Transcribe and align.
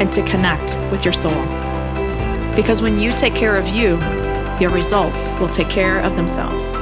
and 0.00 0.12
to 0.12 0.22
connect 0.22 0.78
with 0.90 1.04
your 1.04 1.12
soul. 1.12 1.44
Because 2.54 2.82
when 2.82 2.98
you 2.98 3.12
take 3.12 3.34
care 3.34 3.56
of 3.56 3.68
you, 3.68 3.96
your 4.60 4.70
results 4.70 5.32
will 5.40 5.48
take 5.48 5.68
care 5.68 6.00
of 6.00 6.16
themselves. 6.16 6.74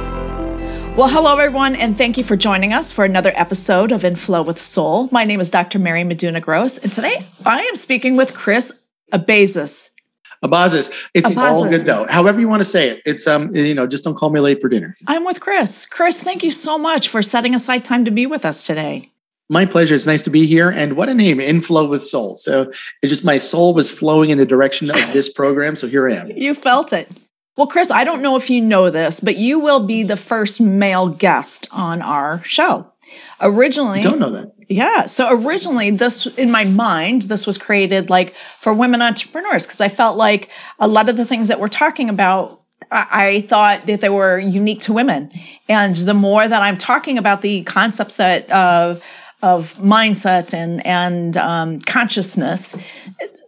Well, 0.97 1.07
hello, 1.07 1.37
everyone, 1.37 1.75
and 1.75 1.95
thank 1.95 2.17
you 2.17 2.23
for 2.23 2.35
joining 2.35 2.73
us 2.73 2.91
for 2.91 3.05
another 3.05 3.31
episode 3.35 3.91
of 3.91 4.03
In 4.03 4.15
Flow 4.15 4.41
with 4.41 4.59
Soul. 4.59 5.09
My 5.11 5.25
name 5.25 5.39
is 5.39 5.51
Dr. 5.51 5.77
Mary 5.77 6.03
Meduna 6.03 6.41
Gross, 6.41 6.79
and 6.79 6.91
today 6.91 7.23
I 7.45 7.61
am 7.61 7.75
speaking 7.75 8.15
with 8.15 8.33
Chris 8.33 8.73
Abazis. 9.13 9.91
Abazis. 10.43 10.91
It's, 11.13 11.29
it's 11.29 11.37
all 11.37 11.69
good 11.69 11.85
though. 11.85 12.05
However 12.05 12.39
you 12.39 12.47
want 12.47 12.61
to 12.61 12.65
say 12.65 12.89
it. 12.89 13.01
It's 13.05 13.27
um, 13.27 13.55
you 13.55 13.73
know, 13.73 13.87
just 13.87 14.03
don't 14.03 14.15
call 14.15 14.29
me 14.29 14.39
late 14.39 14.61
for 14.61 14.69
dinner. 14.69 14.95
I'm 15.07 15.25
with 15.25 15.39
Chris. 15.39 15.85
Chris, 15.85 16.21
thank 16.21 16.43
you 16.43 16.51
so 16.51 16.77
much 16.77 17.09
for 17.09 17.21
setting 17.21 17.55
aside 17.55 17.85
time 17.85 18.05
to 18.05 18.11
be 18.11 18.25
with 18.25 18.45
us 18.45 18.65
today. 18.65 19.11
My 19.49 19.65
pleasure. 19.65 19.95
It's 19.95 20.05
nice 20.05 20.23
to 20.23 20.29
be 20.29 20.45
here. 20.45 20.69
And 20.69 20.97
what 20.97 21.09
a 21.09 21.13
name, 21.13 21.39
Inflow 21.39 21.87
with 21.87 22.05
Soul. 22.05 22.35
So 22.37 22.71
it 23.01 23.07
just 23.07 23.23
my 23.23 23.37
soul 23.37 23.73
was 23.73 23.89
flowing 23.89 24.29
in 24.29 24.37
the 24.37 24.45
direction 24.45 24.89
of 24.89 25.13
this 25.13 25.29
program. 25.29 25.75
So 25.75 25.87
here 25.87 26.09
I 26.09 26.15
am. 26.15 26.31
You 26.31 26.53
felt 26.53 26.91
it. 26.91 27.09
Well, 27.55 27.67
Chris, 27.67 27.89
I 27.89 28.03
don't 28.03 28.21
know 28.21 28.35
if 28.35 28.49
you 28.49 28.61
know 28.61 28.89
this, 28.89 29.19
but 29.19 29.37
you 29.37 29.59
will 29.59 29.79
be 29.79 30.03
the 30.03 30.17
first 30.17 30.61
male 30.61 31.07
guest 31.07 31.67
on 31.71 32.01
our 32.01 32.43
show. 32.43 32.91
Originally, 33.41 34.01
I 34.01 34.03
don't 34.03 34.19
know 34.19 34.31
that. 34.31 34.53
Yeah. 34.67 35.05
So 35.05 35.29
originally, 35.31 35.91
this 35.91 36.25
in 36.25 36.51
my 36.51 36.65
mind, 36.65 37.23
this 37.23 37.47
was 37.47 37.57
created 37.57 38.09
like 38.09 38.35
for 38.59 38.73
women 38.73 39.01
entrepreneurs 39.01 39.65
because 39.65 39.79
I 39.79 39.87
felt 39.87 40.17
like 40.17 40.49
a 40.77 40.87
lot 40.87 41.07
of 41.07 41.15
the 41.15 41.25
things 41.25 41.47
that 41.47 41.59
we're 41.59 41.69
talking 41.69 42.09
about 42.09 42.61
I 42.91 43.41
thought 43.41 43.85
that 43.87 44.01
they 44.01 44.09
were 44.09 44.37
unique 44.37 44.81
to 44.81 44.93
women. 44.93 45.31
And 45.67 45.95
the 45.95 46.13
more 46.13 46.47
that 46.47 46.61
I'm 46.61 46.77
talking 46.77 47.17
about 47.17 47.41
the 47.41 47.63
concepts 47.63 48.15
that 48.17 48.49
uh, 48.51 48.97
of 49.41 49.75
mindset 49.75 50.53
and 50.53 50.85
and 50.85 51.37
um, 51.37 51.79
consciousness, 51.81 52.75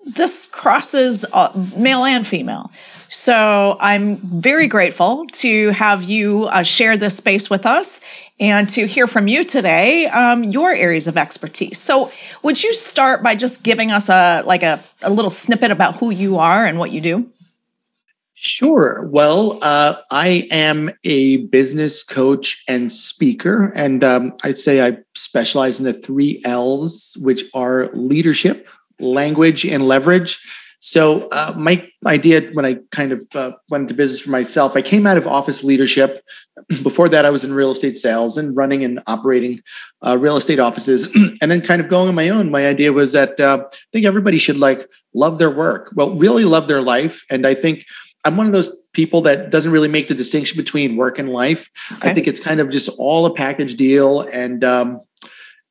this 0.05 0.45
crosses 0.45 1.25
uh, 1.33 1.51
male 1.75 2.05
and 2.05 2.25
female. 2.25 2.69
So 3.09 3.75
I'm 3.79 4.17
very 4.17 4.67
grateful 4.67 5.25
to 5.33 5.69
have 5.71 6.03
you 6.03 6.43
uh, 6.45 6.61
share 6.61 6.95
this 6.95 7.17
space 7.17 7.49
with 7.49 7.65
us 7.65 8.01
and 8.39 8.69
to 8.69 8.85
hear 8.85 9.07
from 9.07 9.27
you 9.27 9.43
today 9.43 10.05
um, 10.07 10.43
your 10.43 10.71
areas 10.71 11.07
of 11.07 11.17
expertise. 11.17 11.79
So 11.79 12.11
would 12.43 12.63
you 12.63 12.71
start 12.73 13.23
by 13.23 13.35
just 13.35 13.63
giving 13.63 13.91
us 13.91 14.09
a 14.09 14.43
like 14.45 14.63
a, 14.63 14.79
a 15.01 15.09
little 15.09 15.31
snippet 15.31 15.71
about 15.71 15.97
who 15.97 16.11
you 16.11 16.37
are 16.37 16.65
and 16.65 16.77
what 16.77 16.91
you 16.91 17.01
do? 17.01 17.29
Sure. 18.41 19.05
Well, 19.11 19.59
uh, 19.61 19.95
I 20.11 20.47
am 20.49 20.91
a 21.03 21.37
business 21.47 22.01
coach 22.01 22.63
and 22.69 22.89
speaker, 22.89 23.73
and 23.75 24.01
um, 24.01 24.37
I'd 24.45 24.57
say 24.57 24.81
I 24.81 24.99
specialize 25.13 25.77
in 25.77 25.83
the 25.83 25.91
three 25.91 26.41
L's, 26.45 27.17
which 27.19 27.43
are 27.53 27.89
leadership, 27.91 28.65
language, 29.01 29.65
and 29.65 29.85
leverage. 29.85 30.39
So 30.79 31.27
uh, 31.33 31.53
my 31.57 31.85
idea 32.07 32.49
when 32.53 32.63
I 32.63 32.77
kind 32.91 33.11
of 33.11 33.27
uh, 33.35 33.51
went 33.69 33.81
into 33.81 33.93
business 33.93 34.21
for 34.21 34.29
myself, 34.29 34.77
I 34.77 34.83
came 34.83 35.05
out 35.05 35.17
of 35.17 35.27
office 35.27 35.61
leadership. 35.61 36.23
Before 36.81 37.09
that, 37.09 37.25
I 37.25 37.31
was 37.31 37.43
in 37.43 37.53
real 37.53 37.71
estate 37.71 37.97
sales 37.97 38.37
and 38.37 38.55
running 38.55 38.85
and 38.85 39.01
operating 39.05 39.61
uh, 40.05 40.17
real 40.17 40.37
estate 40.37 40.59
offices, 40.59 41.13
and 41.41 41.51
then 41.51 41.59
kind 41.59 41.81
of 41.81 41.89
going 41.89 42.07
on 42.07 42.15
my 42.15 42.29
own. 42.29 42.51
My 42.51 42.67
idea 42.67 42.93
was 42.93 43.11
that 43.11 43.37
uh, 43.37 43.65
I 43.69 43.75
think 43.91 44.05
everybody 44.05 44.37
should 44.37 44.57
like 44.57 44.89
love 45.13 45.39
their 45.39 45.51
work, 45.51 45.91
well, 45.93 46.15
really 46.15 46.45
love 46.45 46.69
their 46.69 46.81
life, 46.81 47.25
and 47.29 47.45
I 47.45 47.53
think. 47.53 47.83
I'm 48.25 48.37
one 48.37 48.47
of 48.47 48.51
those 48.51 48.75
people 48.93 49.21
that 49.21 49.49
doesn't 49.49 49.71
really 49.71 49.87
make 49.87 50.07
the 50.07 50.15
distinction 50.15 50.57
between 50.57 50.97
work 50.97 51.19
and 51.19 51.29
life. 51.29 51.69
Okay. 51.93 52.09
I 52.09 52.13
think 52.13 52.27
it's 52.27 52.39
kind 52.39 52.59
of 52.59 52.69
just 52.69 52.89
all 52.97 53.25
a 53.25 53.33
package 53.33 53.75
deal, 53.75 54.21
and 54.21 54.63
um, 54.63 55.01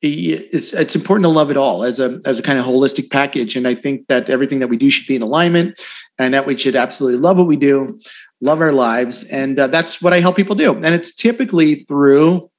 it's 0.01 0.73
it's 0.73 0.95
important 0.95 1.23
to 1.23 1.29
love 1.29 1.51
it 1.51 1.57
all 1.57 1.83
as 1.83 1.99
a 1.99 2.21
as 2.25 2.39
a 2.39 2.41
kind 2.41 2.57
of 2.57 2.65
holistic 2.65 3.09
package 3.09 3.55
and 3.57 3.67
i 3.67 3.75
think 3.75 4.07
that 4.07 4.29
everything 4.29 4.59
that 4.59 4.69
we 4.69 4.77
do 4.77 4.89
should 4.89 5.05
be 5.05 5.15
in 5.15 5.21
alignment 5.21 5.81
and 6.17 6.33
that 6.33 6.47
we 6.47 6.57
should 6.57 6.75
absolutely 6.75 7.19
love 7.19 7.37
what 7.37 7.47
we 7.47 7.57
do 7.57 7.99
love 8.39 8.61
our 8.61 8.71
lives 8.71 9.25
and 9.25 9.59
uh, 9.59 9.67
that's 9.67 10.01
what 10.01 10.13
i 10.13 10.21
help 10.21 10.37
people 10.37 10.55
do 10.55 10.73
and 10.73 10.95
it's 10.95 11.13
typically 11.13 11.83
through 11.83 12.49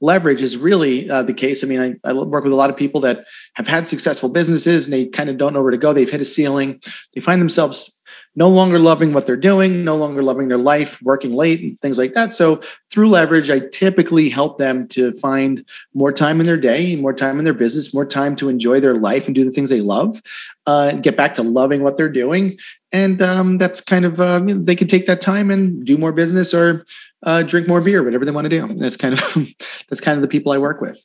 leverage 0.00 0.42
is 0.42 0.56
really 0.56 1.08
uh, 1.08 1.22
the 1.22 1.34
case 1.34 1.62
i 1.62 1.68
mean 1.68 1.98
I, 2.04 2.08
I 2.08 2.12
work 2.12 2.42
with 2.42 2.52
a 2.52 2.56
lot 2.56 2.70
of 2.70 2.76
people 2.76 3.00
that 3.02 3.24
have 3.54 3.68
had 3.68 3.86
successful 3.86 4.28
businesses 4.28 4.86
and 4.86 4.92
they 4.92 5.06
kind 5.06 5.30
of 5.30 5.38
don't 5.38 5.52
know 5.52 5.62
where 5.62 5.70
to 5.70 5.78
go 5.78 5.92
they've 5.92 6.10
hit 6.10 6.20
a 6.20 6.24
ceiling 6.24 6.80
they 7.14 7.20
find 7.20 7.40
themselves 7.40 7.97
no 8.38 8.48
longer 8.48 8.78
loving 8.78 9.12
what 9.12 9.26
they're 9.26 9.36
doing, 9.36 9.82
no 9.82 9.96
longer 9.96 10.22
loving 10.22 10.46
their 10.46 10.58
life, 10.58 11.02
working 11.02 11.34
late, 11.34 11.60
and 11.60 11.78
things 11.80 11.98
like 11.98 12.14
that. 12.14 12.32
So 12.32 12.60
through 12.88 13.08
leverage, 13.08 13.50
I 13.50 13.58
typically 13.72 14.28
help 14.28 14.58
them 14.58 14.86
to 14.88 15.12
find 15.14 15.64
more 15.92 16.12
time 16.12 16.38
in 16.38 16.46
their 16.46 16.56
day, 16.56 16.94
more 16.94 17.12
time 17.12 17.40
in 17.40 17.44
their 17.44 17.52
business, 17.52 17.92
more 17.92 18.06
time 18.06 18.36
to 18.36 18.48
enjoy 18.48 18.78
their 18.78 18.94
life 18.94 19.26
and 19.26 19.34
do 19.34 19.44
the 19.44 19.50
things 19.50 19.70
they 19.70 19.80
love, 19.80 20.22
uh, 20.66 20.92
get 20.92 21.16
back 21.16 21.34
to 21.34 21.42
loving 21.42 21.82
what 21.82 21.96
they're 21.96 22.08
doing. 22.08 22.56
And 22.92 23.20
um, 23.20 23.58
that's 23.58 23.80
kind 23.80 24.04
of, 24.04 24.20
uh, 24.20 24.38
they 24.38 24.76
can 24.76 24.86
take 24.86 25.06
that 25.06 25.20
time 25.20 25.50
and 25.50 25.84
do 25.84 25.98
more 25.98 26.12
business 26.12 26.54
or 26.54 26.86
uh, 27.24 27.42
drink 27.42 27.66
more 27.66 27.80
beer, 27.80 28.04
whatever 28.04 28.24
they 28.24 28.30
want 28.30 28.44
to 28.44 28.50
do. 28.50 28.64
And 28.64 28.80
that's 28.80 28.96
kind 28.96 29.14
of, 29.14 29.48
that's 29.88 30.00
kind 30.00 30.16
of 30.16 30.22
the 30.22 30.28
people 30.28 30.52
I 30.52 30.58
work 30.58 30.80
with. 30.80 31.04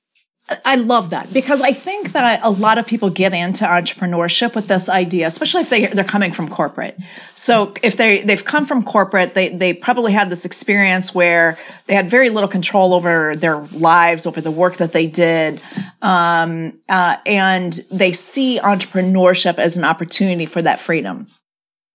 I 0.66 0.76
love 0.76 1.12
that 1.12 1.32
because 1.32 1.62
I 1.62 1.72
think 1.72 2.12
that 2.12 2.42
a 2.44 2.50
lot 2.50 2.78
of 2.78 2.86
people 2.86 3.10
get 3.10 3.34
into 3.34 3.64
entrepreneurship 3.64 4.56
with 4.56 4.68
this 4.68 4.90
idea, 4.90 5.26
especially 5.26 5.62
if 5.62 5.70
they 5.70 5.86
they're 5.86 6.04
coming 6.04 6.34
from 6.34 6.50
corporate. 6.50 6.98
So 7.34 7.74
if 7.82 7.96
they 7.96 8.24
they've 8.24 8.44
come 8.44 8.66
from 8.66 8.84
corporate, 8.84 9.36
they 9.36 9.50
they 9.50 9.74
probably 9.74 10.12
had 10.12 10.30
this 10.30 10.44
experience 10.44 11.16
where 11.16 11.58
they 11.88 11.96
had 11.96 12.10
very 12.10 12.30
little 12.30 12.50
control 12.50 12.94
over 12.94 13.38
their 13.38 13.60
lives, 13.72 14.26
over 14.26 14.42
the 14.42 14.52
work 14.52 14.78
that 14.78 14.92
they 14.92 15.08
did, 15.08 15.64
um, 16.02 16.74
uh, 16.90 17.18
and 17.26 17.80
they 17.90 18.12
see 18.12 18.60
entrepreneurship 18.60 19.58
as 19.60 19.78
an 19.78 19.86
opportunity 19.86 20.46
for 20.46 20.62
that 20.62 20.82
freedom. 20.82 21.28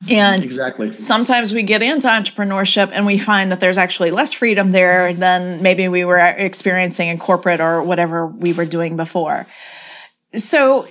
And 0.08 0.44
exactly. 0.44 0.96
Sometimes 0.96 1.52
we 1.52 1.64
get 1.64 1.82
into 1.82 2.06
entrepreneurship 2.06 2.90
and 2.92 3.04
we 3.04 3.18
find 3.18 3.50
that 3.50 3.58
there's 3.58 3.78
actually 3.78 4.12
less 4.12 4.32
freedom 4.32 4.70
there 4.70 5.12
than 5.12 5.60
maybe 5.60 5.88
we 5.88 6.04
were 6.04 6.18
experiencing 6.18 7.08
in 7.08 7.18
corporate 7.18 7.60
or 7.60 7.82
whatever 7.82 8.26
we 8.26 8.52
were 8.52 8.64
doing 8.64 8.96
before. 8.96 9.46
So 10.36 10.86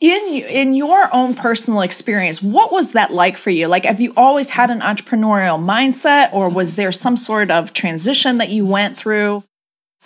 in 0.00 0.20
in 0.26 0.74
your 0.74 1.08
own 1.14 1.34
personal 1.34 1.82
experience, 1.82 2.42
what 2.42 2.72
was 2.72 2.92
that 2.92 3.12
like 3.12 3.36
for 3.36 3.50
you? 3.50 3.68
Like 3.68 3.84
have 3.84 4.00
you 4.00 4.12
always 4.16 4.50
had 4.50 4.70
an 4.70 4.80
entrepreneurial 4.80 5.62
mindset 5.62 6.32
or 6.32 6.48
was 6.48 6.74
there 6.74 6.90
some 6.90 7.16
sort 7.16 7.52
of 7.52 7.72
transition 7.74 8.38
that 8.38 8.48
you 8.48 8.66
went 8.66 8.96
through? 8.96 9.44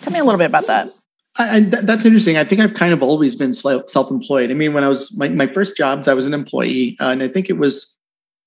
Tell 0.01 0.13
me 0.13 0.19
a 0.19 0.23
little 0.23 0.37
bit 0.37 0.45
about 0.47 0.67
that. 0.67 0.93
I, 1.37 1.61
that's 1.61 2.05
interesting. 2.05 2.37
I 2.37 2.45
think 2.45 2.61
I've 2.61 2.75
kind 2.75 2.93
of 2.93 3.03
always 3.03 3.35
been 3.35 3.51
self-employed. 3.51 4.51
I 4.51 4.53
mean, 4.53 4.73
when 4.73 4.85
I 4.85 4.89
was 4.89 5.17
my, 5.17 5.27
my 5.27 5.47
first 5.47 5.75
jobs, 5.75 6.07
I 6.07 6.13
was 6.13 6.27
an 6.27 6.33
employee, 6.33 6.95
uh, 7.01 7.09
and 7.09 7.21
I 7.21 7.27
think 7.27 7.49
it 7.49 7.57
was 7.57 7.94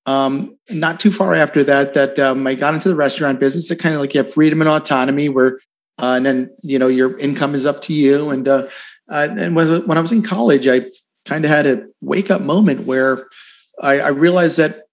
um, 0.09 0.57
not 0.71 0.99
too 0.99 1.13
far 1.13 1.35
after 1.35 1.63
that, 1.65 1.93
that 1.93 2.19
um, 2.19 2.47
I 2.47 2.55
got 2.55 2.73
into 2.73 2.89
the 2.89 2.95
restaurant 2.95 3.39
business. 3.39 3.71
It 3.71 3.77
kind 3.77 3.95
of 3.95 4.01
like 4.01 4.15
you 4.15 4.23
have 4.23 4.33
freedom 4.33 4.63
and 4.63 4.71
autonomy, 4.71 5.29
where 5.29 5.61
uh, 5.99 6.15
and 6.17 6.25
then 6.25 6.51
you 6.63 6.79
know 6.79 6.89
your 6.89 7.19
income 7.19 7.55
is 7.55 7.67
up 7.67 7.83
to 7.83 7.93
you. 7.93 8.31
And 8.31 8.49
uh, 8.49 8.69
uh, 9.11 9.29
and 9.31 9.55
when 9.55 9.87
when 9.87 9.99
I 9.99 10.01
was 10.01 10.13
in 10.13 10.23
college, 10.23 10.67
I 10.67 10.87
kind 11.27 11.45
of 11.45 11.51
had 11.51 11.67
a 11.67 11.87
wake 12.01 12.31
up 12.31 12.41
moment 12.41 12.87
where 12.87 13.29
I, 13.83 14.01
I 14.01 14.09
realized 14.09 14.57
that 14.57 14.85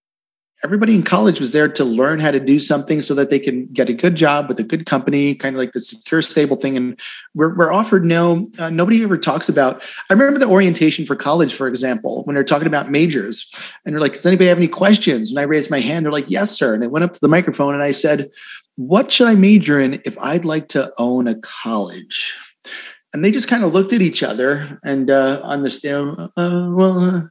everybody 0.65 0.95
in 0.95 1.03
college 1.03 1.39
was 1.39 1.51
there 1.51 1.69
to 1.69 1.85
learn 1.85 2.19
how 2.19 2.31
to 2.31 2.39
do 2.39 2.59
something 2.59 3.03
so 3.03 3.13
that 3.13 3.29
they 3.29 3.37
can 3.37 3.67
get 3.67 3.87
a 3.87 3.93
good 3.93 4.15
job 4.15 4.49
with 4.49 4.59
a 4.59 4.63
good 4.63 4.87
company, 4.87 5.35
kind 5.35 5.55
of 5.55 5.59
like 5.59 5.73
the 5.73 5.79
secure, 5.79 6.23
stable 6.23 6.57
thing. 6.57 6.75
And 6.75 6.99
we're, 7.35 7.55
we're 7.55 7.71
offered 7.71 8.03
no, 8.03 8.49
uh, 8.57 8.71
nobody 8.71 9.03
ever 9.03 9.15
talks 9.15 9.47
about. 9.47 9.83
I 10.09 10.13
remember 10.13 10.39
the 10.39 10.47
orientation 10.47 11.05
for 11.05 11.15
college, 11.15 11.53
for 11.53 11.67
example, 11.67 12.23
when 12.23 12.33
they're 12.33 12.43
talking 12.43 12.65
about 12.67 12.89
majors 12.89 13.53
and 13.85 13.93
they're 13.93 14.01
like, 14.01 14.13
does 14.13 14.25
anybody 14.25 14.47
have 14.47 14.57
any 14.57 14.67
questions? 14.67 15.29
And 15.29 15.39
I 15.39 15.43
raised 15.43 15.69
my 15.69 15.79
hand. 15.79 16.03
They're 16.03 16.11
like, 16.11 16.29
yes, 16.29 16.49
sir. 16.51 16.73
And 16.73 16.83
I 16.83 16.87
went 16.87 17.05
up 17.05 17.13
to 17.13 17.21
the 17.21 17.27
microphone 17.27 17.75
and 17.75 17.83
I 17.83 17.91
said, 17.91 18.31
what 18.75 19.11
should 19.11 19.27
I 19.27 19.35
major 19.35 19.79
in 19.79 20.01
if 20.03 20.17
I'd 20.17 20.45
like 20.45 20.67
to 20.69 20.91
own 20.97 21.27
a 21.27 21.35
college? 21.35 22.33
And 23.13 23.23
they 23.23 23.29
just 23.29 23.47
kind 23.47 23.63
of 23.63 23.71
looked 23.71 23.93
at 23.93 24.01
each 24.01 24.23
other 24.23 24.79
and 24.83 25.11
uh, 25.11 25.41
on 25.43 25.61
the 25.61 25.69
stand, 25.69 26.19
uh, 26.19 26.69
well, 26.71 26.99
uh, 26.99 27.21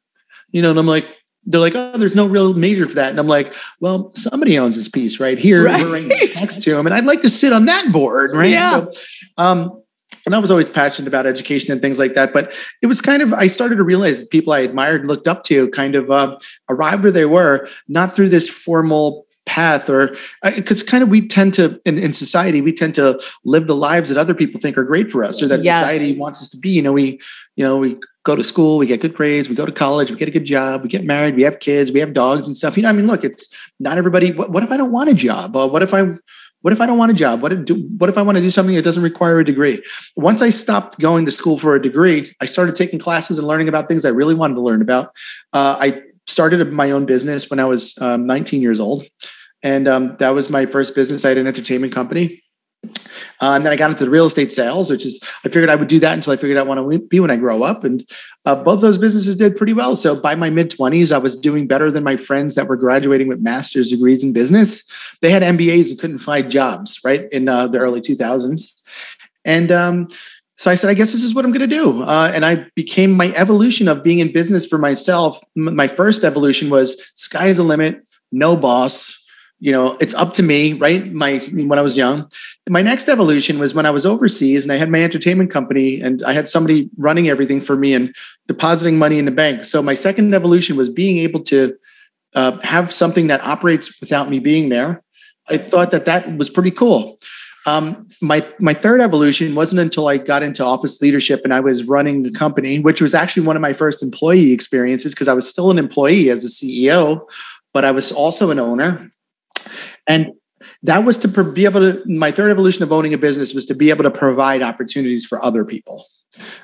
you 0.52 0.62
know, 0.62 0.70
and 0.70 0.78
I'm 0.78 0.86
like, 0.86 1.08
they're 1.46 1.60
like, 1.60 1.74
oh, 1.74 1.98
there's 1.98 2.14
no 2.14 2.26
real 2.26 2.54
major 2.54 2.88
for 2.88 2.94
that. 2.94 3.10
And 3.10 3.18
I'm 3.18 3.26
like, 3.26 3.54
well, 3.80 4.12
somebody 4.14 4.58
owns 4.58 4.76
this 4.76 4.88
piece 4.88 5.20
right 5.20 5.38
here. 5.38 5.64
Right. 5.64 5.82
We're 5.82 5.92
right 5.92 6.06
next 6.06 6.62
to 6.62 6.78
him. 6.78 6.86
And 6.86 6.94
I'd 6.94 7.04
like 7.04 7.20
to 7.22 7.30
sit 7.30 7.52
on 7.52 7.66
that 7.66 7.92
board. 7.92 8.32
Right. 8.32 8.50
Yeah. 8.50 8.80
So, 8.80 8.92
um, 9.38 9.82
and 10.26 10.34
I 10.34 10.38
was 10.38 10.50
always 10.50 10.68
passionate 10.68 11.08
about 11.08 11.26
education 11.26 11.70
and 11.70 11.82
things 11.82 11.98
like 11.98 12.14
that. 12.14 12.32
But 12.32 12.52
it 12.80 12.86
was 12.86 13.00
kind 13.00 13.22
of, 13.22 13.34
I 13.34 13.48
started 13.48 13.76
to 13.76 13.82
realize 13.82 14.20
that 14.20 14.30
people 14.30 14.52
I 14.52 14.60
admired 14.60 15.00
and 15.02 15.08
looked 15.08 15.28
up 15.28 15.44
to 15.44 15.68
kind 15.70 15.94
of 15.94 16.10
uh, 16.10 16.38
arrived 16.68 17.02
where 17.02 17.12
they 17.12 17.26
were, 17.26 17.68
not 17.88 18.14
through 18.14 18.30
this 18.30 18.48
formal 18.48 19.26
path 19.46 19.90
or 19.90 20.16
because 20.42 20.82
uh, 20.82 20.86
kind 20.86 21.02
of 21.02 21.10
we 21.10 21.26
tend 21.28 21.52
to 21.52 21.78
in, 21.84 21.98
in, 21.98 22.14
society 22.14 22.62
we 22.62 22.72
tend 22.72 22.94
to 22.94 23.20
live 23.44 23.66
the 23.66 23.76
lives 23.76 24.08
that 24.08 24.16
other 24.16 24.32
people 24.32 24.58
think 24.58 24.78
are 24.78 24.84
great 24.84 25.12
for 25.12 25.22
us 25.22 25.42
or 25.42 25.46
that 25.46 25.62
yes. 25.62 25.84
society 25.84 26.18
wants 26.18 26.40
us 26.40 26.48
to 26.48 26.56
be 26.56 26.70
you 26.70 26.80
know 26.80 26.92
we 26.92 27.20
you 27.56 27.64
know 27.64 27.76
we 27.76 27.98
go 28.24 28.34
to 28.34 28.44
school, 28.44 28.78
we 28.78 28.86
get 28.86 29.00
good 29.00 29.14
grades, 29.14 29.48
we 29.48 29.54
go 29.54 29.66
to 29.66 29.72
college, 29.72 30.10
we 30.10 30.16
get 30.16 30.28
a 30.28 30.32
good 30.32 30.44
job, 30.44 30.82
we 30.82 30.88
get 30.88 31.04
married, 31.04 31.36
we 31.36 31.42
have 31.42 31.60
kids, 31.60 31.92
we 31.92 32.00
have 32.00 32.14
dogs 32.14 32.46
and 32.46 32.56
stuff. 32.56 32.76
You 32.76 32.82
know, 32.82 32.88
I 32.88 32.92
mean, 32.92 33.06
look, 33.06 33.22
it's 33.22 33.52
not 33.78 33.98
everybody. 33.98 34.32
What, 34.32 34.50
what 34.50 34.62
if 34.62 34.70
I 34.70 34.76
don't 34.76 34.92
want 34.92 35.10
a 35.10 35.14
job? 35.14 35.56
Uh, 35.56 35.68
what 35.68 35.82
if 35.82 35.92
I 35.92 36.14
what 36.62 36.72
if 36.72 36.80
I 36.80 36.86
don't 36.86 36.96
want 36.96 37.10
a 37.10 37.14
job? 37.14 37.42
What 37.42 37.52
if, 37.52 37.66
do, 37.66 37.74
what 37.98 38.08
if 38.08 38.16
I 38.16 38.22
want 38.22 38.36
to 38.36 38.40
do 38.40 38.50
something 38.50 38.74
that 38.74 38.80
doesn't 38.80 39.02
require 39.02 39.38
a 39.38 39.44
degree? 39.44 39.84
Once 40.16 40.40
I 40.40 40.48
stopped 40.48 40.98
going 40.98 41.26
to 41.26 41.30
school 41.30 41.58
for 41.58 41.74
a 41.74 41.82
degree, 41.82 42.34
I 42.40 42.46
started 42.46 42.74
taking 42.74 42.98
classes 42.98 43.38
and 43.38 43.46
learning 43.46 43.68
about 43.68 43.86
things 43.86 44.06
I 44.06 44.08
really 44.08 44.34
wanted 44.34 44.54
to 44.54 44.62
learn 44.62 44.80
about. 44.80 45.08
Uh, 45.52 45.76
I 45.78 46.02
started 46.26 46.72
my 46.72 46.90
own 46.90 47.04
business 47.04 47.50
when 47.50 47.60
I 47.60 47.66
was 47.66 47.98
um, 47.98 48.26
19 48.26 48.62
years 48.62 48.80
old. 48.80 49.04
And 49.62 49.86
um, 49.86 50.16
that 50.20 50.30
was 50.30 50.48
my 50.48 50.64
first 50.64 50.94
business. 50.94 51.24
I 51.26 51.28
had 51.28 51.38
an 51.38 51.46
entertainment 51.46 51.92
company. 51.92 52.42
Uh, 53.40 53.52
and 53.52 53.64
then 53.64 53.72
I 53.72 53.76
got 53.76 53.90
into 53.90 54.04
the 54.04 54.10
real 54.10 54.26
estate 54.26 54.52
sales, 54.52 54.90
which 54.90 55.04
is 55.04 55.22
I 55.44 55.48
figured 55.48 55.70
I 55.70 55.76
would 55.76 55.88
do 55.88 56.00
that 56.00 56.14
until 56.14 56.32
I 56.32 56.36
figured 56.36 56.58
out 56.58 56.66
what 56.66 56.78
I 56.78 56.80
want 56.80 57.00
to 57.00 57.06
be 57.06 57.20
when 57.20 57.30
I 57.30 57.36
grow 57.36 57.62
up. 57.62 57.84
And 57.84 58.08
uh, 58.44 58.62
both 58.62 58.80
those 58.80 58.98
businesses 58.98 59.36
did 59.36 59.56
pretty 59.56 59.72
well. 59.72 59.96
So 59.96 60.18
by 60.18 60.34
my 60.34 60.50
mid 60.50 60.70
twenties, 60.70 61.12
I 61.12 61.18
was 61.18 61.36
doing 61.36 61.66
better 61.66 61.90
than 61.90 62.04
my 62.04 62.16
friends 62.16 62.54
that 62.54 62.68
were 62.68 62.76
graduating 62.76 63.28
with 63.28 63.40
master's 63.40 63.90
degrees 63.90 64.22
in 64.22 64.32
business. 64.32 64.84
They 65.20 65.30
had 65.30 65.42
MBAs 65.42 65.90
and 65.90 65.98
couldn't 65.98 66.18
find 66.20 66.50
jobs 66.50 67.00
right 67.04 67.30
in 67.32 67.48
uh, 67.48 67.68
the 67.68 67.78
early 67.78 68.00
two 68.00 68.14
thousands. 68.14 68.84
And 69.44 69.70
um, 69.70 70.08
so 70.56 70.70
I 70.70 70.74
said, 70.76 70.88
I 70.88 70.94
guess 70.94 71.12
this 71.12 71.24
is 71.24 71.34
what 71.34 71.44
I'm 71.44 71.50
going 71.50 71.68
to 71.68 71.76
do. 71.76 72.02
Uh, 72.02 72.30
and 72.32 72.44
I 72.44 72.66
became 72.74 73.12
my 73.12 73.32
evolution 73.34 73.88
of 73.88 74.02
being 74.02 74.20
in 74.20 74.32
business 74.32 74.64
for 74.64 74.78
myself. 74.78 75.40
M- 75.56 75.74
my 75.74 75.88
first 75.88 76.24
evolution 76.24 76.70
was 76.70 77.00
sky 77.14 77.48
is 77.48 77.56
the 77.56 77.64
limit, 77.64 78.02
no 78.32 78.56
boss 78.56 79.23
you 79.64 79.72
know 79.72 79.96
it's 79.98 80.12
up 80.12 80.34
to 80.34 80.42
me 80.42 80.74
right? 80.74 81.10
My 81.10 81.38
when 81.70 81.78
i 81.78 81.82
was 81.82 81.96
young. 81.96 82.28
My 82.68 82.82
next 82.82 83.08
evolution 83.08 83.58
was 83.58 83.72
when 83.72 83.86
i 83.86 83.90
was 83.90 84.04
overseas 84.04 84.62
and 84.62 84.70
i 84.70 84.76
had 84.76 84.90
my 84.90 85.02
entertainment 85.02 85.50
company 85.50 86.02
and 86.02 86.22
i 86.24 86.32
had 86.34 86.46
somebody 86.46 86.90
running 86.98 87.28
everything 87.28 87.62
for 87.62 87.74
me 87.74 87.94
and 87.94 88.14
depositing 88.46 88.98
money 88.98 89.18
in 89.18 89.24
the 89.24 89.30
bank. 89.30 89.64
So 89.64 89.82
my 89.82 89.94
second 89.94 90.34
evolution 90.34 90.76
was 90.76 90.90
being 90.90 91.16
able 91.26 91.42
to 91.44 91.74
uh, 92.34 92.58
have 92.60 92.92
something 92.92 93.28
that 93.28 93.40
operates 93.42 93.98
without 94.00 94.28
me 94.28 94.38
being 94.38 94.68
there. 94.68 95.02
I 95.48 95.56
thought 95.56 95.92
that 95.92 96.04
that 96.04 96.36
was 96.36 96.50
pretty 96.50 96.70
cool. 96.70 97.18
Um, 97.66 98.08
my 98.20 98.46
my 98.58 98.74
third 98.74 99.00
evolution 99.00 99.54
wasn't 99.54 99.80
until 99.80 100.08
I 100.08 100.18
got 100.18 100.42
into 100.42 100.62
office 100.62 101.00
leadership 101.00 101.40
and 101.42 101.54
I 101.54 101.60
was 101.60 101.84
running 101.84 102.22
the 102.22 102.30
company, 102.30 102.80
which 102.80 103.00
was 103.00 103.14
actually 103.14 103.46
one 103.46 103.56
of 103.56 103.62
my 103.62 103.72
first 103.72 104.02
employee 104.02 104.52
experiences 104.52 105.14
because 105.14 105.28
I 105.28 105.32
was 105.40 105.48
still 105.48 105.70
an 105.70 105.78
employee 105.78 106.28
as 106.28 106.44
a 106.44 106.48
CEO, 106.48 107.26
but 107.72 107.86
I 107.86 107.92
was 107.92 108.12
also 108.12 108.50
an 108.50 108.58
owner 108.58 109.10
and 110.06 110.32
that 110.82 111.04
was 111.04 111.18
to 111.18 111.28
be 111.28 111.64
able 111.64 111.80
to, 111.80 112.02
my 112.06 112.30
third 112.30 112.50
evolution 112.50 112.82
of 112.82 112.92
owning 112.92 113.14
a 113.14 113.18
business 113.18 113.54
was 113.54 113.66
to 113.66 113.74
be 113.74 113.90
able 113.90 114.04
to 114.04 114.10
provide 114.10 114.62
opportunities 114.62 115.24
for 115.24 115.42
other 115.44 115.64
people. 115.64 116.06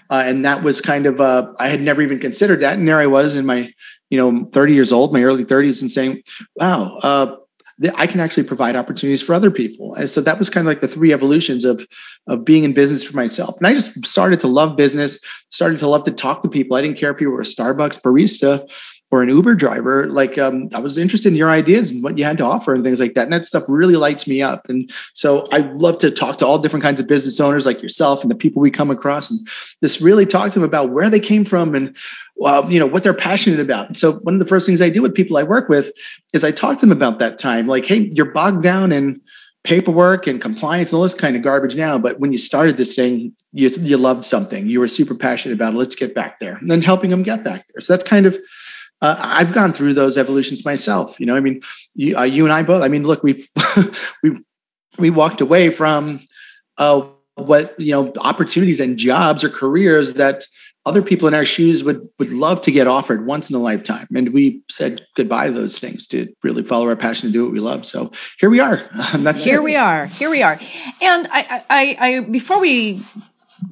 Uh, 0.09 0.23
and 0.27 0.45
that 0.45 0.63
was 0.63 0.81
kind 0.81 1.07
of, 1.07 1.21
uh, 1.21 1.53
I 1.59 1.69
had 1.69 1.81
never 1.81 2.03
even 2.03 2.19
considered 2.19 2.61
that. 2.61 2.79
And 2.79 2.87
there 2.87 3.01
I 3.01 3.07
was 3.07 3.35
in 3.37 3.47
my, 3.47 3.73
you 4.09 4.19
know, 4.19 4.49
30 4.53 4.75
years 4.75 4.93
old, 4.93 5.13
my 5.13 5.23
early 5.23 5.45
30s, 5.45 5.81
and 5.81 5.91
saying, 5.91 6.23
wow, 6.57 6.99
uh, 7.03 7.37
I 7.95 8.07
can 8.07 8.21
actually 8.21 8.43
provide 8.43 8.77
opportunities 8.77 9.23
for 9.23 9.35
other 9.35 9.51
people. 9.51 9.95
And 9.95 10.11
so 10.11 10.21
that 10.21 10.39
was 10.39 10.51
kind 10.51 10.67
of 10.67 10.71
like 10.71 10.83
the 10.83 10.89
three 10.89 11.13
evolutions 11.13 11.65
of, 11.65 11.87
of 12.27 12.45
being 12.45 12.65
in 12.65 12.75
business 12.75 13.03
for 13.03 13.17
myself. 13.17 13.57
And 13.57 13.67
I 13.67 13.73
just 13.73 14.05
started 14.05 14.41
to 14.41 14.49
love 14.49 14.77
business, 14.77 15.19
started 15.49 15.79
to 15.79 15.89
love 15.89 16.05
to 16.05 16.11
talk 16.11 16.43
to 16.43 16.49
people. 16.49 16.77
I 16.77 16.83
didn't 16.83 16.99
care 16.99 17.11
if 17.11 17.21
you 17.21 17.31
were 17.31 17.41
a 17.41 17.45
Starbucks 17.45 18.03
barista 18.03 18.69
or 19.11 19.23
an 19.23 19.29
Uber 19.29 19.57
driver, 19.57 20.09
like 20.09 20.39
um, 20.39 20.69
I 20.73 20.79
was 20.79 20.97
interested 20.97 21.29
in 21.29 21.35
your 21.35 21.51
ideas 21.51 21.91
and 21.91 22.03
what 22.03 22.17
you 22.17 22.25
had 22.25 22.39
to 22.39 22.45
offer 22.45 22.73
and 22.73 22.85
things 22.85 23.01
like 23.01 23.15
that. 23.15 23.25
And 23.25 23.33
that 23.33 23.45
stuff 23.45 23.65
really 23.67 23.97
lights 23.97 24.27
me 24.27 24.41
up. 24.41 24.69
And 24.69 24.89
so 25.15 25.49
I 25.51 25.59
love 25.59 25.99
to 25.99 26.13
talk 26.13 26.39
to 26.39 26.47
all 26.47 26.59
different 26.59 26.85
kinds 26.85 27.01
of 27.01 27.09
business 27.09 27.41
owners 27.41 27.67
like 27.67 27.83
yourself 27.83 28.23
and 28.23 28.31
the 28.31 28.37
people 28.37 28.63
we 28.63 28.71
come 28.71 28.91
across 28.91 29.29
and 29.31 29.41
just 29.83 30.01
really 30.01 30.27
talk 30.27 30.53
to 30.53 30.61
them 30.61 30.69
about 30.69 30.91
where 30.91 31.11
they 31.11 31.19
came 31.19 31.45
from 31.45 31.75
and 31.75 31.97
uh, 32.45 32.65
you 32.69 32.79
know 32.79 32.87
what 32.87 33.03
they're 33.03 33.13
passionate 33.13 33.61
about. 33.61 33.97
So 33.97 34.13
one 34.21 34.35
of 34.35 34.39
the 34.39 34.47
first 34.47 34.65
things 34.65 34.81
I 34.81 34.89
do 34.91 35.03
with 35.03 35.15
people 35.15 35.37
I 35.37 35.43
work 35.43 35.69
with 35.69 35.91
is 36.33 36.45
I 36.45 36.53
talk 36.53 36.79
to 36.79 36.87
them 36.87 36.93
about 36.93 37.19
that 37.19 37.37
time. 37.37 37.67
Like, 37.67 37.87
hey, 37.87 38.11
you're 38.13 38.33
bogged 38.33 38.63
down 38.63 38.93
in 38.93 39.21
paperwork 39.63 40.27
and 40.27 40.41
compliance 40.41 40.91
and 40.91 40.97
all 40.97 41.03
this 41.03 41.13
kind 41.13 41.37
of 41.37 41.43
garbage 41.43 41.77
now. 41.77 41.99
But 41.99 42.19
when 42.19 42.33
you 42.33 42.39
started 42.39 42.77
this 42.77 42.95
thing, 42.95 43.35
you, 43.53 43.69
you 43.69 43.99
loved 43.99 44.25
something. 44.25 44.67
You 44.67 44.81
were 44.81 44.89
super 44.89 45.15
passionate 45.15 45.55
about 45.55 45.75
it. 45.75 45.77
Let's 45.77 45.97
get 45.97 46.15
back 46.15 46.41
there. 46.41 46.57
And 46.57 46.71
then 46.71 46.81
helping 46.81 47.11
them 47.11 47.23
get 47.23 47.45
back 47.45 47.67
there. 47.69 47.81
So 47.81 47.93
that's 47.93 48.09
kind 48.09 48.25
of 48.25 48.39
uh, 49.03 49.17
I've 49.19 49.53
gone 49.53 49.73
through 49.73 49.95
those 49.95 50.19
evolutions 50.19 50.65
myself. 50.65 51.19
You 51.19 51.27
know, 51.27 51.37
I 51.37 51.41
mean, 51.41 51.63
you, 51.95 52.17
uh, 52.17 52.23
you 52.23 52.45
and 52.45 52.53
I 52.53 52.63
both. 52.63 52.83
I 52.83 52.89
mean, 52.89 53.05
look, 53.05 53.23
we 53.23 53.49
we 54.23 54.39
we 54.99 55.11
walked 55.11 55.41
away 55.41 55.71
from 55.71 56.21
uh, 56.79 57.07
what 57.35 57.79
you 57.79 57.93
know 57.93 58.13
opportunities 58.19 58.81
and 58.81 58.99
jobs 58.99 59.43
or 59.43 59.49
careers 59.49 60.15
that 60.15 60.45
other 60.87 61.03
people 61.03 61.29
in 61.29 61.35
our 61.35 61.45
shoes 61.45 61.85
would 61.85 62.09
would 62.19 62.31
love 62.31 62.61
to 62.63 62.71
get 62.71 62.87
offered 62.87 63.27
once 63.27 63.49
in 63.49 63.57
a 63.57 63.59
lifetime, 63.59 64.07
and 64.15 64.33
we 64.35 64.63
said 64.69 65.07
goodbye 65.17 65.47
to 65.47 65.53
those 65.53 65.79
things 65.79 66.07
to 66.09 66.33
really 66.43 66.63
follow 66.63 66.89
our 66.89 66.97
passion 66.97 67.27
and 67.27 67.33
do 67.33 67.45
what 67.45 67.53
we 67.53 67.61
love. 67.61 67.87
So 67.87 68.13
here 68.39 68.51
we 68.51 68.61
are. 68.61 68.89
That's 69.15 69.45
here 69.45 69.61
it. 69.61 69.65
we 69.65 69.77
are. 69.77 70.07
Here 70.07 70.31
we 70.31 70.43
are. 70.43 70.61
And 71.01 71.29
I, 71.31 71.65
I, 71.71 71.97
I 71.99 72.21
before 72.21 72.61
we 72.61 73.03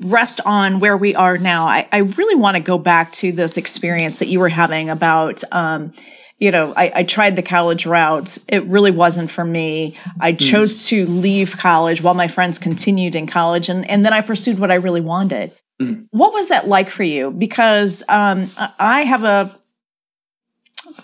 rest 0.01 0.41
on 0.45 0.81
where 0.81 0.97
we 0.97 1.15
are 1.15 1.39
now, 1.39 1.67
I, 1.67 1.89
I 1.93 1.99
really 1.99 2.35
want 2.35 2.57
to 2.57 2.63
go 2.63 2.79
back 2.79 3.13
to 3.15 3.33
this 3.33 3.57
experience 3.57 4.19
that 4.19 4.29
you 4.29 4.41
were 4.41 4.49
having 4.49 4.91
about, 4.91 5.43
um, 5.53 5.93
you 6.39 6.51
know, 6.51 6.73
I, 6.77 6.93
I, 6.95 7.03
tried 7.03 7.35
the 7.35 7.43
college 7.43 7.85
route. 7.85 8.39
It 8.47 8.65
really 8.65 8.93
wasn't 8.93 9.31
for 9.31 9.45
me. 9.45 9.97
I 10.21 10.33
hmm. 10.33 10.39
chose 10.39 10.79
mm. 10.79 10.89
to 10.89 11.07
leave 11.07 11.57
college 11.57 12.01
while 12.01 12.15
my 12.15 12.29
friends 12.29 12.59
continued 12.59 13.17
in 13.17 13.27
college, 13.27 13.69
and, 13.69 13.89
and 13.91 14.05
then 14.05 14.13
I 14.13 14.21
pursued 14.21 14.59
what 14.59 14.71
I 14.71 14.77
really 14.77 15.01
wanted. 15.01 15.53
Mm. 15.81 16.07
What 16.11 16.33
was 16.33 16.49
that 16.49 16.69
like 16.69 16.91
for 16.91 17.03
you? 17.03 17.31
Because 17.31 18.05
um, 18.09 18.51
I 18.79 19.03
have 19.03 19.25
a, 19.25 19.57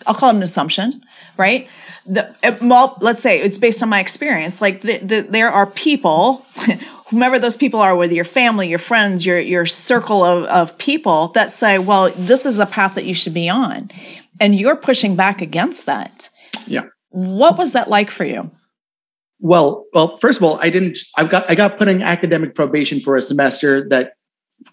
I'll 0.06 0.14
call 0.14 0.30
it 0.30 0.36
an 0.36 0.42
assumption, 0.42 1.02
right? 1.36 1.68
The, 2.06 2.34
well, 2.60 2.98
let's 3.00 3.20
say 3.20 3.40
it's 3.40 3.58
based 3.58 3.82
on 3.82 3.88
my 3.88 4.00
experience. 4.00 4.60
Like 4.60 4.82
the, 4.82 4.98
the, 4.98 5.20
there 5.22 5.50
are 5.50 5.66
people 5.66 6.44
whomever 7.06 7.38
those 7.38 7.56
people 7.56 7.80
are, 7.80 7.94
whether 7.96 8.14
your 8.14 8.24
family, 8.24 8.68
your 8.68 8.78
friends, 8.78 9.24
your 9.24 9.38
your 9.38 9.66
circle 9.66 10.24
of, 10.24 10.44
of 10.44 10.78
people 10.78 11.28
that 11.28 11.50
say, 11.50 11.78
well, 11.78 12.10
this 12.10 12.46
is 12.46 12.58
a 12.58 12.66
path 12.66 12.94
that 12.94 13.04
you 13.04 13.14
should 13.14 13.34
be 13.34 13.48
on. 13.48 13.90
And 14.40 14.58
you're 14.58 14.76
pushing 14.76 15.14
back 15.14 15.40
against 15.40 15.86
that. 15.86 16.28
Yeah. 16.66 16.86
What 17.10 17.56
was 17.56 17.72
that 17.72 17.88
like 17.88 18.10
for 18.10 18.24
you? 18.24 18.50
Well, 19.38 19.84
well, 19.92 20.16
first 20.18 20.38
of 20.38 20.42
all, 20.42 20.58
I 20.60 20.70
didn't 20.70 20.98
I've 21.16 21.30
got 21.30 21.48
I 21.50 21.54
got 21.54 21.78
put 21.78 21.88
in 21.88 22.02
academic 22.02 22.54
probation 22.54 23.00
for 23.00 23.16
a 23.16 23.22
semester 23.22 23.88
that 23.90 24.14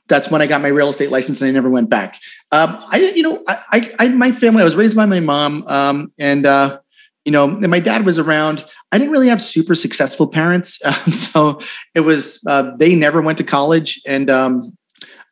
that's 0.07 0.29
when 0.29 0.41
I 0.41 0.47
got 0.47 0.61
my 0.61 0.69
real 0.69 0.89
estate 0.89 1.11
license 1.11 1.41
and 1.41 1.49
I 1.49 1.51
never 1.51 1.69
went 1.69 1.89
back. 1.89 2.19
Um, 2.51 2.77
I, 2.89 3.11
you 3.15 3.23
know, 3.23 3.43
I, 3.47 3.93
I, 3.99 4.07
my 4.09 4.31
family, 4.31 4.61
I 4.61 4.65
was 4.65 4.75
raised 4.75 4.95
by 4.95 5.05
my 5.05 5.19
mom, 5.19 5.65
um, 5.67 6.11
and 6.19 6.45
uh, 6.45 6.79
you 7.25 7.31
know, 7.31 7.45
and 7.49 7.69
my 7.69 7.79
dad 7.79 8.05
was 8.05 8.17
around. 8.17 8.65
I 8.91 8.97
didn't 8.97 9.11
really 9.11 9.27
have 9.27 9.41
super 9.41 9.75
successful 9.75 10.27
parents, 10.27 10.83
um, 10.85 11.13
so 11.13 11.59
it 11.95 12.01
was 12.01 12.43
uh, 12.47 12.71
they 12.77 12.95
never 12.95 13.21
went 13.21 13.37
to 13.39 13.43
college. 13.43 14.01
And 14.05 14.29
um, 14.29 14.77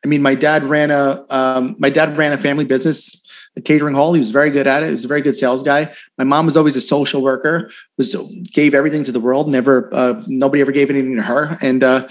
I 0.04 0.08
mean, 0.08 0.22
my 0.22 0.34
dad 0.34 0.64
ran 0.64 0.90
a 0.90 1.24
um, 1.30 1.76
my 1.78 1.90
dad 1.90 2.16
ran 2.16 2.32
a 2.32 2.38
family 2.38 2.64
business, 2.64 3.20
a 3.56 3.60
catering 3.60 3.94
hall. 3.94 4.12
He 4.12 4.20
was 4.20 4.30
very 4.30 4.50
good 4.50 4.66
at 4.66 4.82
it. 4.82 4.86
He 4.86 4.92
was 4.92 5.04
a 5.04 5.08
very 5.08 5.22
good 5.22 5.36
sales 5.36 5.62
guy. 5.62 5.92
My 6.16 6.24
mom 6.24 6.46
was 6.46 6.56
always 6.56 6.76
a 6.76 6.80
social 6.80 7.22
worker. 7.22 7.70
Was 7.98 8.14
gave 8.52 8.74
everything 8.74 9.04
to 9.04 9.12
the 9.12 9.20
world. 9.20 9.48
Never 9.48 9.90
uh, 9.92 10.22
nobody 10.26 10.60
ever 10.62 10.72
gave 10.72 10.90
anything 10.90 11.16
to 11.16 11.22
her. 11.22 11.58
And 11.60 11.82
uh, 11.82 12.08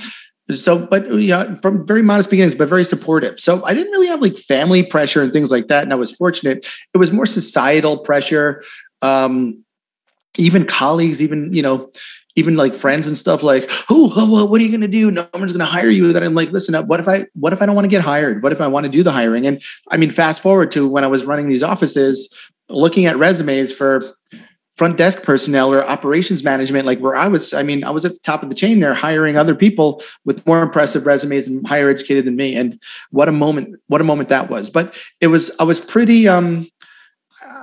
so, 0.52 0.86
but 0.86 1.14
yeah, 1.14 1.56
from 1.56 1.86
very 1.86 2.02
modest 2.02 2.30
beginnings, 2.30 2.56
but 2.56 2.68
very 2.68 2.86
supportive. 2.86 3.40
So 3.40 3.64
I 3.66 3.74
didn't 3.74 3.92
really 3.92 4.08
have 4.08 4.22
like 4.22 4.38
family 4.38 4.84
pressure 4.84 5.22
and 5.22 5.32
things 5.32 5.52
like 5.52 5.68
that. 5.68 5.84
And 5.84 5.94
I 5.94 5.96
was 5.96 6.12
fortunate. 6.12 6.68
It 6.94 6.98
was 6.98 7.12
more 7.12 7.28
societal 7.28 8.00
pressure. 8.00 8.64
Um, 9.02 9.64
even 10.38 10.66
colleagues, 10.66 11.22
even, 11.22 11.54
you 11.54 11.62
know, 11.62 11.92
even 12.36 12.56
like 12.56 12.76
friends 12.76 13.08
and 13.08 13.18
stuff 13.18 13.44
like, 13.44 13.70
oh, 13.90 14.14
oh 14.16 14.46
what 14.46 14.62
are 14.62 14.64
you 14.64 14.70
going 14.70 14.82
to 14.82 14.88
do? 14.88 15.12
No 15.12 15.28
one's 15.34 15.52
going 15.52 15.60
to 15.60 15.66
hire 15.66 15.90
you. 15.90 16.14
That 16.14 16.24
I'm 16.24 16.36
like, 16.36 16.52
listen, 16.52 16.76
up. 16.76 16.86
what 16.86 17.00
if 17.00 17.08
I, 17.08 17.26
what 17.34 17.54
if 17.54 17.62
I 17.62 17.66
don't 17.66 17.76
want 17.76 17.86
to 17.86 17.90
get 17.90 18.02
hired? 18.02 18.44
What 18.44 18.52
if 18.52 18.62
I 18.62 18.68
want 18.68 18.86
to 18.86 18.90
do 18.90 19.04
the 19.04 19.12
hiring? 19.12 19.46
And 19.46 19.62
I 19.90 19.98
mean, 19.98 20.12
fast 20.12 20.42
forward 20.42 20.72
to 20.72 20.88
when 20.88 21.04
I 21.04 21.08
was 21.08 21.26
running 21.26 21.50
these 21.50 21.64
offices, 21.64 22.34
looking 22.70 23.06
at 23.08 23.18
resumes 23.18 23.72
for 23.72 24.16
front 24.78 24.96
desk 24.96 25.24
personnel 25.24 25.74
or 25.74 25.86
operations 25.86 26.42
management, 26.42 26.86
like 26.86 27.00
where 27.00 27.14
I 27.14 27.28
was, 27.28 27.54
I 27.54 27.64
mean, 27.64 27.84
I 27.84 27.90
was 27.90 28.06
at 28.06 28.14
the 28.14 28.20
top 28.20 28.44
of 28.44 28.48
the 28.48 28.56
chain 28.56 28.80
there 28.80 28.94
hiring 28.94 29.36
other 29.36 29.54
people 29.54 30.02
with 30.24 30.46
more 30.48 30.62
impressive 30.62 31.06
resumes 31.06 31.48
and 31.48 31.68
higher 31.68 31.90
educated 31.90 32.24
than 32.24 32.38
me. 32.38 32.56
And 32.56 32.80
what 33.12 33.28
a 33.28 33.34
moment, 33.34 33.76
what 33.88 34.00
a 34.00 34.06
moment 34.06 34.30
that 34.30 34.50
was. 34.50 34.70
But 34.70 34.96
it 35.20 35.28
was, 35.28 35.52
I 35.60 35.64
was 35.64 35.82
pretty, 35.82 36.30
um, 36.30 36.66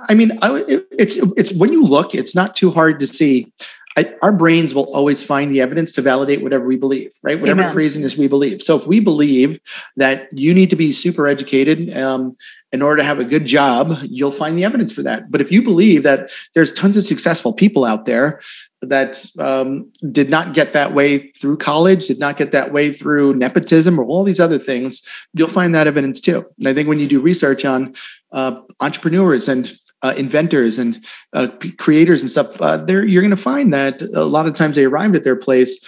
I 0.09 0.13
mean, 0.13 0.37
I, 0.41 0.63
it, 0.67 0.87
it's, 0.91 1.15
it's 1.37 1.51
when 1.53 1.73
you 1.73 1.83
look, 1.83 2.15
it's 2.15 2.35
not 2.35 2.55
too 2.55 2.71
hard 2.71 2.99
to 2.99 3.07
see 3.07 3.51
I, 3.97 4.13
our 4.21 4.31
brains 4.31 4.75
will 4.75 4.93
always 4.93 5.23
find 5.23 5.51
the 5.51 5.59
evidence 5.59 5.91
to 5.93 6.03
validate 6.03 6.43
whatever 6.43 6.65
we 6.65 6.75
believe, 6.75 7.11
right? 7.23 7.39
Whatever 7.41 7.61
Amen. 7.61 7.73
craziness 7.73 8.15
we 8.15 8.27
believe. 8.27 8.61
So 8.61 8.77
if 8.77 8.85
we 8.85 8.99
believe 8.99 9.59
that 9.95 10.31
you 10.31 10.53
need 10.53 10.69
to 10.69 10.75
be 10.75 10.93
super 10.93 11.27
educated 11.27 11.97
um, 11.97 12.37
in 12.71 12.83
order 12.83 12.97
to 12.97 13.03
have 13.03 13.17
a 13.17 13.23
good 13.23 13.47
job, 13.47 13.97
you'll 14.03 14.31
find 14.31 14.55
the 14.55 14.63
evidence 14.63 14.93
for 14.93 15.01
that. 15.01 15.31
But 15.31 15.41
if 15.41 15.51
you 15.51 15.63
believe 15.63 16.03
that 16.03 16.29
there's 16.53 16.71
tons 16.71 16.95
of 16.95 17.05
successful 17.05 17.53
people 17.53 17.85
out 17.85 18.05
there 18.05 18.39
that 18.83 19.25
um, 19.39 19.91
did 20.11 20.29
not 20.29 20.53
get 20.53 20.73
that 20.73 20.93
way 20.93 21.31
through 21.31 21.57
college, 21.57 22.05
did 22.05 22.19
not 22.19 22.37
get 22.37 22.51
that 22.51 22.71
way 22.71 22.93
through 22.93 23.33
nepotism 23.33 23.97
or 23.97 24.05
all 24.05 24.23
these 24.23 24.39
other 24.39 24.59
things, 24.59 25.01
you'll 25.33 25.47
find 25.47 25.73
that 25.73 25.87
evidence 25.87 26.21
too. 26.21 26.45
And 26.59 26.67
I 26.67 26.73
think 26.75 26.87
when 26.87 26.99
you 26.99 27.07
do 27.07 27.19
research 27.19 27.65
on 27.65 27.95
uh, 28.31 28.61
entrepreneurs 28.79 29.47
and 29.47 29.75
uh, 30.03 30.13
inventors 30.17 30.79
and 30.79 31.03
uh, 31.33 31.47
creators 31.77 32.21
and 32.21 32.29
stuff, 32.29 32.61
uh, 32.61 32.77
there 32.77 33.03
you're 33.03 33.21
going 33.21 33.31
to 33.31 33.37
find 33.37 33.73
that 33.73 34.01
a 34.01 34.23
lot 34.23 34.47
of 34.47 34.53
times 34.53 34.75
they 34.75 34.85
arrived 34.85 35.15
at 35.15 35.23
their 35.23 35.35
place 35.35 35.83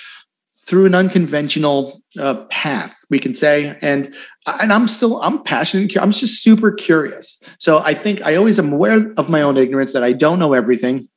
through 0.65 0.85
an 0.85 0.93
unconventional 0.93 2.01
uh, 2.19 2.45
path, 2.45 2.95
we 3.09 3.19
can 3.19 3.33
say. 3.33 3.77
And 3.81 4.13
and 4.45 4.71
I'm 4.71 4.87
still 4.87 5.21
I'm 5.21 5.43
passionate. 5.43 5.97
I'm 5.97 6.11
just 6.11 6.43
super 6.43 6.71
curious. 6.71 7.41
So 7.57 7.79
I 7.79 7.93
think 7.93 8.21
I 8.23 8.35
always 8.35 8.59
am 8.59 8.71
aware 8.71 9.13
of 9.17 9.29
my 9.29 9.41
own 9.41 9.57
ignorance 9.57 9.93
that 9.93 10.03
I 10.03 10.13
don't 10.13 10.39
know 10.39 10.53
everything. 10.53 11.09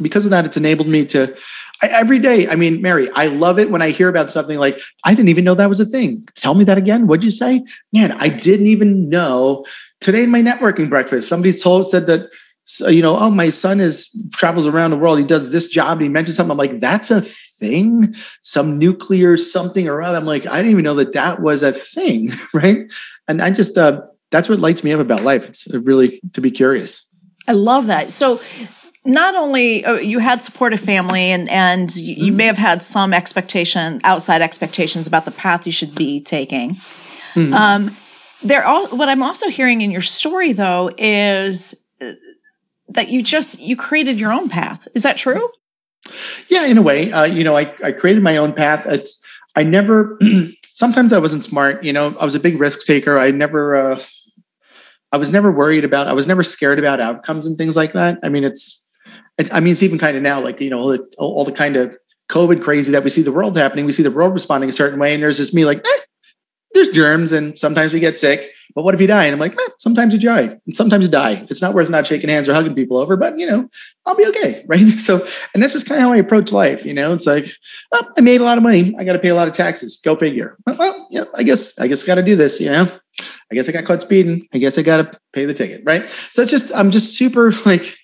Because 0.00 0.24
of 0.24 0.30
that, 0.30 0.44
it's 0.44 0.56
enabled 0.56 0.88
me 0.88 1.04
to 1.06 1.36
I, 1.82 1.86
every 1.88 2.18
day. 2.18 2.48
I 2.48 2.54
mean, 2.54 2.82
Mary, 2.82 3.10
I 3.12 3.26
love 3.26 3.58
it 3.58 3.70
when 3.70 3.82
I 3.82 3.90
hear 3.90 4.08
about 4.08 4.30
something 4.30 4.58
like, 4.58 4.80
I 5.04 5.14
didn't 5.14 5.28
even 5.28 5.44
know 5.44 5.54
that 5.54 5.68
was 5.68 5.80
a 5.80 5.86
thing. 5.86 6.28
Tell 6.34 6.54
me 6.54 6.64
that 6.64 6.78
again. 6.78 7.06
What'd 7.06 7.24
you 7.24 7.30
say? 7.30 7.64
Man, 7.92 8.12
I 8.12 8.28
didn't 8.28 8.66
even 8.66 9.08
know 9.08 9.64
today 10.00 10.22
in 10.22 10.30
my 10.30 10.42
networking 10.42 10.88
breakfast, 10.88 11.28
somebody 11.28 11.52
told 11.52 11.88
said 11.88 12.06
that 12.06 12.28
you 12.80 13.00
know, 13.00 13.16
oh, 13.16 13.30
my 13.30 13.48
son 13.48 13.80
is 13.80 14.10
travels 14.32 14.66
around 14.66 14.90
the 14.90 14.98
world. 14.98 15.18
He 15.18 15.24
does 15.24 15.50
this 15.50 15.66
job. 15.68 15.92
And 15.92 16.02
he 16.02 16.08
mentioned 16.10 16.36
something. 16.36 16.50
I'm 16.50 16.58
like, 16.58 16.80
that's 16.80 17.10
a 17.10 17.22
thing, 17.22 18.14
some 18.42 18.76
nuclear 18.76 19.38
something 19.38 19.88
or 19.88 20.02
other. 20.02 20.18
I'm 20.18 20.26
like, 20.26 20.46
I 20.46 20.56
didn't 20.58 20.72
even 20.72 20.84
know 20.84 20.94
that 20.96 21.14
that 21.14 21.40
was 21.40 21.62
a 21.62 21.72
thing, 21.72 22.30
right? 22.52 22.92
And 23.26 23.40
I 23.40 23.50
just 23.50 23.78
uh, 23.78 24.02
that's 24.30 24.48
what 24.48 24.58
lights 24.58 24.84
me 24.84 24.92
up 24.92 25.00
about 25.00 25.22
life. 25.22 25.48
It's 25.48 25.66
really 25.68 26.20
to 26.34 26.42
be 26.42 26.50
curious. 26.50 27.04
I 27.46 27.52
love 27.52 27.86
that. 27.86 28.10
So 28.10 28.38
not 29.08 29.34
only 29.34 29.84
uh, 29.84 29.94
you 29.94 30.18
had 30.18 30.40
supportive 30.40 30.80
family 30.80 31.32
and 31.32 31.48
and 31.48 31.96
you, 31.96 32.14
mm-hmm. 32.14 32.24
you, 32.24 32.32
may 32.32 32.44
have 32.44 32.58
had 32.58 32.82
some 32.82 33.14
expectation 33.14 34.00
outside 34.04 34.42
expectations 34.42 35.06
about 35.06 35.24
the 35.24 35.30
path 35.30 35.66
you 35.66 35.72
should 35.72 35.94
be 35.94 36.20
taking. 36.20 36.74
Mm-hmm. 37.34 37.54
um, 37.54 37.96
there 38.42 38.64
all 38.64 38.86
what 38.88 39.08
i'm 39.08 39.22
also 39.22 39.48
hearing 39.48 39.80
in 39.80 39.90
your 39.90 40.00
story 40.00 40.52
though 40.52 40.90
is 40.96 41.84
uh, 42.00 42.12
that 42.88 43.08
you 43.08 43.22
just 43.22 43.60
you 43.60 43.76
created 43.76 44.20
your 44.20 44.32
own 44.32 44.48
path. 44.48 44.86
Is 44.94 45.02
that 45.02 45.16
true? 45.16 45.48
Yeah 46.48 46.66
in 46.66 46.78
a 46.78 46.82
way. 46.82 47.10
Uh, 47.10 47.24
you 47.24 47.44
know 47.44 47.56
I, 47.56 47.74
I 47.82 47.92
created 47.92 48.22
my 48.22 48.36
own 48.36 48.52
path. 48.52 48.86
It's 48.86 49.22
i 49.56 49.62
never 49.62 50.18
sometimes 50.74 51.12
i 51.12 51.18
wasn't 51.18 51.44
smart 51.44 51.82
you 51.82 51.92
know 51.92 52.14
i 52.20 52.24
was 52.24 52.34
a 52.34 52.40
big 52.40 52.60
risk 52.60 52.84
taker. 52.86 53.18
I 53.18 53.30
never 53.30 53.74
uh, 53.74 54.00
i 55.12 55.16
was 55.16 55.30
never 55.30 55.50
worried 55.50 55.84
about 55.84 56.06
i 56.06 56.12
was 56.12 56.26
never 56.26 56.42
scared 56.42 56.78
about 56.78 57.00
outcomes 57.00 57.46
and 57.46 57.56
things 57.56 57.76
like 57.76 57.92
that. 57.92 58.18
I 58.22 58.28
mean 58.28 58.44
it's 58.44 58.84
I 59.52 59.60
mean, 59.60 59.72
it's 59.72 59.82
even 59.82 59.98
kind 59.98 60.16
of 60.16 60.22
now 60.22 60.40
like, 60.40 60.60
you 60.60 60.70
know, 60.70 60.80
all 60.80 60.88
the, 60.88 61.06
all 61.18 61.44
the 61.44 61.52
kind 61.52 61.76
of 61.76 61.96
COVID 62.28 62.62
crazy 62.62 62.92
that 62.92 63.04
we 63.04 63.10
see 63.10 63.22
the 63.22 63.32
world 63.32 63.56
happening. 63.56 63.86
We 63.86 63.92
see 63.92 64.02
the 64.02 64.10
world 64.10 64.34
responding 64.34 64.68
a 64.68 64.72
certain 64.72 64.98
way. 64.98 65.14
And 65.14 65.22
there's 65.22 65.38
just 65.38 65.54
me 65.54 65.64
like, 65.64 65.78
eh, 65.78 66.00
there's 66.74 66.88
germs 66.88 67.32
and 67.32 67.58
sometimes 67.58 67.92
we 67.92 68.00
get 68.00 68.18
sick. 68.18 68.52
But 68.74 68.82
what 68.82 68.94
if 68.94 69.00
you 69.00 69.06
die? 69.06 69.24
And 69.24 69.32
I'm 69.32 69.40
like, 69.40 69.54
eh, 69.58 69.68
sometimes 69.78 70.12
you 70.12 70.20
die 70.20 70.58
and 70.66 70.76
sometimes 70.76 71.04
you 71.04 71.10
die. 71.10 71.46
It's 71.48 71.62
not 71.62 71.74
worth 71.74 71.88
not 71.88 72.06
shaking 72.06 72.28
hands 72.28 72.48
or 72.48 72.54
hugging 72.54 72.74
people 72.74 72.98
over, 72.98 73.16
but 73.16 73.38
you 73.38 73.46
know, 73.46 73.68
I'll 74.06 74.14
be 74.14 74.26
okay. 74.26 74.64
Right. 74.66 74.86
So, 74.88 75.26
and 75.54 75.62
that's 75.62 75.72
just 75.72 75.86
kind 75.86 76.00
of 76.00 76.04
how 76.06 76.12
I 76.12 76.18
approach 76.18 76.52
life. 76.52 76.84
You 76.84 76.92
know, 76.92 77.14
it's 77.14 77.26
like, 77.26 77.50
oh, 77.92 78.08
I 78.16 78.20
made 78.20 78.40
a 78.40 78.44
lot 78.44 78.58
of 78.58 78.62
money. 78.62 78.94
I 78.98 79.04
got 79.04 79.14
to 79.14 79.18
pay 79.18 79.28
a 79.28 79.34
lot 79.34 79.48
of 79.48 79.54
taxes. 79.54 79.98
Go 80.04 80.14
figure. 80.16 80.56
Well, 80.66 81.08
yeah, 81.10 81.24
I 81.34 81.42
guess, 81.42 81.78
I 81.78 81.86
guess 81.86 82.02
got 82.02 82.16
to 82.16 82.22
do 82.22 82.36
this, 82.36 82.60
you 82.60 82.70
know, 82.70 82.90
I 83.50 83.54
guess 83.54 83.68
I 83.68 83.72
got 83.72 83.84
caught 83.84 84.02
speeding. 84.02 84.46
I 84.52 84.58
guess 84.58 84.76
I 84.76 84.82
got 84.82 84.98
to 84.98 85.18
pay 85.32 85.46
the 85.46 85.54
ticket. 85.54 85.82
Right. 85.84 86.08
So 86.30 86.42
it's 86.42 86.50
just, 86.50 86.70
I'm 86.74 86.90
just 86.90 87.16
super 87.16 87.52
like, 87.64 87.96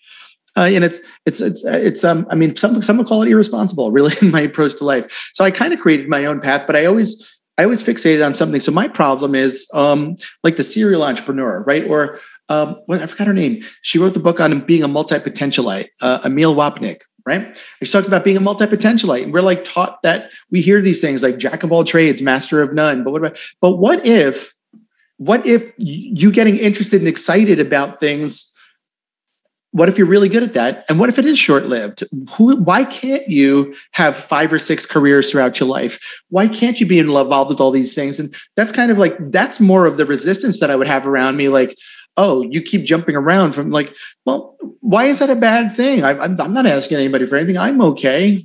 uh, 0.56 0.62
and 0.62 0.84
it's 0.84 1.00
it's 1.26 1.40
it's 1.40 1.64
it's 1.64 2.04
um 2.04 2.26
I 2.30 2.34
mean 2.34 2.56
some 2.56 2.80
some 2.82 2.98
would 2.98 3.06
call 3.06 3.22
it 3.22 3.28
irresponsible 3.28 3.90
really 3.92 4.14
in 4.22 4.30
my 4.30 4.40
approach 4.40 4.76
to 4.78 4.84
life. 4.84 5.30
So 5.34 5.44
I 5.44 5.50
kind 5.50 5.72
of 5.72 5.80
created 5.80 6.08
my 6.08 6.24
own 6.24 6.40
path, 6.40 6.64
but 6.66 6.76
I 6.76 6.86
always 6.86 7.38
I 7.58 7.64
always 7.64 7.82
fixated 7.82 8.24
on 8.24 8.34
something. 8.34 8.60
So 8.60 8.72
my 8.72 8.88
problem 8.88 9.34
is 9.34 9.66
um 9.74 10.16
like 10.42 10.56
the 10.56 10.64
serial 10.64 11.02
entrepreneur, 11.02 11.62
right? 11.62 11.84
Or 11.88 12.20
um 12.48 12.76
what 12.86 13.02
I 13.02 13.06
forgot 13.06 13.26
her 13.26 13.34
name. 13.34 13.64
She 13.82 13.98
wrote 13.98 14.14
the 14.14 14.20
book 14.20 14.40
on 14.40 14.60
being 14.60 14.82
a 14.82 14.88
multi-potentialite, 14.88 15.88
uh, 16.00 16.20
Emilie 16.24 16.54
Wapnick, 16.54 17.00
right? 17.26 17.56
She 17.82 17.90
talks 17.90 18.06
about 18.06 18.22
being 18.22 18.36
a 18.36 18.40
multi-potentialite. 18.40 19.24
And 19.24 19.32
we're 19.32 19.40
like 19.40 19.64
taught 19.64 20.02
that 20.02 20.30
we 20.50 20.60
hear 20.60 20.80
these 20.80 21.00
things 21.00 21.22
like 21.22 21.38
jack 21.38 21.62
of 21.62 21.72
all 21.72 21.84
trades, 21.84 22.22
master 22.22 22.62
of 22.62 22.72
none. 22.74 23.02
But 23.02 23.10
what 23.10 23.22
about 23.22 23.38
but 23.60 23.72
what 23.72 24.06
if 24.06 24.54
what 25.16 25.44
if 25.46 25.72
you 25.78 26.30
getting 26.30 26.56
interested 26.56 27.00
and 27.00 27.08
excited 27.08 27.58
about 27.58 27.98
things 27.98 28.53
what 29.74 29.88
if 29.88 29.98
you're 29.98 30.06
really 30.06 30.28
good 30.28 30.44
at 30.44 30.54
that? 30.54 30.84
And 30.88 31.00
what 31.00 31.08
if 31.08 31.18
it 31.18 31.24
is 31.26 31.38
short-lived? 31.38 32.04
Who, 32.36 32.56
why 32.56 32.84
can't 32.84 33.28
you 33.28 33.74
have 33.90 34.16
five 34.16 34.52
or 34.52 34.58
six 34.58 34.86
careers 34.86 35.30
throughout 35.30 35.58
your 35.58 35.68
life? 35.68 35.98
Why 36.30 36.46
can't 36.46 36.80
you 36.80 36.86
be 36.86 36.98
involved 37.00 37.50
with 37.50 37.60
all 37.60 37.72
these 37.72 37.92
things? 37.92 38.20
And 38.20 38.34
that's 38.56 38.70
kind 38.72 38.92
of 38.92 38.98
like 38.98 39.16
that's 39.32 39.58
more 39.58 39.86
of 39.86 39.96
the 39.96 40.06
resistance 40.06 40.60
that 40.60 40.70
i 40.70 40.76
would 40.76 40.86
have 40.86 41.06
around 41.06 41.36
me 41.36 41.48
like 41.48 41.76
oh 42.16 42.42
you 42.42 42.62
keep 42.62 42.84
jumping 42.84 43.16
around 43.16 43.52
from 43.52 43.70
like 43.70 43.94
well 44.24 44.54
why 44.84 45.04
is 45.04 45.18
that 45.20 45.30
a 45.30 45.34
bad 45.34 45.74
thing? 45.74 46.04
I, 46.04 46.10
I'm, 46.10 46.38
I'm 46.38 46.52
not 46.52 46.66
asking 46.66 46.98
anybody 46.98 47.26
for 47.26 47.36
anything. 47.36 47.56
I'm 47.56 47.80
okay. 47.80 48.44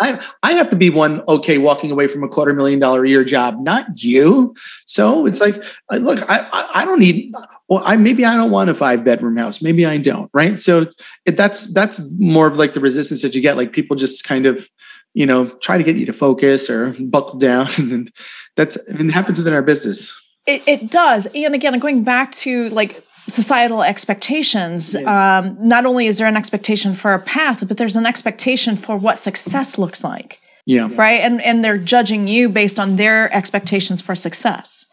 I, 0.00 0.24
I 0.42 0.52
have 0.52 0.70
to 0.70 0.76
be 0.76 0.88
one 0.88 1.22
okay 1.28 1.58
walking 1.58 1.90
away 1.90 2.08
from 2.08 2.24
a 2.24 2.28
quarter 2.28 2.54
million 2.54 2.80
dollar 2.80 3.04
a 3.04 3.08
year 3.08 3.22
job, 3.22 3.58
not 3.58 4.02
you. 4.02 4.54
So 4.86 5.26
it's 5.26 5.40
like, 5.40 5.54
look, 5.90 6.22
I, 6.30 6.48
I, 6.52 6.82
I 6.82 6.84
don't 6.86 6.98
need, 6.98 7.34
well, 7.72 7.82
I 7.86 7.96
maybe 7.96 8.26
I 8.26 8.36
don't 8.36 8.50
want 8.50 8.68
a 8.68 8.74
five 8.74 9.02
bedroom 9.02 9.38
house. 9.38 9.62
Maybe 9.62 9.86
I 9.86 9.96
don't, 9.96 10.30
right? 10.34 10.58
So 10.58 10.86
it, 11.24 11.38
that's 11.38 11.72
that's 11.72 12.02
more 12.18 12.46
of 12.46 12.58
like 12.58 12.74
the 12.74 12.80
resistance 12.80 13.22
that 13.22 13.34
you 13.34 13.40
get. 13.40 13.56
Like 13.56 13.72
people 13.72 13.96
just 13.96 14.24
kind 14.24 14.44
of, 14.44 14.68
you 15.14 15.24
know, 15.24 15.46
try 15.62 15.78
to 15.78 15.82
get 15.82 15.96
you 15.96 16.04
to 16.04 16.12
focus 16.12 16.68
or 16.68 16.94
buckle 17.00 17.38
down, 17.38 17.68
and 17.78 18.12
that's 18.56 18.76
I 18.90 18.92
mean, 18.92 19.08
it 19.08 19.12
happens 19.12 19.38
within 19.38 19.54
our 19.54 19.62
business. 19.62 20.14
It, 20.46 20.62
it 20.68 20.90
does, 20.90 21.26
and 21.34 21.54
again, 21.54 21.78
going 21.78 22.04
back 22.04 22.32
to 22.32 22.68
like 22.68 23.02
societal 23.26 23.82
expectations. 23.82 24.94
Yeah. 24.94 25.38
Um, 25.38 25.56
not 25.66 25.86
only 25.86 26.08
is 26.08 26.18
there 26.18 26.26
an 26.26 26.36
expectation 26.36 26.92
for 26.92 27.14
a 27.14 27.20
path, 27.20 27.66
but 27.66 27.78
there's 27.78 27.96
an 27.96 28.04
expectation 28.04 28.76
for 28.76 28.98
what 28.98 29.16
success 29.16 29.78
looks 29.78 30.04
like. 30.04 30.40
Yeah. 30.66 30.90
Right. 30.92 31.20
And 31.22 31.40
and 31.40 31.64
they're 31.64 31.78
judging 31.78 32.28
you 32.28 32.50
based 32.50 32.78
on 32.78 32.96
their 32.96 33.32
expectations 33.32 34.02
for 34.02 34.14
success. 34.14 34.86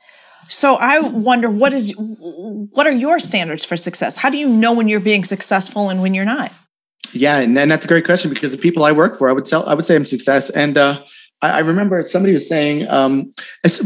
So 0.49 0.75
I 0.75 0.99
wonder 0.99 1.49
what 1.49 1.73
is 1.73 1.93
what 1.97 2.87
are 2.87 2.91
your 2.91 3.19
standards 3.19 3.63
for 3.63 3.77
success? 3.77 4.17
How 4.17 4.29
do 4.29 4.37
you 4.37 4.47
know 4.47 4.73
when 4.73 4.87
you're 4.87 4.99
being 4.99 5.23
successful 5.23 5.89
and 5.89 6.01
when 6.01 6.13
you're 6.13 6.25
not? 6.25 6.51
Yeah, 7.13 7.39
and, 7.39 7.57
and 7.57 7.71
that's 7.71 7.85
a 7.85 7.87
great 7.87 8.05
question 8.05 8.29
because 8.29 8.51
the 8.51 8.57
people 8.57 8.83
I 8.83 8.91
work 8.91 9.17
for, 9.17 9.29
I 9.29 9.31
would 9.31 9.45
tell, 9.45 9.67
I 9.67 9.73
would 9.73 9.85
say 9.85 9.95
I'm 9.95 10.05
success, 10.05 10.49
and 10.51 10.77
uh, 10.77 11.01
I, 11.41 11.49
I 11.49 11.59
remember 11.59 12.03
somebody 12.05 12.33
was 12.33 12.47
saying, 12.47 12.87
um, 12.87 13.31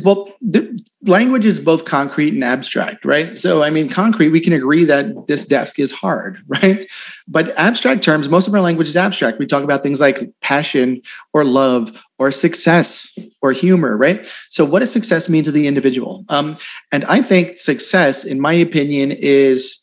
well, 0.03 0.33
the 0.41 0.77
language 1.03 1.45
is 1.45 1.59
both 1.59 1.85
concrete 1.85 2.33
and 2.33 2.43
abstract, 2.43 3.05
right? 3.05 3.37
So, 3.37 3.63
I 3.63 3.69
mean, 3.69 3.89
concrete, 3.89 4.29
we 4.29 4.41
can 4.41 4.53
agree 4.53 4.85
that 4.85 5.27
this 5.27 5.45
desk 5.45 5.79
is 5.79 5.91
hard, 5.91 6.39
right? 6.47 6.85
But 7.27 7.57
abstract 7.57 8.03
terms, 8.03 8.29
most 8.29 8.47
of 8.47 8.53
our 8.53 8.61
language 8.61 8.89
is 8.89 8.97
abstract. 8.97 9.39
We 9.39 9.45
talk 9.45 9.63
about 9.63 9.83
things 9.83 10.01
like 10.01 10.31
passion 10.41 11.01
or 11.33 11.43
love 11.43 12.03
or 12.19 12.31
success 12.31 13.07
or 13.43 13.51
humor, 13.51 13.95
right? 13.95 14.25
So, 14.49 14.65
what 14.65 14.79
does 14.79 14.91
success 14.91 15.29
mean 15.29 15.43
to 15.43 15.51
the 15.51 15.67
individual? 15.67 16.25
Um, 16.29 16.57
and 16.91 17.05
I 17.05 17.21
think 17.21 17.59
success, 17.59 18.23
in 18.23 18.39
my 18.39 18.53
opinion, 18.53 19.11
is 19.11 19.79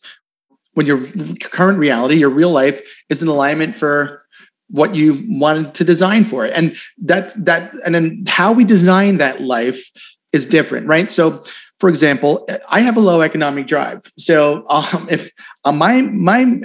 when 0.72 0.86
your 0.86 1.06
current 1.40 1.78
reality, 1.78 2.16
your 2.16 2.30
real 2.30 2.50
life, 2.50 2.80
is 3.08 3.22
in 3.22 3.28
alignment 3.28 3.76
for 3.76 4.24
what 4.68 4.94
you 4.94 5.24
wanted 5.28 5.74
to 5.74 5.84
design 5.84 6.24
for 6.24 6.46
it 6.46 6.52
and 6.54 6.76
that 6.96 7.32
that 7.44 7.72
and 7.84 7.92
then 7.92 8.22
how 8.28 8.52
we 8.52 8.64
design 8.64 9.16
that 9.16 9.40
life 9.40 9.90
is 10.32 10.46
different 10.46 10.86
right 10.86 11.10
so 11.10 11.42
for 11.80 11.88
example, 11.88 12.46
I 12.68 12.80
have 12.80 12.98
a 12.98 13.00
low 13.00 13.22
economic 13.22 13.66
drive. 13.66 14.02
So 14.18 14.66
um, 14.68 15.08
if 15.10 15.30
uh, 15.64 15.72
my 15.72 16.02
my 16.02 16.60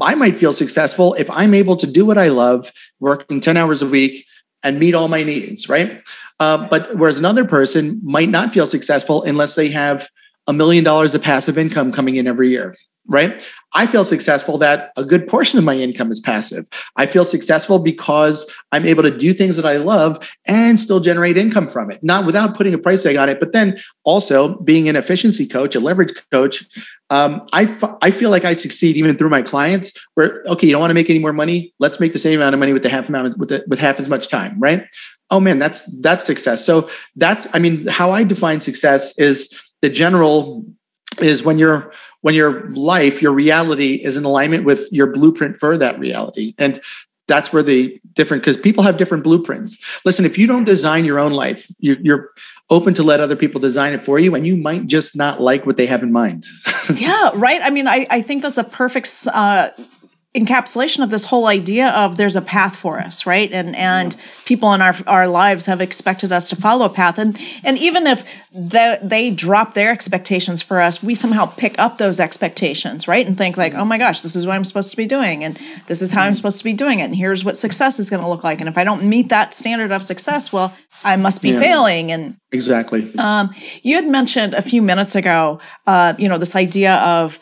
I 0.00 0.14
might 0.14 0.36
feel 0.36 0.52
successful 0.52 1.14
if 1.14 1.28
I'm 1.28 1.54
able 1.54 1.76
to 1.76 1.88
do 1.88 2.06
what 2.06 2.18
I 2.18 2.28
love, 2.28 2.70
working 3.00 3.40
ten 3.40 3.56
hours 3.56 3.82
a 3.82 3.86
week, 3.86 4.24
and 4.62 4.78
meet 4.78 4.94
all 4.94 5.08
my 5.08 5.24
needs, 5.24 5.68
right? 5.68 6.02
Uh, 6.40 6.66
but 6.68 6.96
whereas 6.96 7.18
another 7.18 7.44
person 7.44 8.00
might 8.02 8.30
not 8.30 8.52
feel 8.52 8.66
successful 8.66 9.22
unless 9.22 9.54
they 9.54 9.68
have 9.68 10.08
a 10.46 10.52
million 10.52 10.82
dollars 10.82 11.14
of 11.14 11.22
passive 11.22 11.58
income 11.58 11.92
coming 11.92 12.16
in 12.16 12.26
every 12.26 12.48
year, 12.48 12.74
right? 13.06 13.42
I 13.72 13.86
feel 13.86 14.04
successful 14.04 14.58
that 14.58 14.92
a 14.96 15.04
good 15.04 15.26
portion 15.26 15.58
of 15.58 15.64
my 15.64 15.74
income 15.74 16.10
is 16.10 16.20
passive. 16.20 16.68
I 16.96 17.06
feel 17.06 17.24
successful 17.24 17.78
because 17.78 18.50
I'm 18.72 18.86
able 18.86 19.02
to 19.02 19.16
do 19.16 19.32
things 19.32 19.56
that 19.56 19.66
I 19.66 19.76
love 19.76 20.28
and 20.46 20.78
still 20.78 21.00
generate 21.00 21.36
income 21.36 21.68
from 21.68 21.90
it, 21.90 22.02
not 22.02 22.26
without 22.26 22.56
putting 22.56 22.74
a 22.74 22.78
price 22.78 23.02
tag 23.02 23.16
on 23.16 23.28
it. 23.28 23.40
But 23.40 23.52
then 23.52 23.78
also 24.04 24.58
being 24.60 24.88
an 24.88 24.96
efficiency 24.96 25.46
coach, 25.46 25.74
a 25.74 25.80
leverage 25.80 26.12
coach, 26.30 26.64
um, 27.10 27.46
I, 27.52 27.64
f- 27.64 27.96
I 28.02 28.10
feel 28.10 28.30
like 28.30 28.44
I 28.44 28.54
succeed 28.54 28.96
even 28.96 29.16
through 29.16 29.30
my 29.30 29.42
clients 29.42 29.92
where, 30.14 30.42
okay, 30.46 30.66
you 30.66 30.72
don't 30.72 30.80
want 30.80 30.90
to 30.90 30.94
make 30.94 31.10
any 31.10 31.18
more 31.18 31.32
money. 31.32 31.72
Let's 31.78 32.00
make 32.00 32.12
the 32.12 32.18
same 32.18 32.40
amount 32.40 32.54
of 32.54 32.60
money 32.60 32.72
with 32.72 32.82
the 32.82 32.88
half 32.88 33.08
amount 33.08 33.28
of, 33.28 33.38
with, 33.38 33.48
the, 33.48 33.64
with 33.66 33.78
half 33.78 33.98
as 33.98 34.08
much 34.08 34.28
time, 34.28 34.58
right? 34.60 34.86
Oh 35.30 35.40
man, 35.40 35.58
that's, 35.58 35.84
that's 36.00 36.26
success. 36.26 36.64
So 36.64 36.90
that's, 37.16 37.46
I 37.52 37.60
mean, 37.60 37.86
how 37.86 38.10
I 38.12 38.24
define 38.24 38.60
success 38.60 39.16
is 39.18 39.52
the 39.80 39.88
general 39.88 40.64
is 41.20 41.42
when 41.42 41.58
you're 41.58 41.92
when 42.22 42.34
your 42.34 42.68
life, 42.70 43.22
your 43.22 43.32
reality 43.32 43.94
is 43.94 44.16
in 44.16 44.24
alignment 44.24 44.64
with 44.64 44.88
your 44.92 45.06
blueprint 45.06 45.56
for 45.58 45.78
that 45.78 45.98
reality. 45.98 46.54
And 46.58 46.80
that's 47.26 47.52
where 47.52 47.62
the 47.62 47.98
different 48.14 48.42
because 48.42 48.56
people 48.56 48.82
have 48.82 48.96
different 48.96 49.22
blueprints. 49.22 49.78
Listen, 50.04 50.24
if 50.24 50.36
you 50.36 50.46
don't 50.46 50.64
design 50.64 51.04
your 51.04 51.20
own 51.20 51.32
life, 51.32 51.70
you're, 51.78 51.98
you're 52.00 52.30
open 52.70 52.92
to 52.94 53.02
let 53.02 53.20
other 53.20 53.36
people 53.36 53.60
design 53.60 53.92
it 53.92 54.02
for 54.02 54.18
you, 54.18 54.34
and 54.34 54.46
you 54.46 54.56
might 54.56 54.88
just 54.88 55.16
not 55.16 55.40
like 55.40 55.64
what 55.64 55.76
they 55.76 55.86
have 55.86 56.02
in 56.02 56.12
mind. 56.12 56.44
yeah, 56.96 57.30
right. 57.34 57.60
I 57.62 57.70
mean, 57.70 57.86
I, 57.86 58.06
I 58.10 58.20
think 58.20 58.42
that's 58.42 58.58
a 58.58 58.64
perfect 58.64 59.28
uh, 59.32 59.70
encapsulation 60.32 61.02
of 61.02 61.10
this 61.10 61.24
whole 61.24 61.46
idea 61.46 61.88
of 61.88 62.16
there's 62.16 62.36
a 62.36 62.40
path 62.40 62.76
for 62.76 63.00
us 63.00 63.26
right 63.26 63.50
and 63.50 63.74
and 63.74 64.14
yeah. 64.14 64.20
people 64.44 64.72
in 64.72 64.80
our 64.80 64.96
our 65.08 65.26
lives 65.26 65.66
have 65.66 65.80
expected 65.80 66.30
us 66.30 66.48
to 66.48 66.54
follow 66.54 66.86
a 66.86 66.88
path 66.88 67.18
and 67.18 67.36
and 67.64 67.76
even 67.78 68.06
if 68.06 68.24
the, 68.52 68.98
they 69.02 69.30
drop 69.30 69.74
their 69.74 69.90
expectations 69.90 70.62
for 70.62 70.80
us 70.80 71.02
we 71.02 71.16
somehow 71.16 71.46
pick 71.46 71.76
up 71.80 71.98
those 71.98 72.20
expectations 72.20 73.08
right 73.08 73.26
and 73.26 73.36
think 73.36 73.56
like 73.56 73.74
oh 73.74 73.84
my 73.84 73.98
gosh 73.98 74.22
this 74.22 74.36
is 74.36 74.46
what 74.46 74.54
i'm 74.54 74.64
supposed 74.64 74.92
to 74.92 74.96
be 74.96 75.06
doing 75.06 75.42
and 75.42 75.58
this 75.88 76.00
is 76.00 76.12
how 76.12 76.22
i'm 76.22 76.34
supposed 76.34 76.58
to 76.58 76.64
be 76.64 76.74
doing 76.74 77.00
it 77.00 77.04
and 77.04 77.16
here's 77.16 77.44
what 77.44 77.56
success 77.56 77.98
is 77.98 78.08
going 78.08 78.22
to 78.22 78.28
look 78.28 78.44
like 78.44 78.60
and 78.60 78.68
if 78.68 78.78
i 78.78 78.84
don't 78.84 79.02
meet 79.02 79.30
that 79.30 79.52
standard 79.52 79.90
of 79.90 80.04
success 80.04 80.52
well 80.52 80.72
i 81.02 81.16
must 81.16 81.42
be 81.42 81.50
yeah. 81.50 81.58
failing 81.58 82.12
and 82.12 82.36
exactly 82.52 83.12
um, 83.18 83.52
you 83.82 83.96
had 83.96 84.06
mentioned 84.06 84.54
a 84.54 84.62
few 84.62 84.80
minutes 84.80 85.16
ago 85.16 85.58
uh, 85.88 86.14
you 86.18 86.28
know 86.28 86.38
this 86.38 86.54
idea 86.54 86.98
of 86.98 87.40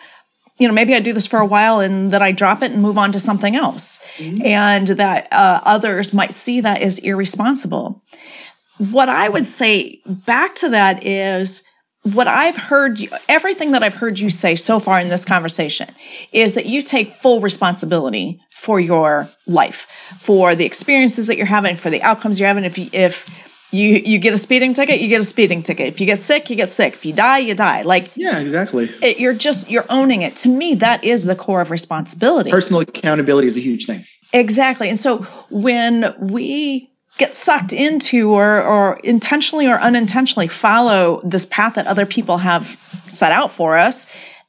you 0.59 0.67
know, 0.67 0.75
maybe 0.75 0.95
I 0.95 1.00
do 1.00 1.12
this 1.12 1.27
for 1.27 1.38
a 1.38 1.47
while 1.47 1.81
and 1.81 2.11
then 2.11 2.23
I 2.23 2.33
drop 2.33 2.62
it 2.62 2.73
and 2.73 2.83
move 2.83 2.99
on 2.99 3.12
to 3.12 3.21
something 3.21 3.57
else. 3.57 4.00
Mm-hmm. 4.17 4.45
And 4.45 4.88
that 4.88 5.33
uh, 5.33 5.61
others 5.65 6.12
might 6.12 6.33
see 6.33 6.61
that 6.61 6.83
as 6.83 6.99
irresponsible. 6.99 8.03
What 8.79 9.09
I 9.09 9.29
would 9.29 9.47
say 9.47 10.00
back 10.07 10.55
to 10.57 10.69
that 10.71 11.05
is 11.05 11.62
what 12.03 12.29
I've 12.29 12.57
heard, 12.57 13.00
everything 13.29 13.73
that 13.73 13.83
I've 13.83 13.95
heard 13.95 14.19
you 14.19 14.31
say 14.31 14.57
so 14.57 14.79
far 14.79 15.00
in 15.00 15.09
this 15.09 15.25
conversation 15.25 15.91
is 16.33 16.55
that 16.55 16.67
you 16.67 16.83
take 16.83 17.15
full 17.15 17.41
responsibility 17.41 18.41
for 18.53 18.81
your 18.81 19.29
life, 19.47 19.87
for 20.19 20.55
the 20.55 20.65
experiences 20.65 21.27
that 21.27 21.37
you're 21.37 21.47
having, 21.47 21.77
for 21.77 21.91
the 21.91 22.03
outcomes 22.03 22.38
you're 22.38 22.49
having. 22.49 22.65
If 22.65 22.79
you, 22.79 22.88
if 22.93 23.29
you 23.71 23.95
you 23.97 24.19
get 24.19 24.33
a 24.33 24.39
speeding 24.39 24.75
ticket 24.75 25.01
you 25.01 25.09
get 25.09 25.21
a 25.21 25.25
speeding 25.25 25.63
ticket. 25.63 25.89
If 25.89 26.01
you 26.01 26.07
get 26.07 26.19
sick 26.19 26.49
you 26.51 26.57
get 26.57 26.69
sick. 26.69 26.95
If 26.95 27.05
you 27.05 27.13
die 27.13 27.39
you 27.39 27.55
die. 27.55 27.83
Like 27.83 28.11
yeah 28.17 28.39
exactly. 28.39 28.91
it, 29.03 29.19
you're 29.19 29.35
just 29.35 29.71
you're 29.71 29.87
owning 29.89 30.23
it. 30.23 30.37
To 30.37 30.49
me 30.49 30.75
that 30.77 31.05
is 31.05 31.25
the 31.25 31.37
core 31.37 31.61
of 31.61 31.71
responsibility. 31.71 32.51
Personal 32.51 32.81
accountability 32.81 33.49
is 33.49 33.57
a 33.57 33.61
huge 33.61 33.87
thing. 33.87 34.05
Exactly. 34.33 34.89
And 34.89 34.99
so 34.99 35.19
when 35.51 36.15
we 36.19 36.91
get 37.19 37.33
sucked 37.33 37.73
into 37.73 38.31
or 38.31 38.63
or 38.63 38.97
intentionally 39.01 39.67
or 39.67 39.81
unintentionally 39.81 40.49
follow 40.49 41.21
this 41.25 41.47
path 41.47 41.75
that 41.75 41.87
other 41.87 42.07
people 42.07 42.39
have 42.39 42.81
set 43.09 43.33
out 43.33 43.51
for 43.51 43.77
us 43.77 44.07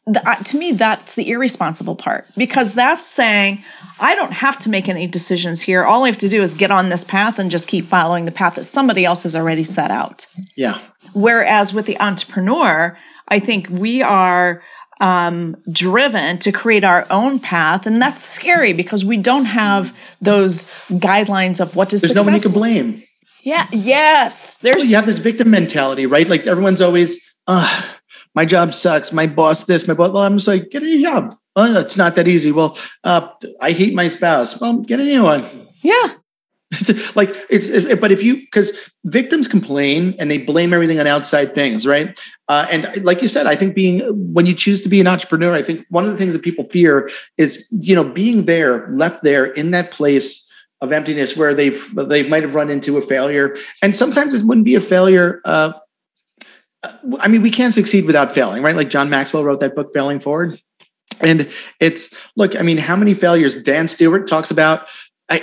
the, 0.10 0.28
uh, 0.28 0.36
to 0.36 0.58
me 0.58 0.72
that's 0.72 1.16
the 1.16 1.30
irresponsible 1.30 1.96
part. 1.96 2.28
Because 2.36 2.74
that's 2.74 3.06
saying 3.06 3.64
I 4.00 4.16
don't 4.16 4.32
have 4.32 4.58
to 4.60 4.70
make 4.70 4.88
any 4.88 5.08
decisions 5.08 5.62
here. 5.62 5.84
All 5.84 6.04
I 6.04 6.08
have 6.08 6.18
to 6.20 6.30
do 6.30 6.42
is 6.42 6.54
get 6.54 6.72
on 6.72 6.90
this 6.90 7.04
path 7.04 7.40
and 7.40 7.52
just 7.52 7.68
keep 7.68 7.86
following 7.86 8.26
the 8.26 8.32
path 8.32 8.56
that 8.56 8.64
somebody 8.64 9.06
else 9.06 9.24
has 9.24 9.36
already 9.36 9.64
set 9.64 9.92
out. 9.92 10.28
Yeah. 10.56 10.80
Whereas 11.14 11.74
with 11.74 11.86
the 11.86 12.00
entrepreneur, 12.00 12.98
I 13.28 13.40
think 13.40 13.68
we 13.70 14.02
are 14.02 14.64
um, 15.00 15.56
driven 15.72 16.40
to 16.40 16.52
create 16.52 16.84
our 16.84 17.06
own 17.10 17.40
path, 17.40 17.86
and 17.86 18.02
that's 18.02 18.24
scary 18.24 18.74
because 18.74 19.06
we 19.06 19.18
don't 19.18 19.46
have 19.46 19.96
those 20.22 20.66
guidelines 20.90 21.60
of 21.60 21.76
what 21.76 21.94
is. 21.94 22.02
There's 22.02 22.16
nobody 22.16 22.40
to 22.40 22.50
blame. 22.50 23.04
Yeah. 23.44 23.68
Yes. 23.72 24.58
There's. 24.58 24.78
Well, 24.78 24.86
you 24.88 24.96
have 24.96 25.06
this 25.06 25.18
victim 25.18 25.50
mentality, 25.50 26.06
right? 26.06 26.28
Like 26.28 26.46
everyone's 26.46 26.82
always, 26.82 27.24
uh, 27.48 27.84
my 28.36 28.46
job 28.46 28.74
sucks. 28.74 29.12
My 29.12 29.28
boss 29.28 29.66
this. 29.66 29.88
My 29.88 29.94
boss. 29.94 30.12
Well, 30.12 30.24
I'm 30.24 30.38
just 30.38 30.48
like, 30.48 30.70
get 30.70 30.84
a 30.84 30.86
new 30.86 31.02
job 31.02 31.38
oh, 31.60 31.80
it's 31.80 31.98
not 31.98 32.16
that 32.16 32.28
easy. 32.28 32.52
Well, 32.52 32.78
uh, 33.04 33.30
I 33.62 33.72
hate 33.72 33.94
my 33.94 34.08
spouse. 34.08 34.60
Well, 34.60 34.80
get 34.80 35.00
a 35.00 35.04
new 35.04 35.24
one. 35.24 35.46
Yeah. 35.82 36.14
like 37.16 37.36
it's, 37.50 37.68
it, 37.68 38.00
but 38.00 38.12
if 38.12 38.22
you, 38.22 38.38
because 38.38 38.78
victims 39.06 39.48
complain 39.48 40.16
and 40.20 40.30
they 40.30 40.38
blame 40.38 40.72
everything 40.72 41.00
on 41.00 41.08
outside 41.08 41.56
things, 41.56 41.86
right? 41.86 42.20
Uh, 42.48 42.68
and 42.70 43.04
like 43.04 43.22
you 43.22 43.28
said, 43.28 43.48
I 43.48 43.56
think 43.56 43.74
being, 43.74 44.02
when 44.34 44.46
you 44.46 44.54
choose 44.54 44.84
to 44.84 44.90
be 44.90 45.02
an 45.02 45.08
entrepreneur, 45.08 45.54
I 45.54 45.64
think 45.64 45.86
one 45.90 46.06
of 46.06 46.12
the 46.12 46.18
things 46.18 46.34
that 46.34 46.44
people 46.44 46.66
fear 46.66 47.10
is, 47.38 47.68
you 47.72 47.96
know, 47.96 48.04
being 48.04 48.46
there, 48.46 48.88
left 48.92 49.24
there 49.24 49.46
in 49.46 49.72
that 49.72 49.92
place 49.92 50.46
of 50.82 50.92
emptiness 50.92 51.36
where 51.36 51.54
they've, 51.54 51.90
they 51.96 52.24
might 52.24 52.44
have 52.44 52.54
run 52.54 52.70
into 52.70 52.98
a 52.98 53.02
failure. 53.02 53.56
And 53.82 53.96
sometimes 53.96 54.34
it 54.34 54.46
wouldn't 54.46 54.66
be 54.66 54.76
a 54.76 54.82
failure. 54.82 55.42
Uh, 55.44 55.74
I 57.20 57.28
mean, 57.28 57.42
we 57.42 57.52
can't 57.52 57.74
succeed 57.74 58.06
without 58.06 58.34
failing, 58.34 58.64
right? 58.64 58.76
Like 58.76 58.90
John 58.90 59.10
Maxwell 59.10 59.44
wrote 59.44 59.60
that 59.60 59.76
book, 59.76 59.94
Failing 59.94 60.20
Forward. 60.20 60.62
And 61.22 61.50
it's 61.80 62.16
look, 62.36 62.56
I 62.56 62.62
mean, 62.62 62.78
how 62.78 62.96
many 62.96 63.14
failures 63.14 63.62
Dan 63.62 63.88
Stewart 63.88 64.28
talks 64.28 64.52
about? 64.52 64.88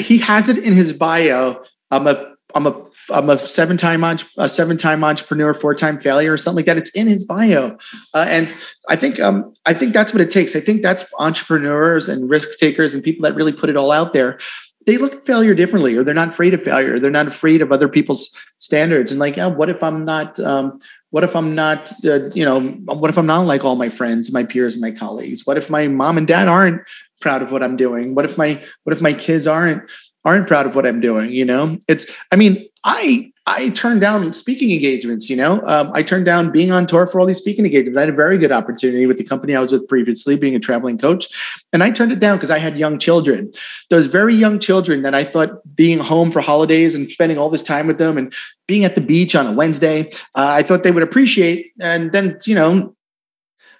He 0.00 0.18
has 0.18 0.48
it 0.48 0.58
in 0.58 0.72
his 0.72 0.92
bio. 0.92 1.62
I'm 1.90 2.06
a 2.06 2.36
I'm 2.54 2.66
a 2.66 2.86
I'm 3.10 3.28
a 3.28 3.38
seven 3.38 3.76
time 3.76 4.02
a 4.38 4.48
seven 4.48 4.76
time 4.76 5.04
entrepreneur, 5.04 5.52
four 5.52 5.74
time 5.74 6.00
failure, 6.00 6.32
or 6.32 6.38
something 6.38 6.56
like 6.56 6.66
that. 6.66 6.78
It's 6.78 6.90
in 6.90 7.06
his 7.06 7.22
bio, 7.22 7.76
uh, 8.14 8.26
and 8.28 8.52
I 8.88 8.96
think 8.96 9.20
um, 9.20 9.54
I 9.66 9.74
think 9.74 9.92
that's 9.92 10.12
what 10.12 10.20
it 10.22 10.30
takes. 10.30 10.56
I 10.56 10.60
think 10.60 10.82
that's 10.82 11.04
entrepreneurs 11.18 12.08
and 12.08 12.30
risk 12.30 12.58
takers 12.58 12.94
and 12.94 13.02
people 13.02 13.22
that 13.24 13.34
really 13.34 13.52
put 13.52 13.68
it 13.68 13.76
all 13.76 13.92
out 13.92 14.12
there. 14.12 14.38
They 14.86 14.96
look 14.96 15.16
at 15.16 15.26
failure 15.26 15.54
differently, 15.54 15.96
or 15.96 16.04
they're 16.04 16.14
not 16.14 16.30
afraid 16.30 16.54
of 16.54 16.62
failure. 16.62 16.98
They're 16.98 17.10
not 17.10 17.28
afraid 17.28 17.60
of 17.60 17.72
other 17.72 17.88
people's 17.88 18.34
standards. 18.58 19.10
And 19.10 19.18
like, 19.18 19.36
what 19.36 19.68
if 19.68 19.82
I'm 19.82 20.04
not? 20.04 20.38
Um, 20.40 20.78
what 21.10 21.24
if 21.24 21.34
i'm 21.36 21.54
not 21.54 21.92
uh, 22.04 22.28
you 22.30 22.44
know 22.44 22.60
what 22.60 23.10
if 23.10 23.18
i'm 23.18 23.26
not 23.26 23.46
like 23.46 23.64
all 23.64 23.76
my 23.76 23.88
friends 23.88 24.32
my 24.32 24.44
peers 24.44 24.80
my 24.80 24.90
colleagues? 24.90 25.46
What 25.46 25.56
if 25.56 25.70
my 25.70 25.88
mom 25.88 26.18
and 26.18 26.26
dad 26.26 26.48
aren't 26.48 26.82
proud 27.20 27.42
of 27.42 27.52
what 27.52 27.62
i'm 27.62 27.76
doing? 27.76 28.14
What 28.14 28.24
if 28.24 28.36
my 28.36 28.62
what 28.84 28.94
if 28.94 29.02
my 29.02 29.12
kids 29.12 29.46
aren't 29.46 29.82
aren't 30.24 30.48
proud 30.48 30.66
of 30.66 30.74
what 30.74 30.86
i'm 30.86 31.00
doing 31.00 31.30
you 31.30 31.44
know? 31.44 31.78
It's 31.88 32.06
i 32.32 32.36
mean 32.36 32.68
i 32.84 33.30
I 33.48 33.68
turned 33.68 34.00
down 34.00 34.32
speaking 34.32 34.72
engagements. 34.72 35.30
You 35.30 35.36
know, 35.36 35.62
um, 35.64 35.92
I 35.94 36.02
turned 36.02 36.26
down 36.26 36.50
being 36.50 36.72
on 36.72 36.86
tour 36.86 37.06
for 37.06 37.20
all 37.20 37.26
these 37.26 37.38
speaking 37.38 37.64
engagements. 37.64 37.96
I 37.96 38.00
had 38.00 38.08
a 38.08 38.12
very 38.12 38.38
good 38.38 38.50
opportunity 38.50 39.06
with 39.06 39.18
the 39.18 39.24
company 39.24 39.54
I 39.54 39.60
was 39.60 39.70
with 39.70 39.86
previously, 39.88 40.36
being 40.36 40.56
a 40.56 40.58
traveling 40.58 40.98
coach, 40.98 41.28
and 41.72 41.82
I 41.84 41.90
turned 41.90 42.10
it 42.10 42.18
down 42.18 42.36
because 42.36 42.50
I 42.50 42.58
had 42.58 42.76
young 42.76 42.98
children. 42.98 43.52
Those 43.88 44.06
very 44.06 44.34
young 44.34 44.58
children 44.58 45.02
that 45.02 45.14
I 45.14 45.24
thought 45.24 45.76
being 45.76 45.98
home 45.98 46.32
for 46.32 46.40
holidays 46.40 46.94
and 46.96 47.08
spending 47.10 47.38
all 47.38 47.48
this 47.48 47.62
time 47.62 47.86
with 47.86 47.98
them 47.98 48.18
and 48.18 48.34
being 48.66 48.84
at 48.84 48.96
the 48.96 49.00
beach 49.00 49.36
on 49.36 49.46
a 49.46 49.52
Wednesday, 49.52 50.10
uh, 50.34 50.50
I 50.58 50.62
thought 50.64 50.82
they 50.82 50.90
would 50.90 51.04
appreciate. 51.04 51.72
And 51.80 52.10
then, 52.10 52.38
you 52.44 52.56
know, 52.56 52.96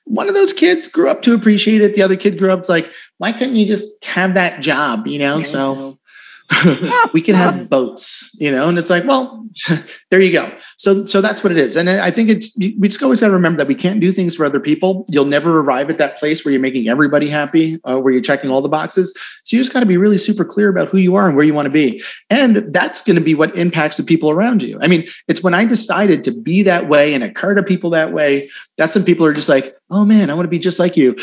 one 0.04 0.28
of 0.28 0.34
those 0.34 0.52
kids 0.52 0.86
grew 0.86 1.10
up 1.10 1.22
to 1.22 1.34
appreciate 1.34 1.80
it. 1.80 1.94
The 1.94 2.02
other 2.02 2.16
kid 2.16 2.38
grew 2.38 2.52
up 2.52 2.68
like, 2.68 2.88
why 3.18 3.32
couldn't 3.32 3.56
you 3.56 3.66
just 3.66 4.04
have 4.04 4.34
that 4.34 4.60
job? 4.60 5.08
You 5.08 5.18
know, 5.18 5.42
so 5.42 5.98
we 7.12 7.22
can 7.22 7.34
have 7.34 7.68
boats, 7.70 8.30
you 8.34 8.50
know, 8.50 8.68
and 8.68 8.78
it's 8.78 8.90
like, 8.90 9.04
well, 9.04 9.46
there 10.10 10.20
you 10.20 10.32
go. 10.32 10.52
So, 10.76 11.06
so 11.06 11.20
that's 11.20 11.42
what 11.42 11.52
it 11.52 11.58
is. 11.58 11.74
And 11.74 11.88
I 11.88 12.10
think 12.10 12.28
it's, 12.28 12.54
we 12.56 12.88
just 12.88 13.02
always 13.02 13.20
got 13.20 13.28
to 13.28 13.32
remember 13.32 13.58
that 13.58 13.66
we 13.66 13.74
can't 13.74 13.98
do 13.98 14.12
things 14.12 14.34
for 14.34 14.44
other 14.44 14.60
people. 14.60 15.06
You'll 15.08 15.24
never 15.24 15.60
arrive 15.60 15.88
at 15.88 15.98
that 15.98 16.18
place 16.18 16.44
where 16.44 16.52
you're 16.52 16.60
making 16.60 16.88
everybody 16.88 17.28
happy, 17.28 17.80
uh, 17.84 17.98
where 17.98 18.12
you're 18.12 18.22
checking 18.22 18.50
all 18.50 18.60
the 18.60 18.68
boxes. 18.68 19.14
So 19.44 19.56
you 19.56 19.62
just 19.62 19.72
got 19.72 19.80
to 19.80 19.86
be 19.86 19.96
really 19.96 20.18
super 20.18 20.44
clear 20.44 20.68
about 20.68 20.88
who 20.88 20.98
you 20.98 21.14
are 21.14 21.26
and 21.26 21.36
where 21.36 21.46
you 21.46 21.54
want 21.54 21.66
to 21.66 21.70
be. 21.70 22.02
And 22.28 22.72
that's 22.74 23.00
going 23.00 23.16
to 23.16 23.22
be 23.22 23.34
what 23.34 23.56
impacts 23.56 23.96
the 23.96 24.02
people 24.02 24.30
around 24.30 24.62
you. 24.62 24.78
I 24.82 24.86
mean, 24.86 25.08
it's 25.28 25.42
when 25.42 25.54
I 25.54 25.64
decided 25.64 26.24
to 26.24 26.30
be 26.30 26.62
that 26.64 26.88
way 26.88 27.14
and 27.14 27.24
occur 27.24 27.54
to 27.54 27.62
people 27.62 27.90
that 27.90 28.12
way, 28.12 28.50
that's 28.76 28.94
when 28.94 29.04
people 29.04 29.24
are 29.24 29.32
just 29.32 29.48
like, 29.48 29.74
oh 29.90 30.04
man, 30.04 30.30
I 30.30 30.34
want 30.34 30.46
to 30.46 30.50
be 30.50 30.58
just 30.58 30.78
like 30.78 30.96
you. 30.96 31.16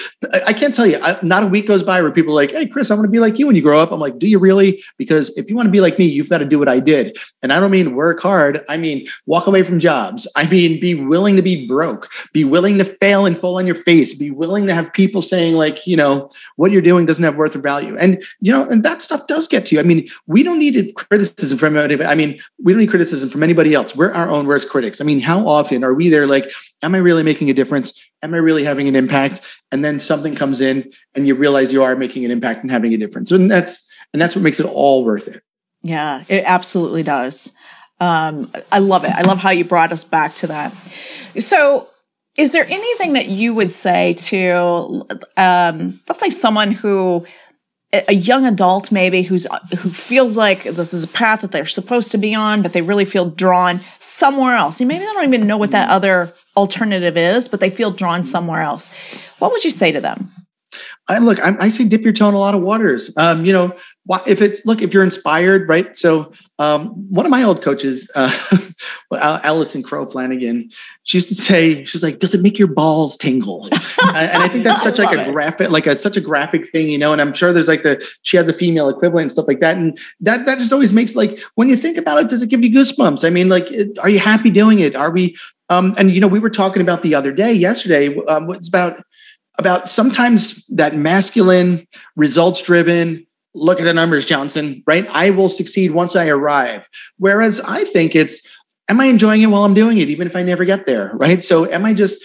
I 0.45 0.53
can't 0.53 0.73
tell 0.73 0.87
you, 0.87 0.97
I, 1.01 1.19
not 1.21 1.43
a 1.43 1.47
week 1.47 1.67
goes 1.67 1.83
by 1.83 2.01
where 2.01 2.11
people 2.11 2.31
are 2.31 2.35
like, 2.35 2.51
hey, 2.51 2.65
Chris, 2.65 2.89
I 2.89 2.95
want 2.95 3.05
to 3.05 3.11
be 3.11 3.19
like 3.19 3.37
you 3.37 3.45
when 3.45 3.55
you 3.55 3.61
grow 3.61 3.79
up. 3.79 3.91
I'm 3.91 3.99
like, 3.99 4.17
do 4.17 4.27
you 4.27 4.39
really? 4.39 4.81
Because 4.97 5.29
if 5.37 5.49
you 5.49 5.55
want 5.55 5.67
to 5.67 5.71
be 5.71 5.81
like 5.81 5.99
me, 5.99 6.05
you've 6.05 6.29
got 6.29 6.37
to 6.39 6.45
do 6.45 6.57
what 6.57 6.69
I 6.69 6.79
did. 6.79 7.17
And 7.41 7.51
I 7.51 7.59
don't 7.59 7.71
mean 7.71 7.95
work 7.95 8.21
hard. 8.21 8.63
I 8.69 8.77
mean, 8.77 9.07
walk 9.25 9.42
walk 9.43 9.47
away 9.47 9.63
from 9.63 9.79
jobs. 9.79 10.25
I 10.37 10.47
mean, 10.47 10.79
be 10.79 10.95
willing 10.95 11.35
to 11.35 11.41
be 11.41 11.67
broke, 11.67 12.09
be 12.31 12.45
willing 12.45 12.77
to 12.77 12.85
fail 12.85 13.25
and 13.25 13.37
fall 13.37 13.57
on 13.57 13.65
your 13.65 13.75
face, 13.75 14.13
be 14.13 14.31
willing 14.31 14.67
to 14.67 14.73
have 14.73 14.93
people 14.93 15.21
saying, 15.21 15.55
like, 15.55 15.85
you 15.85 15.97
know, 15.97 16.29
what 16.55 16.71
you're 16.71 16.81
doing 16.81 17.05
doesn't 17.05 17.23
have 17.23 17.35
worth 17.35 17.55
or 17.55 17.59
value. 17.59 17.97
And, 17.97 18.23
you 18.39 18.53
know, 18.53 18.69
and 18.69 18.83
that 18.83 19.01
stuff 19.01 19.27
does 19.27 19.47
get 19.47 19.65
to 19.67 19.75
you. 19.75 19.81
I 19.81 19.83
mean, 19.83 20.07
we 20.27 20.43
don't 20.43 20.59
need 20.59 20.93
criticism 20.95 21.57
from 21.57 21.75
anybody. 21.75 22.07
I 22.07 22.15
mean, 22.15 22.39
we 22.63 22.71
don't 22.71 22.79
need 22.79 22.89
criticism 22.89 23.29
from 23.29 23.43
anybody 23.43 23.73
else. 23.73 23.95
We're 23.95 24.13
our 24.13 24.29
own 24.29 24.47
worst 24.47 24.69
critics. 24.69 25.01
I 25.01 25.03
mean, 25.03 25.19
how 25.19 25.45
often 25.45 25.83
are 25.83 25.93
we 25.93 26.07
there 26.07 26.25
like, 26.25 26.49
am 26.81 26.95
I 26.95 26.99
really 26.99 27.23
making 27.23 27.49
a 27.49 27.53
difference? 27.53 27.99
Am 28.21 28.33
I 28.33 28.37
really 28.37 28.63
having 28.63 28.87
an 28.87 28.95
impact? 28.95 29.41
And 29.73 29.83
then 29.83 29.99
something 29.99 30.35
comes 30.35 30.61
in 30.61 30.89
and 31.15 31.27
you 31.27 31.35
realize 31.35 31.73
you 31.73 31.83
are 31.83 31.95
making 31.97 32.23
an 32.23 32.31
impact 32.31 32.61
and 32.61 32.71
having 32.71 32.93
a 32.93 32.97
difference. 32.97 33.31
And 33.31 33.51
that's 33.51 33.89
and 34.13 34.21
that's 34.21 34.35
what 34.35 34.43
makes 34.43 34.59
it 34.59 34.67
all 34.67 35.03
worth 35.03 35.27
it. 35.27 35.41
Yeah, 35.81 36.23
it 36.29 36.45
absolutely 36.45 37.03
does. 37.03 37.51
Um, 38.03 38.51
I 38.69 38.79
love 38.79 39.05
it. 39.05 39.11
I 39.11 39.21
love 39.21 39.37
how 39.37 39.51
you 39.51 39.63
brought 39.63 39.93
us 39.93 40.03
back 40.03 40.35
to 40.35 40.47
that. 40.47 40.73
So, 41.39 41.87
is 42.37 42.51
there 42.51 42.65
anything 42.65 43.13
that 43.13 43.27
you 43.29 43.53
would 43.53 43.71
say 43.71 44.13
to, 44.13 45.07
um, 45.37 46.01
let's 46.09 46.19
say, 46.19 46.29
someone 46.29 46.73
who, 46.73 47.25
a 47.93 48.13
young 48.13 48.45
adult 48.45 48.91
maybe, 48.91 49.21
who's 49.21 49.47
who 49.77 49.89
feels 49.91 50.35
like 50.35 50.63
this 50.63 50.93
is 50.93 51.05
a 51.05 51.07
path 51.07 51.41
that 51.41 51.51
they're 51.51 51.65
supposed 51.65 52.11
to 52.11 52.17
be 52.17 52.35
on, 52.35 52.61
but 52.61 52.73
they 52.73 52.81
really 52.81 53.05
feel 53.05 53.29
drawn 53.29 53.79
somewhere 53.99 54.55
else? 54.55 54.81
And 54.81 54.87
maybe 54.89 55.05
they 55.05 55.11
don't 55.13 55.25
even 55.25 55.47
know 55.47 55.57
what 55.57 55.71
that 55.71 55.89
other 55.89 56.33
alternative 56.57 57.15
is, 57.15 57.47
but 57.47 57.61
they 57.61 57.69
feel 57.69 57.91
drawn 57.91 58.25
somewhere 58.25 58.63
else. 58.63 58.91
What 59.39 59.51
would 59.51 59.63
you 59.63 59.69
say 59.69 59.93
to 59.93 60.01
them? 60.01 60.29
I 61.07 61.19
look, 61.19 61.39
I, 61.39 61.55
I, 61.59 61.69
say 61.69 61.85
dip 61.85 62.01
your 62.01 62.13
toe 62.13 62.29
in 62.29 62.35
a 62.35 62.39
lot 62.39 62.55
of 62.55 62.61
waters. 62.61 63.15
Um, 63.15 63.45
you 63.45 63.53
know, 63.53 63.75
if 64.25 64.41
it's 64.41 64.65
look, 64.65 64.81
if 64.81 64.93
you're 64.93 65.03
inspired, 65.03 65.69
right? 65.69 65.95
So, 65.95 66.33
um, 66.59 66.89
one 67.09 67.25
of 67.25 67.29
my 67.29 67.41
old 67.43 67.61
coaches, 67.61 68.11
uh, 68.15 68.37
Allison 69.13 69.81
Crow 69.81 70.05
Flanagan, 70.05 70.69
she 71.03 71.17
used 71.17 71.29
to 71.29 71.35
say, 71.35 71.85
she's 71.85 72.03
like, 72.03 72.19
"Does 72.19 72.33
it 72.33 72.41
make 72.41 72.59
your 72.59 72.67
balls 72.67 73.15
tingle?" 73.15 73.65
and 73.71 74.43
I 74.43 74.49
think 74.49 74.65
that's 74.65 74.83
such 74.83 74.97
like 74.97 75.17
a 75.17 75.31
graphic, 75.31 75.69
like 75.69 75.87
a 75.87 75.95
such 75.95 76.17
a 76.17 76.21
graphic 76.21 76.69
thing, 76.69 76.89
you 76.89 76.97
know. 76.97 77.13
And 77.13 77.21
I'm 77.21 77.33
sure 77.33 77.53
there's 77.53 77.69
like 77.69 77.83
the 77.83 78.05
she 78.23 78.35
had 78.35 78.45
the 78.45 78.53
female 78.53 78.89
equivalent 78.89 79.23
and 79.23 79.31
stuff 79.31 79.47
like 79.47 79.61
that, 79.61 79.77
and 79.77 79.97
that 80.19 80.45
that 80.45 80.57
just 80.57 80.73
always 80.73 80.91
makes 80.91 81.15
like 81.15 81.39
when 81.55 81.69
you 81.69 81.77
think 81.77 81.97
about 81.97 82.19
it, 82.19 82.29
does 82.29 82.41
it 82.41 82.49
give 82.49 82.63
you 82.63 82.71
goosebumps? 82.71 83.25
I 83.25 83.29
mean, 83.29 83.47
like, 83.47 83.67
are 83.99 84.09
you 84.09 84.19
happy 84.19 84.49
doing 84.49 84.79
it? 84.79 84.95
Are 84.95 85.11
we? 85.11 85.37
Um, 85.69 85.95
and 85.97 86.13
you 86.13 86.19
know, 86.19 86.27
we 86.27 86.39
were 86.39 86.49
talking 86.49 86.81
about 86.81 87.03
the 87.03 87.15
other 87.15 87.31
day, 87.31 87.53
yesterday. 87.53 88.17
Um, 88.25 88.49
it's 88.51 88.67
about 88.67 89.01
about 89.59 89.87
sometimes 89.87 90.65
that 90.67 90.95
masculine, 90.95 91.87
results 92.15 92.61
driven, 92.61 93.25
look 93.53 93.79
at 93.79 93.83
the 93.83 93.93
numbers, 93.93 94.25
Johnson, 94.25 94.83
right? 94.87 95.07
I 95.09 95.29
will 95.29 95.49
succeed 95.49 95.91
once 95.91 96.15
I 96.15 96.27
arrive. 96.27 96.83
Whereas 97.17 97.59
I 97.59 97.83
think 97.83 98.15
it's, 98.15 98.47
am 98.89 98.99
I 98.99 99.05
enjoying 99.05 99.41
it 99.41 99.47
while 99.47 99.63
I'm 99.63 99.73
doing 99.73 99.97
it, 99.97 100.09
even 100.09 100.27
if 100.27 100.35
I 100.35 100.43
never 100.43 100.65
get 100.65 100.85
there, 100.85 101.11
right? 101.15 101.43
So 101.43 101.69
am 101.69 101.85
I 101.85 101.93
just 101.93 102.23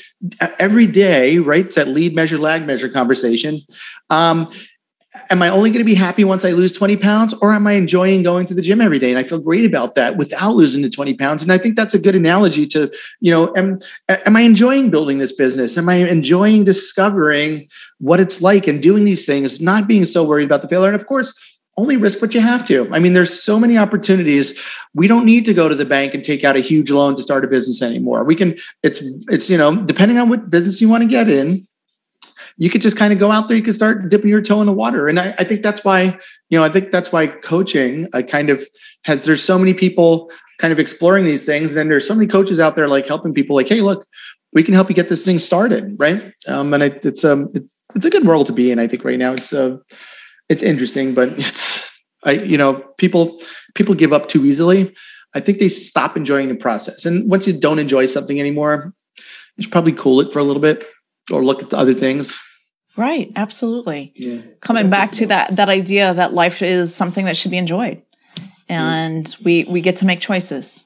every 0.59 0.87
day, 0.87 1.39
right? 1.39 1.71
That 1.75 1.89
lead 1.89 2.15
measure, 2.15 2.39
lag 2.39 2.67
measure 2.67 2.89
conversation. 2.89 3.61
Um, 4.11 4.51
am 5.31 5.43
I 5.43 5.49
only 5.49 5.71
going 5.71 5.79
to 5.79 5.85
be 5.85 5.95
happy 5.95 6.25
once 6.25 6.45
I 6.45 6.53
lose 6.53 6.73
20 6.73 6.97
pounds 6.99 7.35
or 7.41 7.53
am 7.53 7.67
I 7.67 7.73
enjoying 7.73 8.23
going 8.23 8.47
to 8.47 8.55
the 8.55 8.63
gym 8.63 8.81
every 8.81 8.99
day? 8.99 9.11
And 9.11 9.19
I 9.19 9.23
feel 9.23 9.39
great 9.39 9.65
about 9.65 9.95
that 9.95 10.17
without 10.17 10.55
losing 10.55 10.83
the 10.83 10.91
20 10.91 11.15
pounds. 11.15 11.43
And 11.43 11.51
I 11.51 11.59
think 11.59 11.77
that's 11.77 11.95
a 11.95 11.99
good 11.99 12.15
analogy 12.15 12.67
to, 12.69 12.91
you 13.21 13.31
know, 13.31 13.53
am, 13.57 13.79
am 14.09 14.37
I 14.37 14.41
enjoying 14.41 14.91
building 14.91 15.19
this 15.19 15.33
business? 15.33 15.79
Am 15.79 15.89
I 15.89 15.95
enjoying 15.95 16.65
discovering 16.65 17.69
what 17.99 18.21
it's 18.21 18.43
like 18.43 18.67
and 18.67 18.83
doing 18.83 19.05
these 19.05 19.25
things, 19.25 19.61
not 19.61 19.89
being 19.89 20.05
so 20.05 20.25
worried 20.25 20.45
about 20.45 20.63
the 20.63 20.69
failure? 20.69 20.89
And 20.89 21.01
of 21.01 21.07
course, 21.07 21.35
only 21.79 21.97
risk 21.97 22.21
what 22.21 22.35
you 22.35 22.41
have 22.41 22.67
to. 22.67 22.89
I 22.93 22.99
mean, 22.99 23.13
there's 23.13 23.41
so 23.41 23.59
many 23.59 23.79
opportunities. 23.79 24.59
We 24.95 25.07
don't 25.07 25.25
need 25.25 25.47
to 25.47 25.55
go 25.55 25.69
to 25.69 25.77
the 25.77 25.85
bank 25.85 26.13
and 26.13 26.25
take 26.25 26.43
out 26.43 26.57
a 26.57 26.61
huge 26.61 26.91
loan 26.91 27.17
to 27.17 27.23
start 27.23 27.45
a 27.45 27.49
business 27.49 27.81
anymore. 27.83 28.25
We 28.25 28.35
can, 28.35 28.57
it's, 28.83 28.99
it's, 29.29 29.49
you 29.49 29.57
know, 29.57 29.77
depending 29.77 30.19
on 30.19 30.29
what 30.29 30.51
business 30.51 30.81
you 30.81 30.89
want 30.89 31.03
to 31.05 31.09
get 31.09 31.29
in, 31.29 31.69
you 32.59 32.69
could 32.69 32.83
just 32.83 32.97
kind 32.97 33.13
of 33.13 33.19
go 33.21 33.31
out 33.31 33.47
there, 33.47 33.57
you 33.57 33.63
could 33.63 33.75
start 33.75 34.09
dipping 34.09 34.29
your 34.29 34.43
toe 34.43 34.61
in 34.61 34.67
the 34.67 34.73
water. 34.73 35.09
And 35.09 35.19
I, 35.19 35.35
I 35.39 35.45
think 35.45 35.63
that's 35.63 35.85
why, 35.85 36.19
you 36.51 36.59
know, 36.59 36.65
I 36.65 36.69
think 36.69 36.91
that's 36.91 37.13
why 37.13 37.29
coaching 37.29 38.09
I 38.13 38.23
kind 38.23 38.51
of 38.51 38.67
has 39.05 39.25
there's 39.25 39.45
so 39.45 39.59
many 39.59 39.73
people 39.73 40.31
kind 40.59 40.73
of 40.73 40.81
exploring 40.81 41.25
these 41.25 41.45
things. 41.45 41.77
And 41.77 41.89
there's 41.89 42.07
so 42.07 42.15
many 42.15 42.27
coaches 42.27 42.59
out 42.59 42.75
there 42.75 42.89
like 42.89 43.07
helping 43.07 43.33
people 43.33 43.55
like, 43.55 43.69
hey, 43.69 43.81
look, 43.81 44.07
we 44.53 44.65
can 44.65 44.75
help 44.75 44.89
you 44.89 44.95
get 44.95 45.09
this 45.09 45.25
thing 45.25 45.39
started. 45.39 45.95
Right. 45.99 46.35
Um, 46.49 46.75
and 46.75 46.83
it, 46.83 47.05
it's 47.05 47.25
um 47.25 47.49
it's 47.55 47.73
it's 47.95 48.07
a 48.07 48.11
good 48.11 48.27
world 48.27 48.47
to 48.49 48.53
be 48.53 48.71
in, 48.73 48.79
I 48.81 48.89
think 48.89 49.05
right 49.05 49.19
now. 49.19 49.35
It's 49.35 49.53
uh 49.53 49.79
it's 50.49 50.63
interesting, 50.63 51.15
but 51.15 51.29
it's 51.39 51.91
I, 52.25 52.33
you 52.33 52.59
know, 52.59 52.83
people 52.99 53.41
people 53.75 53.95
give 53.95 54.13
up 54.13 54.29
too 54.29 54.45
easily. 54.45 54.97
I 55.35 55.41
think 55.41 55.61
they 55.61 55.69
stop 55.69 56.17
enjoying 56.17 56.49
the 56.49 56.57
process. 56.57 57.05
And 57.05 57.31
once 57.31 57.47
you 57.47 57.53
don't 57.53 57.79
enjoy 57.79 58.07
something 58.07 58.41
anymore, 58.41 58.93
you 59.57 59.63
should 59.63 59.73
probably 59.73 59.93
cool 59.93 60.21
it 60.21 60.33
for 60.33 60.41
a 60.41 60.45
little 60.45 60.63
bit 60.63 60.85
or 61.31 61.45
look 61.45 61.63
at 61.63 61.71
the 61.71 61.79
other 61.79 61.95
things. 61.95 62.39
Right, 62.99 63.31
absolutely. 63.37 64.13
Yeah. 64.17 64.41
Coming 64.61 64.91
back 64.91 65.13
to 65.13 65.27
that 65.27 65.55
that 65.55 65.69
idea 65.69 66.13
that 66.15 66.35
life 66.35 66.63
is 66.63 66.93
something 66.93 67.27
that 67.27 67.37
should 67.37 67.53
be 67.53 67.57
enjoyed. 67.57 68.03
And 68.69 69.35
we 69.45 69.63
we 69.65 69.81
get 69.81 69.97
to 69.99 70.05
make 70.05 70.21
choices. 70.21 70.85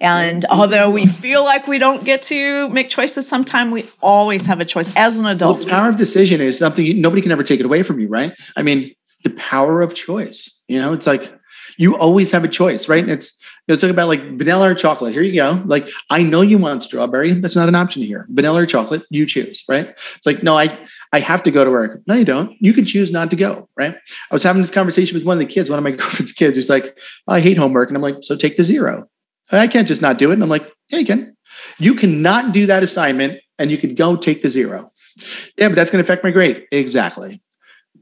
And 0.00 0.46
yeah. 0.48 0.56
although 0.56 0.88
we 0.88 1.06
feel 1.06 1.44
like 1.44 1.68
we 1.68 1.76
don't 1.76 2.02
get 2.02 2.22
to 2.22 2.70
make 2.70 2.88
choices 2.88 3.28
sometime, 3.28 3.70
we 3.70 3.86
always 4.00 4.46
have 4.46 4.58
a 4.60 4.64
choice 4.64 4.90
as 4.96 5.18
an 5.18 5.26
adult. 5.26 5.58
Well, 5.58 5.66
the 5.66 5.70
power 5.70 5.88
of 5.90 5.98
decision 5.98 6.40
is 6.40 6.58
something 6.58 6.86
you, 6.86 6.94
nobody 6.94 7.20
can 7.20 7.30
ever 7.30 7.44
take 7.44 7.60
it 7.60 7.66
away 7.66 7.82
from 7.82 8.00
you, 8.00 8.08
right? 8.08 8.32
I 8.56 8.62
mean, 8.62 8.94
the 9.22 9.30
power 9.30 9.82
of 9.82 9.92
choice. 9.92 10.62
You 10.66 10.78
know, 10.78 10.94
it's 10.94 11.06
like 11.06 11.30
you 11.76 11.94
always 11.94 12.30
have 12.30 12.42
a 12.42 12.48
choice, 12.48 12.88
right? 12.88 13.02
And 13.02 13.12
it's 13.12 13.38
you 13.66 13.74
know, 13.74 13.78
talk 13.78 13.90
about 13.90 14.08
like 14.08 14.22
vanilla 14.36 14.70
or 14.70 14.74
chocolate. 14.74 15.12
Here 15.12 15.22
you 15.22 15.34
go. 15.34 15.62
Like, 15.66 15.88
I 16.08 16.22
know 16.22 16.40
you 16.40 16.58
want 16.58 16.82
strawberry. 16.82 17.32
That's 17.34 17.56
not 17.56 17.68
an 17.68 17.74
option 17.74 18.02
here. 18.02 18.26
Vanilla 18.30 18.62
or 18.62 18.66
chocolate, 18.66 19.02
you 19.10 19.26
choose, 19.26 19.62
right? 19.68 19.88
It's 19.88 20.26
like, 20.26 20.42
no, 20.42 20.58
I 20.58 20.78
I 21.12 21.20
have 21.20 21.42
to 21.44 21.50
go 21.50 21.64
to 21.64 21.70
work. 21.70 22.02
No, 22.06 22.14
you 22.14 22.24
don't. 22.24 22.56
You 22.60 22.72
can 22.72 22.84
choose 22.84 23.10
not 23.10 23.30
to 23.30 23.36
go, 23.36 23.68
right? 23.76 23.94
I 23.94 24.34
was 24.34 24.42
having 24.42 24.62
this 24.62 24.70
conversation 24.70 25.14
with 25.14 25.24
one 25.24 25.40
of 25.40 25.46
the 25.46 25.52
kids, 25.52 25.68
one 25.68 25.78
of 25.78 25.84
my 25.84 25.90
girlfriend's 25.96 26.32
kids, 26.32 26.56
who's 26.56 26.70
like, 26.70 26.96
oh, 27.28 27.34
I 27.34 27.40
hate 27.40 27.56
homework. 27.56 27.88
And 27.88 27.96
I'm 27.96 28.02
like, 28.02 28.18
so 28.22 28.36
take 28.36 28.56
the 28.56 28.64
zero. 28.64 29.08
I 29.52 29.66
can't 29.66 29.88
just 29.88 30.02
not 30.02 30.18
do 30.18 30.30
it. 30.30 30.34
And 30.34 30.42
I'm 30.42 30.48
like, 30.48 30.70
yeah, 30.88 30.98
you 30.98 31.06
can. 31.06 31.36
You 31.78 31.94
cannot 31.94 32.52
do 32.52 32.66
that 32.66 32.82
assignment 32.82 33.40
and 33.58 33.70
you 33.70 33.78
could 33.78 33.96
go 33.96 34.16
take 34.16 34.42
the 34.42 34.50
zero. 34.50 34.90
Yeah, 35.56 35.68
but 35.68 35.74
that's 35.74 35.90
going 35.90 36.02
to 36.02 36.06
affect 36.06 36.24
my 36.24 36.30
grade. 36.30 36.66
Exactly. 36.70 37.42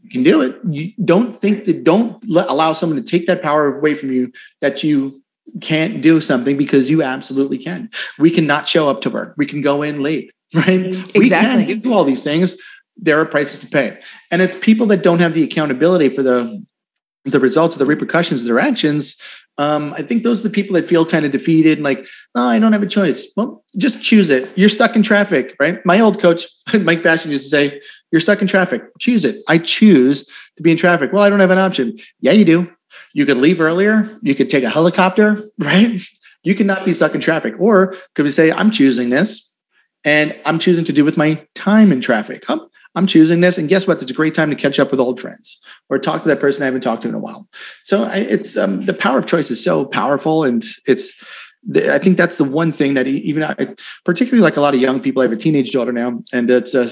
You 0.03 0.11
can 0.11 0.23
do 0.23 0.43
it. 0.43 0.57
You 0.69 0.93
don't 1.05 1.35
think 1.35 1.65
that, 1.65 1.85
don't 1.85 2.23
let, 2.29 2.49
allow 2.49 2.73
someone 2.73 3.03
to 3.03 3.11
take 3.11 3.27
that 3.27 3.43
power 3.43 3.79
away 3.79 3.95
from 3.95 4.13
you 4.13 4.33
that 4.61 4.83
you 4.83 5.23
can't 5.61 6.03
do 6.03 6.21
something 6.21 6.57
because 6.57 6.89
you 6.91 7.03
absolutely 7.03 7.59
can. 7.59 7.91
We 8.19 8.31
cannot 8.31 8.69
show 8.69 8.89
up 8.89 9.01
to 9.03 9.11
work. 9.11 9.35
We 9.37 9.47
can 9.47 9.63
go 9.63 9.83
in 9.83 10.03
late, 10.03 10.31
right? 10.55 10.95
Exactly. 11.15 11.65
We 11.65 11.73
can 11.75 11.81
do 11.81 11.93
all 11.93 12.05
these 12.05 12.23
things 12.23 12.57
there 12.99 13.21
are 13.21 13.25
prices 13.25 13.61
to 13.61 13.67
pay. 13.67 13.99
And 14.31 14.43
it's 14.43 14.57
people 14.61 14.87
that 14.87 15.03
don't 15.03 15.21
have 15.21 15.35
the 15.35 15.45
accountability 15.45 16.09
for 16.09 16.23
the 16.23 16.65
the 17.25 17.41
results 17.41 17.75
of 17.75 17.79
the 17.79 17.87
repercussions 17.87 18.41
of 18.41 18.47
their 18.47 18.59
actions. 18.59 19.21
Um, 19.59 19.93
I 19.93 20.03
think 20.03 20.23
those 20.23 20.41
are 20.41 20.45
the 20.45 20.55
people 20.55 20.75
that 20.77 20.89
feel 20.89 21.05
kind 21.05 21.27
of 21.27 21.33
defeated 21.33 21.77
and 21.77 21.85
like, 21.85 22.07
oh, 22.35 22.49
I 22.49 22.59
don't 22.59 22.73
have 22.73 22.83
a 22.83 22.87
choice. 22.87 23.27
Well, 23.37 23.65
just 23.77 24.03
choose 24.03 24.31
it. 24.31 24.49
You're 24.57 24.69
stuck 24.69 24.97
in 24.97 25.03
traffic, 25.03 25.55
right? 25.61 25.85
My 25.85 26.01
old 26.01 26.21
coach, 26.21 26.47
Mike 26.81 27.03
Bastian, 27.03 27.33
used 27.33 27.45
to 27.45 27.51
say, 27.51 27.81
You're 28.11 28.21
stuck 28.21 28.41
in 28.41 28.49
traffic. 28.49 28.83
Choose 28.99 29.25
it. 29.25 29.43
I 29.49 29.59
choose 29.59 30.25
to 30.57 30.63
be 30.63 30.71
in 30.71 30.77
traffic. 30.77 31.13
Well, 31.13 31.23
I 31.23 31.29
don't 31.29 31.41
have 31.41 31.51
an 31.51 31.59
option. 31.59 31.99
Yeah, 32.21 32.33
you 32.33 32.45
do. 32.45 32.71
You 33.15 33.27
could 33.27 33.39
leave 33.39 33.61
earlier. 33.61 34.19
You 34.23 34.35
could 34.35 34.51
take 34.51 34.65
a 34.65 34.71
helicopter, 34.71 35.43
right? 35.59 36.01
You 36.43 36.55
cannot 36.55 36.85
be 36.85 36.95
stuck 36.95 37.15
in 37.15 37.21
traffic. 37.21 37.55
Or 37.59 37.97
could 38.15 38.25
we 38.25 38.31
say, 38.31 38.53
I'm 38.53 38.71
choosing 38.71 39.11
this 39.11 39.53
and 40.05 40.39
I'm 40.47 40.59
choosing 40.59 40.85
to 40.85 40.93
do 40.93 41.05
with 41.05 41.17
my 41.17 41.45
time 41.55 41.93
in 41.93 42.01
traffic. 42.01 42.45
I'm 42.95 43.07
choosing 43.07 43.41
this. 43.41 43.59
And 43.59 43.69
guess 43.69 43.87
what? 43.87 44.01
It's 44.03 44.11
a 44.11 44.15
great 44.15 44.35
time 44.35 44.51
to 44.51 44.57
catch 44.57 44.79
up 44.79 44.91
with 44.91 45.01
old 45.01 45.21
friends 45.21 45.61
or 45.89 45.99
talk 45.99 46.23
to 46.23 46.29
that 46.29 46.41
person 46.41 46.63
I 46.63 46.67
haven't 46.67 46.81
talked 46.81 47.03
to 47.03 47.09
in 47.09 47.15
a 47.15 47.19
while. 47.19 47.49
So 47.83 48.05
I, 48.05 48.17
it's 48.17 48.57
um, 48.57 48.87
the 48.87 48.95
power 48.95 49.19
of 49.19 49.27
choice 49.27 49.51
is 49.51 49.63
so 49.63 49.85
powerful. 49.85 50.45
And 50.45 50.65
it's, 50.87 51.23
the, 51.67 51.95
I 51.95 51.99
think 51.99 52.17
that's 52.17 52.37
the 52.37 52.45
one 52.45 52.73
thing 52.73 52.95
that 52.95 53.07
even 53.07 53.43
I, 53.43 53.75
particularly 54.05 54.43
like 54.43 54.57
a 54.57 54.61
lot 54.61 54.75
of 54.75 54.81
young 54.81 55.01
people, 55.01 55.23
I 55.23 55.27
have 55.27 55.33
a 55.33 55.37
teenage 55.37 55.71
daughter 55.71 55.93
now, 55.93 56.23
and 56.33 56.51
it's 56.51 56.75
a, 56.75 56.91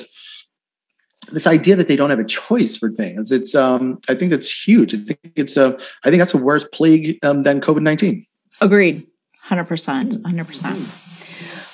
this 1.33 1.47
idea 1.47 1.77
that 1.77 1.89
they 1.89 1.97
don't 1.97 2.11
have 2.11 2.19
a 2.19 2.25
choice 2.25 2.77
for 2.77 2.91
things. 2.91 3.33
It's, 3.33 3.55
um, 3.55 4.01
I 4.09 4.15
think 4.15 4.31
that's 4.31 4.67
huge. 4.67 4.95
I 4.95 4.99
think 4.99 5.19
it's 5.35 5.57
a, 5.57 5.79
I 6.05 6.11
think 6.11 6.21
that's 6.21 6.35
a 6.35 6.39
worse 6.39 6.65
plague 6.73 7.19
um, 7.23 7.43
than 7.43 7.61
COVID 7.61 7.83
19. 7.83 8.25
Agreed. 8.61 9.07
100%. 9.49 10.23
100%. 10.23 10.87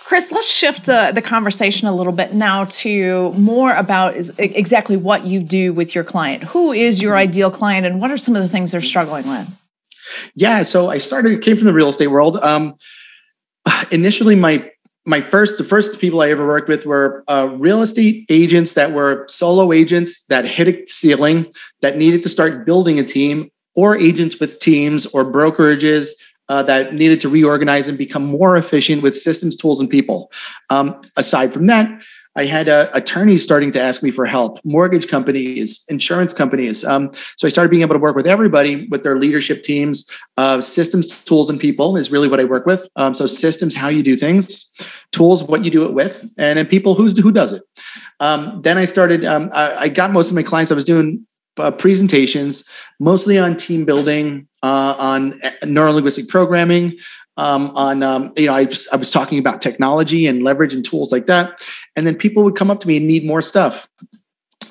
Chris, 0.05 0.31
let's 0.31 0.47
shift 0.47 0.85
the, 0.85 1.11
the 1.15 1.23
conversation 1.23 1.89
a 1.89 1.95
little 1.95 2.13
bit 2.13 2.35
now 2.35 2.67
to 2.67 3.33
more 3.33 3.73
about 3.73 4.15
is 4.15 4.31
exactly 4.37 4.95
what 4.97 5.25
you 5.25 5.43
do 5.43 5.73
with 5.73 5.95
your 5.95 6.05
client. 6.05 6.43
Who 6.45 6.73
is 6.73 7.01
your 7.01 7.17
ideal 7.17 7.51
client, 7.51 7.87
and 7.87 7.99
what 7.99 8.11
are 8.11 8.19
some 8.19 8.37
of 8.37 8.43
the 8.43 8.49
things 8.49 8.73
they're 8.73 8.83
struggling 8.83 9.27
with? 9.27 9.49
Yeah, 10.35 10.65
so 10.65 10.91
I 10.91 10.99
started 10.99 11.41
came 11.43 11.57
from 11.57 11.67
the 11.67 11.73
real 11.73 11.89
estate 11.89 12.09
world. 12.09 12.37
Um, 12.43 12.75
initially, 13.91 14.35
my 14.35 14.71
my 15.05 15.21
first 15.21 15.59
the 15.59 15.65
first 15.65 16.01
people 16.01 16.21
I 16.21 16.31
ever 16.31 16.47
worked 16.47 16.69
with 16.69 16.87
were 16.87 17.25
uh, 17.29 17.49
real 17.59 17.83
estate 17.83 18.25
agents 18.29 18.75
that 18.75 18.93
were 18.93 19.27
solo 19.29 19.73
agents 19.73 20.25
that 20.27 20.45
hit 20.45 20.69
a 20.69 20.85
ceiling 20.89 21.53
that 21.81 21.97
needed 21.97 22.23
to 22.23 22.29
start 22.29 22.65
building 22.65 22.99
a 22.99 23.05
team, 23.05 23.51
or 23.75 23.97
agents 23.97 24.39
with 24.39 24.61
teams 24.61 25.07
or 25.07 25.25
brokerages 25.25 26.11
uh, 26.49 26.63
that 26.63 26.95
needed 26.95 27.21
to 27.21 27.29
reorganize 27.29 27.89
and 27.89 27.99
become 27.99 28.25
more 28.25 28.57
efficient 28.57 29.03
with 29.03 29.17
systems, 29.17 29.57
tools, 29.57 29.81
and 29.81 29.89
people. 29.89 30.31
Um, 30.71 31.01
aside 31.17 31.53
from 31.53 31.67
that, 31.67 31.89
I 32.35 32.47
had 32.47 32.69
uh, 32.69 32.89
attorneys 32.95 33.45
starting 33.45 33.73
to 33.73 33.81
ask 33.81 34.03
me 34.03 34.11
for 34.11 34.25
help, 34.25 34.59
mortgage 34.65 35.09
companies, 35.09 35.85
insurance 35.89 36.33
companies. 36.33 36.85
Um, 36.85 37.11
so 37.37 37.47
I 37.47 37.51
started 37.51 37.71
being 37.71 37.83
able 37.83 37.95
to 37.95 38.01
work 38.01 38.17
with 38.17 38.27
everybody 38.27 38.87
with 38.89 39.03
their 39.03 39.19
leadership 39.19 39.63
teams. 39.65 40.09
Uh, 40.37 40.61
systems, 40.63 41.23
tools, 41.25 41.51
and 41.51 41.61
people 41.61 41.97
is 41.97 42.11
really 42.11 42.29
what 42.29 42.41
I 42.41 42.45
work 42.45 42.65
with. 42.65 42.89
Um, 42.97 43.15
so 43.15 43.27
systems, 43.27 43.75
how 43.75 43.89
you 43.89 44.03
do 44.03 44.17
things, 44.17 44.73
tools, 45.13 45.43
what 45.43 45.65
you 45.65 45.71
do 45.71 45.85
it 45.85 45.93
with, 45.93 46.23
and 46.39 46.59
then 46.59 46.67
people, 46.67 46.95
who's 46.95 47.19
who 47.19 47.33
does 47.33 47.53
it. 47.53 47.63
Um, 48.21 48.63
then 48.63 48.79
I 48.79 48.87
started. 48.87 49.25
Um, 49.25 49.51
I, 49.53 49.75
I, 49.75 49.89
got 49.89 50.11
most 50.11 50.31
of 50.31 50.35
my 50.35 50.43
clients. 50.43 50.73
I 50.73 50.75
was 50.75 50.85
doing 50.85 51.27
uh, 51.59 51.71
presentations, 51.71 52.69
mostly 52.99 53.39
on 53.39 53.57
team 53.57 53.85
building, 53.85 54.49
uh, 54.63 54.95
on 54.99 55.41
uh, 55.43 55.51
neurolinguistic 55.63 56.29
programming, 56.29 56.97
um, 57.37 57.71
on 57.77 58.03
um, 58.03 58.33
you 58.37 58.47
know 58.47 58.55
I, 58.55 58.69
I 58.93 58.97
was 58.97 59.11
talking 59.11 59.39
about 59.39 59.61
technology 59.61 60.27
and 60.27 60.43
leverage 60.43 60.75
and 60.75 60.85
tools 60.85 61.13
like 61.13 61.27
that. 61.27 61.61
And 61.97 62.07
then 62.07 62.15
people 62.15 62.43
would 62.45 62.57
come 62.57 62.71
up 62.71 62.81
to 62.81 62.89
me 62.89 62.97
and 62.97 63.07
need 63.07 63.25
more 63.25 63.43
stuff. 63.43 63.89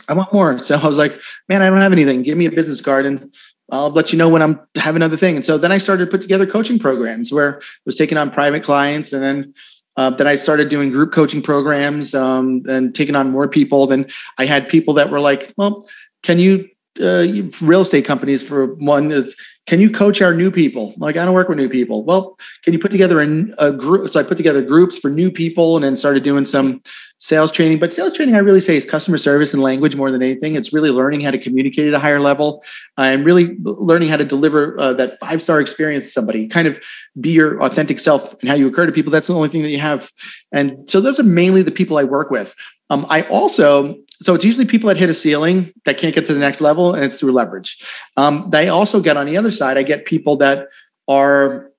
I 0.08 0.14
want 0.14 0.34
more. 0.34 0.60
So 0.60 0.78
i 0.78 0.88
was 0.88 0.98
like 0.98 1.20
man 1.50 1.62
i 1.62 1.70
don't 1.70 1.82
have 1.82 1.94
anything. 1.94 2.24
Give 2.24 2.38
me 2.38 2.46
a 2.46 2.52
business 2.52 2.82
card 2.82 3.06
and 3.06 3.34
i'll 3.72 3.90
let 3.90 4.12
you 4.12 4.18
know 4.18 4.28
when 4.28 4.42
i'm 4.42 4.60
have 4.76 4.98
another 4.98 5.16
thing 5.16 5.38
and 5.38 5.46
so 5.46 5.58
then 5.58 5.72
i 5.72 5.78
started 5.78 6.04
to 6.04 6.12
put 6.12 6.22
together 6.22 6.46
coaching 6.46 6.78
programs 6.78 7.32
where 7.32 7.62
i 7.62 7.64
was 7.86 7.96
taking 7.96 8.18
on 8.18 8.30
private 8.30 8.66
clients 8.66 9.14
and 9.14 9.24
then 9.24 9.54
uh, 9.98 10.10
then 10.10 10.28
I 10.28 10.36
started 10.38 10.70
doing 10.70 10.90
group 10.90 11.12
coaching 11.12 11.42
programs 11.42 12.16
um, 12.16 12.64
and 12.70 12.96
taking 12.96 13.16
on 13.16 13.30
more 13.30 13.48
people. 13.48 13.88
Then 13.88 14.08
I 14.38 14.46
had 14.46 14.70
people 14.70 14.94
that 14.96 15.10
were 15.10 15.20
like, 15.20 15.54
"Well, 15.58 15.88
can 16.24 16.40
you 16.40 16.70
uh, 17.00 17.26
real 17.62 17.82
estate 17.82 18.04
companies 18.04 18.44
for 18.44 18.74
one 18.76 19.12
is 19.12 19.36
can 19.68 19.80
you 19.80 19.90
coach 19.90 20.22
our 20.22 20.34
new 20.34 20.52
people? 20.52 20.94
Like 20.98 21.16
i 21.16 21.24
don't 21.24 21.34
work 21.34 21.48
with 21.48 21.58
new 21.58 21.70
people. 21.70 22.04
Well 22.04 22.38
can 22.64 22.74
you 22.74 22.80
put 22.80 22.92
together 22.92 23.22
a, 23.22 23.46
a, 23.60 23.72
group 23.72 24.12
so 24.12 24.20
i 24.20 24.24
put 24.24 24.36
together 24.36 24.62
groups 24.62 24.98
for 24.98 25.10
new 25.10 25.32
people 25.32 25.78
and 25.78 25.86
then 25.86 25.96
started 25.96 26.24
doing 26.24 26.44
some 26.44 26.82
sales 27.20 27.52
training. 27.52 27.80
But 27.80 27.94
sales 27.94 28.12
training 28.14 28.36
i 28.36 28.40
really 28.40 28.60
say 28.60 28.76
is 28.76 28.86
customer 28.86 29.18
service 29.18 29.54
and 29.54 29.64
language 29.64 29.96
more 29.96 30.12
than 30.12 30.22
anything. 30.22 30.56
It's 30.56 30.74
really 30.74 30.90
learning 30.90 31.22
how 31.22 31.32
to 31.32 31.38
communicate 31.38 31.88
at 31.88 31.94
a 31.94 32.00
higher 32.00 32.20
level 32.20 32.62
and 32.98 33.26
really 33.26 33.56
learning 33.62 34.10
how 34.10 34.18
to 34.18 34.26
deliver 34.26 34.78
uh, 34.78 34.94
that 34.94 35.18
five 35.20 35.42
star 35.42 35.62
experience 35.62 36.06
to 36.06 36.12
somebody. 36.12 36.48
Kind 36.48 36.68
of 36.68 36.78
be 37.22 37.32
your 37.32 37.64
authentic 37.64 38.00
self 38.00 38.36
and 38.42 38.50
how 38.50 38.56
you 38.56 38.68
occur 38.68 38.86
to 38.86 38.92
people. 38.92 39.12
That's 39.12 39.28
the 39.28 39.36
only 39.36 39.50
thing 39.50 39.62
that 39.62 39.70
you 39.70 39.80
have. 39.80 40.12
And 40.52 40.90
so 40.90 41.00
those 41.00 41.22
are 41.22 41.24
mainly 41.24 41.62
the 41.64 41.72
people 41.72 41.98
i 41.98 42.04
work 42.04 42.32
with. 42.32 42.54
Um, 42.90 43.06
I 43.10 43.22
also 43.24 43.96
so 44.22 44.36
it's 44.36 44.46
usually 44.46 44.66
people 44.66 44.88
that 44.88 44.98
hit 44.98 45.10
a 45.10 45.14
ceiling 45.14 45.74
that 45.86 45.98
can't 45.98 46.14
get 46.14 46.26
to 46.28 46.34
the 46.34 46.40
next 46.40 46.62
level, 46.62 46.94
and 46.94 47.04
it's 47.04 47.20
through 47.20 47.32
leverage. 47.32 47.84
Um, 48.18 48.50
they 48.50 48.70
also 48.70 49.02
get 49.02 49.18
on 49.18 49.26
the 49.26 49.38
other 49.38 49.52
side. 49.52 49.78
I 49.78 49.84
get 49.84 50.06
people 50.06 50.38
that 50.38 50.68
are. 51.08 51.72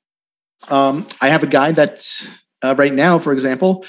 Um, 0.69 1.07
I 1.21 1.29
have 1.29 1.43
a 1.43 1.49
guy 1.49 1.73
that's 1.73 2.27
uh, 2.63 2.75
right 2.77 2.95
now, 2.95 3.19
for 3.19 3.33
example, 3.33 3.85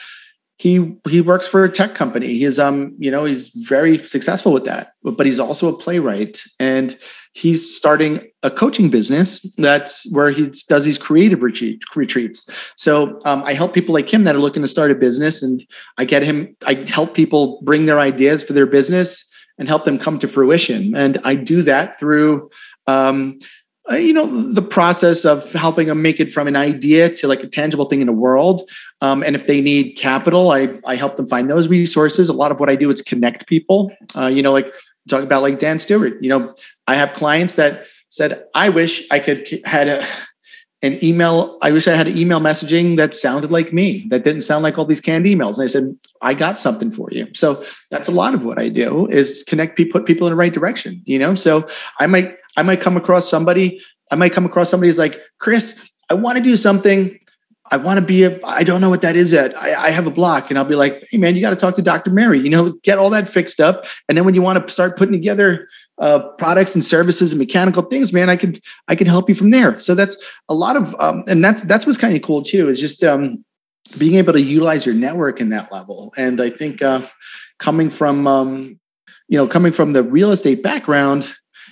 he 0.64 0.96
he 1.10 1.20
works 1.20 1.46
for 1.46 1.66
a 1.66 1.70
tech 1.70 1.94
company. 1.94 2.36
He's 2.36 2.58
um 2.58 2.96
you 2.98 3.12
know 3.12 3.26
he's 3.26 3.50
very 3.50 3.98
successful 3.98 4.54
with 4.54 4.64
that, 4.64 4.94
but 5.04 5.26
he's 5.26 5.38
also 5.38 5.68
a 5.68 5.78
playwright, 5.78 6.42
and 6.58 6.98
he's 7.34 7.76
starting 7.76 8.26
a 8.44 8.50
coaching 8.50 8.90
business 8.90 9.46
that's 9.58 10.10
where 10.14 10.32
he 10.32 10.54
does 10.70 10.86
these 10.86 10.98
creative 10.98 11.44
retreat, 11.44 11.82
retreats. 11.98 12.50
So 12.78 13.20
um, 13.26 13.44
I 13.44 13.56
help 13.56 13.74
people 13.74 13.94
like 13.94 14.14
him 14.14 14.24
that 14.24 14.38
are 14.38 14.40
looking 14.40 14.62
to 14.62 14.70
start 14.70 14.90
a 14.90 14.96
business, 14.96 15.44
and 15.44 15.62
I 15.98 16.06
get 16.06 16.24
him. 16.24 16.56
I 16.66 16.76
help 16.76 17.14
people 17.14 17.60
bring 17.64 17.86
their 17.86 18.00
ideas 18.00 18.42
for 18.42 18.54
their 18.54 18.66
business 18.66 19.30
and 19.58 19.68
help 19.68 19.84
them 19.84 20.00
come 20.00 20.18
to 20.20 20.30
fruition. 20.30 20.96
And 20.96 21.20
I 21.26 21.36
do 21.36 21.62
that 21.64 22.00
through. 22.00 22.50
Um, 22.88 23.40
uh, 23.92 23.96
you 23.96 24.14
know 24.14 24.26
the 24.52 24.62
process 24.62 25.26
of 25.26 25.52
helping 25.54 25.88
them 25.88 26.02
make 26.02 26.20
it 26.20 26.34
from 26.34 26.48
an 26.48 26.56
idea 26.56 27.14
to 27.14 27.28
like 27.28 27.44
a 27.44 27.48
tangible 27.48 27.86
thing 27.86 28.02
in 28.02 28.08
the 28.08 28.14
world. 28.14 28.70
Um, 29.02 29.24
and 29.24 29.36
if 29.36 29.48
they 29.48 29.60
need 29.62 29.94
capital 29.98 30.52
I, 30.52 30.80
I 30.86 30.96
help 30.96 31.18
them 31.18 31.28
find 31.28 31.50
those 31.50 31.68
resources. 31.68 32.30
A 32.30 32.34
lot 32.34 32.52
of 32.52 32.60
what 32.60 32.70
i 32.70 32.76
do 32.76 32.90
is 32.90 33.02
connect 33.02 33.48
people. 33.48 33.96
Uh, 34.16 34.28
you 34.28 34.42
know 34.42 34.52
like 34.52 34.72
talk 35.10 35.24
about 35.24 35.42
like 35.42 35.60
dan 35.60 35.80
stewart. 35.80 36.22
You 36.22 36.30
know 36.30 36.54
I 36.88 36.96
have 36.96 37.14
clients 37.14 37.56
that 37.56 37.86
said, 38.14 38.46
I 38.54 38.70
wish 38.70 39.04
I 39.10 39.20
could 39.20 39.62
had 39.66 39.88
a, 39.88 40.06
an 40.84 41.04
email. 41.04 41.58
I 41.62 41.72
wish 41.72 41.88
I 41.88 41.96
had 41.96 42.08
email 42.10 42.40
messaging 42.40 42.98
that 42.98 43.16
sounded 43.16 43.52
like 43.52 43.72
me, 43.74 44.06
that 44.10 44.24
didn't 44.24 44.42
sound 44.42 44.64
like 44.64 44.78
all 44.78 44.86
these 44.86 45.02
canned 45.02 45.26
emails. 45.26 45.58
And 45.58 45.64
I 45.64 45.68
said, 45.68 45.98
I 46.22 46.34
got 46.34 46.60
something 46.60 46.92
for 46.92 47.08
you. 47.12 47.28
So 47.34 47.66
that's 47.90 48.08
a 48.08 48.12
lot 48.12 48.34
of 48.34 48.44
what 48.44 48.60
I 48.60 48.70
do 48.70 49.08
is 49.08 49.44
connect 49.48 49.78
people, 49.78 50.00
put 50.00 50.06
people 50.06 50.28
in 50.28 50.32
the 50.32 50.38
right 50.38 50.54
direction, 50.54 51.02
you 51.06 51.18
know? 51.18 51.36
So 51.36 51.66
I 52.00 52.08
might, 52.08 52.38
I 52.58 52.64
might 52.64 52.82
come 52.82 52.98
across 52.98 53.30
somebody, 53.30 53.82
I 54.12 54.16
might 54.16 54.34
come 54.34 54.46
across 54.46 54.70
somebody 54.70 54.90
who's 54.90 54.98
like, 54.98 55.20
Chris, 55.40 55.90
I 56.10 56.16
want 56.16 56.38
to 56.38 56.44
do 56.44 56.56
something. 56.58 57.18
I 57.72 57.78
want 57.78 57.98
to 57.98 58.06
be 58.06 58.24
a, 58.24 58.40
I 58.46 58.64
don't 58.64 58.82
know 58.82 58.90
what 58.90 59.02
that 59.02 59.16
is 59.16 59.32
yet. 59.32 59.58
I, 59.58 59.88
I 59.88 59.90
have 59.90 60.06
a 60.06 60.12
block. 60.12 60.50
And 60.50 60.60
I'll 60.60 60.66
be 60.66 60.76
like, 60.76 61.08
hey 61.10 61.18
man, 61.18 61.36
you 61.36 61.42
got 61.42 61.52
to 61.52 61.56
talk 61.56 61.76
to 61.78 61.82
Dr. 61.82 62.12
Mary, 62.12 62.40
you 62.40 62.50
know, 62.50 62.74
get 62.84 63.00
all 63.00 63.10
that 63.12 63.30
fixed 63.30 63.60
up. 63.60 63.86
And 64.08 64.18
then 64.18 64.26
when 64.26 64.36
you 64.36 64.42
want 64.42 64.68
to 64.68 64.72
start 64.72 64.98
putting 64.98 65.14
together 65.14 65.70
uh, 66.00 66.20
products 66.38 66.74
and 66.74 66.84
services 66.84 67.32
and 67.32 67.40
mechanical 67.40 67.84
things, 67.84 68.14
man, 68.14 68.30
I 68.30 68.36
could 68.36 68.62
I 68.88 68.96
could 68.96 69.08
help 69.08 69.30
you 69.30 69.36
from 69.36 69.52
there. 69.52 69.80
So 69.80 69.96
that's 69.96 70.18
a 70.50 70.54
lot 70.54 70.76
of, 70.76 70.96
um, 71.00 71.24
and 71.28 71.44
that's 71.44 71.62
that's 71.64 71.86
what's 71.86 71.98
kind 71.98 72.16
of 72.16 72.22
cool 72.22 72.44
too. 72.44 72.70
Is 72.70 72.80
just 72.80 73.04
um, 73.04 73.44
being 73.98 74.16
able 74.16 74.34
to 74.34 74.42
utilize 74.42 74.86
your 74.86 74.96
network 74.96 75.40
in 75.40 75.50
that 75.50 75.72
level. 75.72 76.14
And 76.18 76.42
I 76.42 76.50
think 76.50 76.82
uh, 76.82 77.06
coming 77.60 77.90
from 77.90 78.28
um, 78.28 78.80
you 79.28 79.38
know 79.38 79.48
coming 79.48 79.72
from 79.72 79.94
the 79.94 80.04
real 80.04 80.32
estate 80.32 80.64
background, 80.64 81.32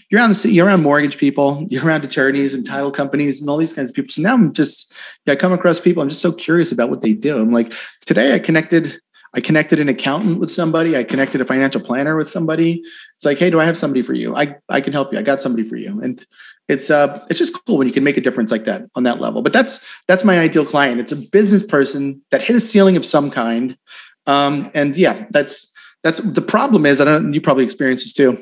you're 0.10 0.22
around 0.22 0.44
you're 0.46 0.68
around 0.68 0.84
mortgage 0.84 1.18
people, 1.18 1.66
you're 1.70 1.84
around 1.84 2.04
attorneys 2.04 2.54
and 2.54 2.66
title 2.66 2.92
companies 2.92 3.42
and 3.42 3.50
all 3.50 3.58
these 3.58 3.74
kinds 3.74 3.90
of 3.90 3.96
people. 3.96 4.12
So 4.12 4.22
now 4.22 4.34
I'm 4.34 4.54
just 4.54 4.94
yeah, 5.26 5.34
I 5.34 5.36
come 5.36 5.54
across 5.54 5.80
people. 5.80 6.04
I'm 6.04 6.10
just 6.10 6.22
so 6.22 6.32
curious 6.32 6.72
about 6.72 6.90
what 6.90 7.02
they 7.02 7.14
do. 7.14 7.40
I'm 7.40 7.52
like 7.52 7.74
today 8.06 8.36
I 8.36 8.40
connected 8.40 9.00
I 9.34 9.40
connected 9.40 9.80
an 9.80 9.88
accountant 9.88 10.40
with 10.40 10.52
somebody. 10.52 10.98
I 10.98 11.04
connected 11.04 11.40
a 11.40 11.46
financial 11.46 11.80
planner 11.80 12.18
with 12.18 12.30
somebody. 12.30 12.84
It's 13.16 13.26
like, 13.26 13.38
hey, 13.38 13.50
do 13.50 13.62
I 13.62 13.66
have 13.66 13.78
somebody 13.78 14.02
for 14.02 14.14
you? 14.14 14.36
I, 14.36 14.56
I 14.68 14.82
can 14.82 14.92
help 14.92 15.14
you. 15.14 15.20
I 15.20 15.22
got 15.22 15.42
somebody 15.42 15.68
for 15.68 15.78
you. 15.78 16.02
And 16.02 16.26
it's 16.68 16.90
uh 16.90 17.26
it's 17.30 17.40
just 17.40 17.54
cool 17.66 17.78
when 17.78 17.88
you 17.88 17.94
can 17.94 18.04
make 18.04 18.18
a 18.18 18.22
difference 18.22 18.50
like 18.50 18.64
that 18.64 18.84
on 18.96 19.04
that 19.04 19.20
level. 19.20 19.42
But 19.42 19.52
that's 19.52 19.86
that's 20.08 20.24
my 20.24 20.40
ideal 20.40 20.66
client. 20.66 21.00
It's 21.00 21.12
a 21.12 21.18
business 21.18 21.64
person 21.64 22.22
that 22.32 22.42
hit 22.42 22.56
a 22.56 22.62
ceiling 22.62 22.96
of 22.96 23.06
some 23.06 23.30
kind. 23.30 23.78
Um, 24.26 24.72
and 24.74 24.96
yeah, 24.96 25.26
that's 25.32 25.72
that's 26.04 26.20
the 26.20 26.42
problem 26.42 26.86
is 26.86 27.02
I 27.02 27.06
don't 27.06 27.34
you 27.34 27.42
probably 27.42 27.66
experience 27.66 28.04
this 28.04 28.14
too. 28.14 28.38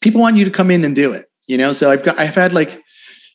People 0.00 0.20
want 0.20 0.36
you 0.36 0.44
to 0.44 0.50
come 0.50 0.70
in 0.70 0.84
and 0.84 0.94
do 0.94 1.12
it, 1.12 1.26
you 1.46 1.56
know. 1.56 1.72
So 1.72 1.90
I've 1.90 2.04
got 2.04 2.18
I've 2.18 2.34
had 2.34 2.52
like, 2.52 2.82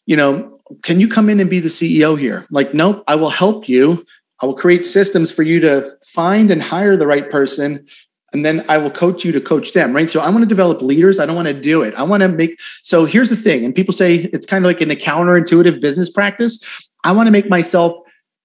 you 0.06 0.16
know, 0.16 0.60
can 0.84 1.00
you 1.00 1.08
come 1.08 1.30
in 1.30 1.40
and 1.40 1.50
be 1.50 1.60
the 1.60 1.70
CEO 1.70 2.20
here? 2.20 2.46
Like, 2.52 2.74
nope, 2.74 3.04
I 3.08 3.16
will 3.16 3.30
help 3.30 3.68
you 3.68 4.06
I 4.42 4.46
will 4.46 4.56
create 4.56 4.86
systems 4.86 5.32
for 5.32 5.44
you 5.44 5.60
to 5.60 5.96
find 6.06 6.52
and 6.52 6.62
hire 6.62 6.98
the 6.98 7.08
right 7.08 7.30
person. 7.30 7.86
And 8.34 8.46
then 8.46 8.66
I 8.70 8.78
will 8.78 8.92
coach 8.92 9.26
you 9.26 9.32
to 9.34 9.42
coach 9.42 9.74
them, 9.74 9.94
right? 9.94 10.10
So 10.10 10.22
I 10.22 10.30
want 10.30 10.42
to 10.42 10.48
develop 10.48 10.82
leaders. 10.82 11.20
I 11.20 11.26
don't 11.26 11.36
want 11.36 11.50
to 11.50 11.54
do 11.54 11.82
it. 11.84 11.94
I 11.96 12.04
want 12.04 12.22
to 12.22 12.30
make. 12.30 12.60
So 12.82 13.06
here's 13.06 13.30
the 13.30 13.36
thing. 13.36 13.66
And 13.66 13.76
people 13.76 13.94
say 13.94 14.16
it's 14.16 14.46
kind 14.46 14.64
of 14.64 14.70
like 14.70 14.82
in 14.82 14.90
a 14.90 14.96
counterintuitive 14.96 15.82
business 15.82 16.10
practice. 16.10 16.64
I 17.04 17.12
want 17.12 17.28
to 17.28 17.32
make 17.32 17.50
myself 17.50 17.94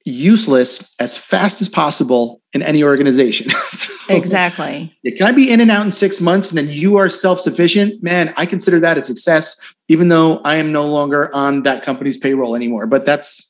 useless 0.05 0.95
as 1.01 1.19
fast 1.19 1.61
as 1.61 1.69
possible 1.69 2.41
in 2.53 2.63
any 2.63 2.83
organization. 2.83 3.51
so, 3.71 4.15
exactly. 4.15 4.97
Yeah, 5.03 5.17
can 5.17 5.27
I 5.27 5.33
be 5.33 5.51
in 5.51 5.61
and 5.61 5.71
out 5.71 5.85
in 5.85 5.93
six 5.93 6.21
months 6.21 6.49
and 6.49 6.59
then 6.59 6.69
you 6.69 6.97
are 6.97 7.11
self 7.11 7.41
sufficient? 7.41 8.03
Man, 8.03 8.33
I 8.37 8.47
consider 8.47 8.81
that 8.81 8.99
a 8.99 9.03
success, 9.03 9.59
even 9.89 10.09
though 10.09 10.39
I 10.39 10.57
am 10.57 10.73
no 10.73 10.87
longer 10.87 11.35
on 11.35 11.65
that 11.65 11.83
company's 11.83 12.17
payroll 12.17 12.55
anymore. 12.55 12.87
But 12.87 13.05
that's 13.05 13.46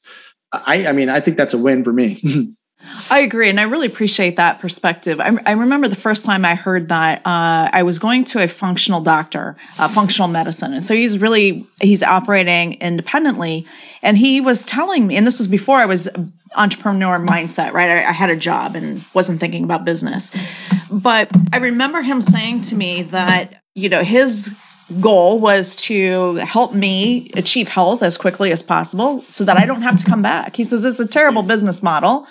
I, 0.66 0.86
I 0.86 0.92
mean, 0.92 1.08
I 1.08 1.20
think 1.20 1.36
that's 1.36 1.54
a 1.54 1.58
win 1.58 1.84
for 1.84 1.92
me. 1.92 2.20
I 3.10 3.20
agree, 3.20 3.48
and 3.48 3.58
I 3.58 3.64
really 3.64 3.86
appreciate 3.86 4.36
that 4.36 4.60
perspective. 4.60 5.20
I, 5.20 5.36
I 5.44 5.52
remember 5.52 5.88
the 5.88 5.96
first 5.96 6.24
time 6.24 6.44
I 6.44 6.54
heard 6.54 6.88
that 6.88 7.18
uh, 7.26 7.70
I 7.72 7.82
was 7.82 7.98
going 7.98 8.24
to 8.26 8.42
a 8.42 8.48
functional 8.48 9.00
doctor, 9.00 9.56
uh, 9.78 9.88
functional 9.88 10.28
medicine, 10.28 10.72
and 10.72 10.84
so 10.84 10.94
he's 10.94 11.18
really 11.18 11.66
he's 11.80 12.02
operating 12.02 12.74
independently, 12.74 13.66
and 14.02 14.18
he 14.18 14.40
was 14.40 14.64
telling 14.64 15.06
me, 15.06 15.16
and 15.16 15.26
this 15.26 15.38
was 15.38 15.48
before 15.48 15.78
I 15.78 15.86
was 15.86 16.08
entrepreneur 16.54 17.18
mindset, 17.18 17.72
right? 17.72 17.90
I, 17.90 18.08
I 18.08 18.12
had 18.12 18.30
a 18.30 18.36
job 18.36 18.76
and 18.76 19.04
wasn't 19.14 19.40
thinking 19.40 19.64
about 19.64 19.84
business, 19.84 20.32
but 20.90 21.30
I 21.52 21.56
remember 21.56 22.02
him 22.02 22.20
saying 22.20 22.62
to 22.62 22.76
me 22.76 23.02
that 23.02 23.62
you 23.74 23.88
know 23.88 24.04
his 24.04 24.56
goal 25.00 25.40
was 25.40 25.74
to 25.76 26.36
help 26.36 26.72
me 26.72 27.30
achieve 27.34 27.68
health 27.68 28.02
as 28.02 28.16
quickly 28.16 28.52
as 28.52 28.62
possible 28.62 29.22
so 29.22 29.44
that 29.44 29.56
I 29.56 29.66
don't 29.66 29.82
have 29.82 29.96
to 29.96 30.04
come 30.04 30.22
back. 30.22 30.56
He 30.56 30.64
says 30.64 30.84
it's 30.84 31.00
a 31.00 31.06
terrible 31.06 31.42
business 31.42 31.82
model. 31.82 32.26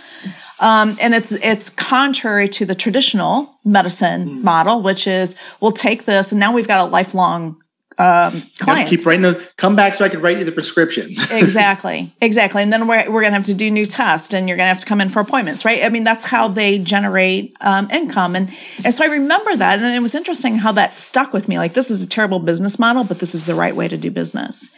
Um, 0.59 0.97
and 1.01 1.13
it's 1.13 1.33
it's 1.33 1.69
contrary 1.69 2.47
to 2.49 2.65
the 2.65 2.75
traditional 2.75 3.53
medicine 3.65 4.29
mm. 4.29 4.41
model, 4.41 4.81
which 4.81 5.05
is 5.05 5.35
we'll 5.59 5.73
take 5.73 6.05
this 6.05 6.31
and 6.31 6.39
now 6.39 6.53
we've 6.53 6.67
got 6.67 6.79
a 6.79 6.85
lifelong 6.89 7.61
um, 7.97 8.43
client. 8.59 8.89
Keep 8.89 9.05
writing. 9.05 9.25
A, 9.25 9.35
come 9.57 9.75
back 9.75 9.95
so 9.95 10.03
I 10.03 10.09
can 10.09 10.21
write 10.21 10.37
you 10.37 10.43
the 10.43 10.51
prescription. 10.51 11.11
exactly, 11.31 12.13
exactly. 12.21 12.61
And 12.61 12.71
then 12.71 12.87
we're 12.87 13.09
we're 13.09 13.21
gonna 13.21 13.35
have 13.35 13.45
to 13.45 13.53
do 13.53 13.71
new 13.71 13.85
tests, 13.85 14.33
and 14.33 14.47
you're 14.47 14.57
gonna 14.57 14.67
have 14.67 14.79
to 14.79 14.85
come 14.85 15.01
in 15.01 15.09
for 15.09 15.19
appointments, 15.19 15.65
right? 15.65 15.83
I 15.83 15.89
mean, 15.89 16.03
that's 16.03 16.25
how 16.25 16.47
they 16.47 16.77
generate 16.77 17.55
um, 17.61 17.89
income, 17.89 18.35
and 18.35 18.51
and 18.83 18.93
so 18.93 19.03
I 19.03 19.07
remember 19.07 19.55
that, 19.55 19.79
and 19.79 19.95
it 19.95 20.01
was 20.01 20.15
interesting 20.15 20.57
how 20.57 20.71
that 20.73 20.93
stuck 20.93 21.33
with 21.33 21.47
me. 21.47 21.57
Like 21.57 21.73
this 21.73 21.89
is 21.89 22.03
a 22.03 22.07
terrible 22.07 22.39
business 22.39 22.77
model, 22.79 23.03
but 23.03 23.19
this 23.19 23.33
is 23.33 23.45
the 23.45 23.55
right 23.55 23.75
way 23.75 23.87
to 23.87 23.97
do 23.97 24.11
business. 24.11 24.69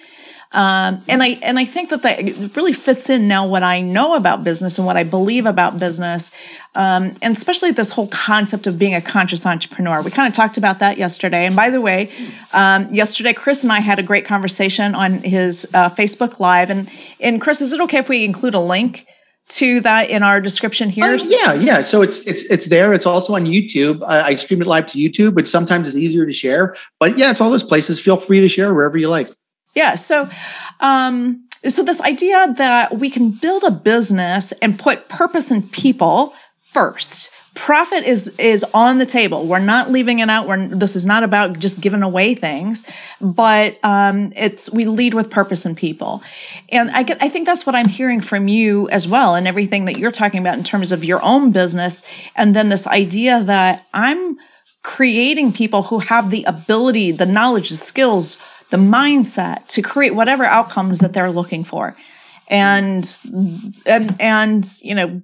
Um, 0.54 1.02
and 1.10 1.22
I 1.22 1.30
and 1.42 1.60
I 1.60 1.66
think 1.66 1.90
that 1.90 2.04
that 2.04 2.56
really 2.56 2.72
fits 2.72 3.10
in 3.10 3.28
now 3.28 3.46
what 3.46 3.64
I 3.64 3.82
know 3.82 4.16
about 4.16 4.46
business 4.46 4.78
and 4.78 4.88
what 4.88 4.96
I 4.96 5.04
believe 5.04 5.46
about 5.46 5.78
business, 5.78 6.32
um, 6.74 7.16
and 7.22 7.36
especially 7.36 7.72
this 7.72 7.92
whole 7.92 8.08
concept 8.08 8.66
of 8.66 8.80
being 8.80 8.96
a 8.96 9.02
conscious 9.02 9.46
entrepreneur. 9.46 10.02
We 10.02 10.10
kind 10.10 10.28
of 10.28 10.34
talked 10.34 10.58
about 10.58 10.80
that 10.80 10.98
yesterday. 10.98 11.46
And 11.46 11.56
by 11.56 11.70
the 11.70 11.82
way, 11.82 12.12
um, 12.54 12.94
yesterday 12.94 13.34
Chris 13.34 13.64
and 13.64 13.74
I 13.74 13.80
had 13.80 14.00
a 14.00 14.04
great 14.04 14.26
conversation 14.26 14.96
on 14.96 15.22
his 15.22 15.68
uh, 15.74 15.90
Facebook 15.90 16.40
Live. 16.40 16.70
And 16.70 16.90
and 17.20 17.42
Chris, 17.42 17.60
is 17.60 17.74
it 17.74 17.82
okay 17.82 17.98
if 17.98 18.08
we 18.08 18.24
include 18.24 18.54
a 18.54 18.62
link? 18.62 19.06
to 19.50 19.80
that 19.80 20.10
in 20.10 20.24
our 20.24 20.42
description 20.42 20.90
here? 20.90 21.06
Uh, 21.06 21.20
yeah, 21.24 21.54
yeah. 21.54 21.82
So 21.82 22.02
it's 22.02 22.20
it's 22.28 22.44
it's 22.44 22.66
there. 22.66 22.94
It's 22.94 23.06
also 23.06 23.36
on 23.36 23.46
YouTube. 23.46 24.04
I, 24.06 24.22
I 24.24 24.36
stream 24.36 24.62
it 24.62 24.68
live 24.68 24.88
to 24.88 24.98
YouTube, 24.98 25.36
but 25.36 25.48
sometimes 25.48 25.88
it's 25.88 25.96
easier 25.96 26.26
to 26.26 26.34
share. 26.34 26.76
But 27.00 27.18
yeah, 27.18 27.32
it's 27.32 27.40
all 27.40 27.50
those 27.50 27.64
places. 27.64 27.98
Feel 27.98 28.18
free 28.18 28.42
to 28.42 28.50
share 28.50 28.74
wherever 28.74 28.98
you 28.98 29.08
like. 29.08 29.32
Yeah. 29.78 29.94
So, 29.94 30.28
um, 30.80 31.48
so 31.68 31.84
this 31.84 32.02
idea 32.02 32.52
that 32.58 32.98
we 32.98 33.12
can 33.12 33.30
build 33.30 33.64
a 33.64 33.70
business 33.70 34.52
and 34.54 34.80
put 34.80 35.08
purpose 35.08 35.52
in 35.52 35.70
people 35.70 36.34
first. 36.74 37.30
Profit 37.54 38.04
is 38.04 38.30
is 38.40 38.66
on 38.74 38.98
the 38.98 39.06
table. 39.06 39.46
We're 39.46 39.60
not 39.60 39.92
leaving 39.92 40.18
it 40.18 40.30
out. 40.30 40.48
We're 40.48 40.68
this 40.68 40.96
is 40.96 41.06
not 41.06 41.24
about 41.24 41.60
just 41.60 41.80
giving 41.80 42.02
away 42.02 42.34
things 42.34 42.84
but 43.22 43.78
um, 43.84 44.34
it's 44.36 44.72
we 44.72 44.86
lead 44.86 45.14
with 45.14 45.30
purpose 45.30 45.66
in 45.66 45.76
people. 45.76 46.24
And 46.70 46.90
i 46.92 47.04
get 47.04 47.22
i 47.22 47.30
think 47.30 47.46
that's 47.46 47.66
what 47.66 47.76
i'm 47.76 47.88
hearing 47.88 48.22
from 48.22 48.48
you 48.48 48.90
as 48.90 49.08
well 49.08 49.36
and 49.36 49.48
everything 49.48 49.86
that 49.86 49.98
you're 50.00 50.12
talking 50.12 50.40
about 50.40 50.58
in 50.58 50.64
terms 50.64 50.92
of 50.92 51.04
your 51.04 51.22
own 51.24 51.52
business 51.52 52.04
and 52.36 52.56
then 52.56 52.70
this 52.70 52.88
idea 52.88 53.44
that 53.44 53.86
i'm 53.94 54.38
creating 54.84 55.52
people 55.54 55.84
who 55.84 56.00
have 56.00 56.30
the 56.30 56.44
ability 56.44 57.12
the 57.12 57.26
knowledge 57.26 57.70
the 57.70 57.76
skills 57.76 58.40
the 58.70 58.78
mindset 58.78 59.68
to 59.68 59.82
create 59.82 60.16
whatever 60.16 60.44
outcomes 60.44 61.00
that 61.00 61.14
they're 61.14 61.32
looking 61.32 61.64
for. 61.64 61.96
And 62.48 63.16
and 63.86 64.16
and 64.20 64.80
you 64.82 64.96
know 64.96 65.22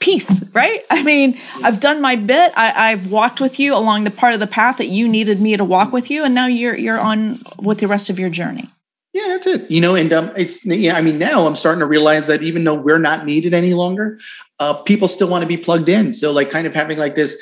peace 0.00 0.44
right? 0.54 0.84
I 0.90 1.02
mean 1.02 1.38
i've 1.62 1.80
done 1.80 2.00
my 2.00 2.16
bit. 2.16 2.52
I, 2.56 2.92
i've 2.92 3.10
walked 3.10 3.40
with 3.40 3.58
you 3.58 3.76
along 3.76 4.04
the 4.04 4.10
part 4.10 4.34
of 4.34 4.40
the 4.40 4.46
path 4.46 4.78
that 4.78 4.86
you 4.86 5.08
needed 5.08 5.40
me 5.40 5.56
to 5.56 5.64
walk 5.64 5.92
with 5.92 6.10
you 6.10 6.24
and 6.24 6.34
now 6.34 6.46
you're 6.46 6.76
you're 6.76 6.98
on 6.98 7.40
with 7.58 7.78
the 7.78 7.88
rest 7.88 8.08
of 8.10 8.18
your 8.18 8.30
journey. 8.30 8.70
Yeah 9.12 9.28
that's 9.28 9.46
it. 9.46 9.70
You 9.70 9.82
know 9.82 9.94
and 9.94 10.12
um, 10.12 10.32
it's 10.36 10.64
yeah 10.64 10.96
i 10.96 11.02
mean 11.02 11.18
now 11.18 11.46
i'm 11.46 11.56
starting 11.56 11.80
to 11.80 11.86
realize 11.86 12.26
that 12.28 12.42
even 12.42 12.64
though 12.64 12.74
we're 12.74 12.98
not 12.98 13.26
needed 13.26 13.52
any 13.52 13.74
longer 13.74 14.18
uh, 14.60 14.74
people 14.74 15.08
still 15.08 15.28
want 15.28 15.42
to 15.42 15.46
be 15.46 15.56
plugged 15.56 15.88
in. 15.88 16.12
So 16.12 16.32
like 16.32 16.50
kind 16.50 16.66
of 16.66 16.74
having 16.74 16.98
like 16.98 17.14
this 17.14 17.40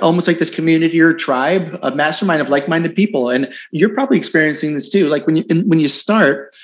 almost 0.00 0.28
like 0.28 0.38
this 0.38 0.50
community 0.50 1.00
or 1.00 1.12
tribe, 1.12 1.78
a 1.82 1.94
mastermind 1.94 2.40
of 2.40 2.48
like-minded 2.48 2.94
people. 2.94 3.30
And 3.30 3.52
you're 3.70 3.92
probably 3.94 4.16
experiencing 4.16 4.74
this 4.74 4.88
too. 4.88 5.08
Like 5.08 5.26
when 5.26 5.36
you 5.36 5.44
when 5.66 5.80
you 5.80 5.88
start, 5.88 6.54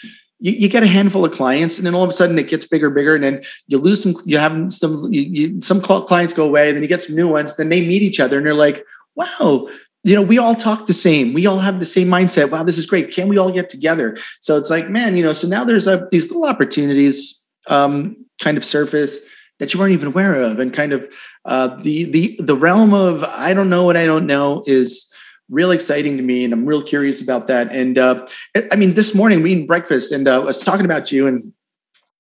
you, 0.41 0.53
you, 0.53 0.69
get 0.69 0.85
a 0.85 0.87
handful 0.87 1.25
of 1.25 1.33
clients, 1.33 1.79
and 1.79 1.87
then 1.87 1.95
all 1.95 2.05
of 2.05 2.11
a 2.11 2.13
sudden 2.13 2.39
it 2.39 2.49
gets 2.49 2.67
bigger, 2.67 2.91
bigger, 2.91 3.15
and 3.15 3.25
then 3.25 3.43
you 3.67 3.79
lose 3.79 4.03
some. 4.03 4.15
You 4.25 4.39
have 4.39 4.73
some. 4.73 5.13
You, 5.13 5.23
you, 5.23 5.61
some 5.63 5.81
clients 5.81 6.33
go 6.33 6.47
away, 6.47 6.71
then 6.71 6.83
you 6.83 6.89
get 6.89 7.03
some 7.03 7.17
new 7.17 7.29
ones. 7.29 7.57
Then 7.57 7.69
they 7.69 7.81
meet 7.81 8.03
each 8.03 8.21
other, 8.21 8.39
and 8.39 8.47
they're 8.47 8.55
like, 8.55 8.85
"Wow." 9.15 9.69
You 10.05 10.15
know, 10.15 10.23
we 10.23 10.39
all 10.39 10.55
talk 10.55 10.87
the 10.87 10.93
same. 10.93 11.35
We 11.35 11.47
all 11.47 11.59
have 11.59 11.81
the 11.81 11.87
same 11.87 12.07
mindset. 12.07 12.51
Wow, 12.51 12.63
this 12.63 12.79
is 12.79 12.87
great. 12.87 13.13
Can 13.13 13.27
we 13.29 13.37
all 13.37 13.51
get 13.51 13.69
together? 13.69 14.17
So 14.41 14.57
it's 14.57 14.71
like, 14.71 14.89
man, 14.89 15.17
you 15.17 15.25
know. 15.25 15.33
So 15.33 15.49
now 15.49 15.65
there's 15.65 15.89
a, 15.89 16.07
these 16.13 16.29
little 16.29 16.45
opportunities 16.45 17.47
um, 17.67 18.25
kind 18.41 18.57
of 18.57 18.65
surface 18.65 19.27
that 19.59 19.73
you 19.73 19.81
weren't 19.81 19.93
even 19.93 20.09
aware 20.09 20.35
of, 20.35 20.59
and 20.59 20.73
kind 20.73 20.93
of 20.93 21.09
uh, 21.45 21.77
the 21.83 22.05
the 22.05 22.41
the 22.43 22.57
realm 22.57 22.95
of 22.95 23.25
I 23.25 23.55
don't 23.55 23.71
know 23.71 23.85
what 23.85 23.97
I 23.97 24.07
don't 24.07 24.27
know 24.27 24.63
is 24.67 25.13
real 25.51 25.71
exciting 25.71 26.17
to 26.17 26.23
me, 26.23 26.45
and 26.45 26.53
I'm 26.53 26.67
real 26.67 26.83
curious 26.83 27.23
about 27.23 27.47
that. 27.49 27.73
And 27.73 27.99
uh, 27.99 28.27
I 28.71 28.77
mean, 28.77 28.95
this 28.95 29.15
morning 29.15 29.43
we 29.43 29.53
eating 29.53 29.67
breakfast, 29.67 30.13
and 30.13 30.29
uh, 30.29 30.43
I 30.43 30.45
was 30.45 30.59
talking 30.59 30.85
about 30.85 31.11
you, 31.11 31.27
and 31.27 31.53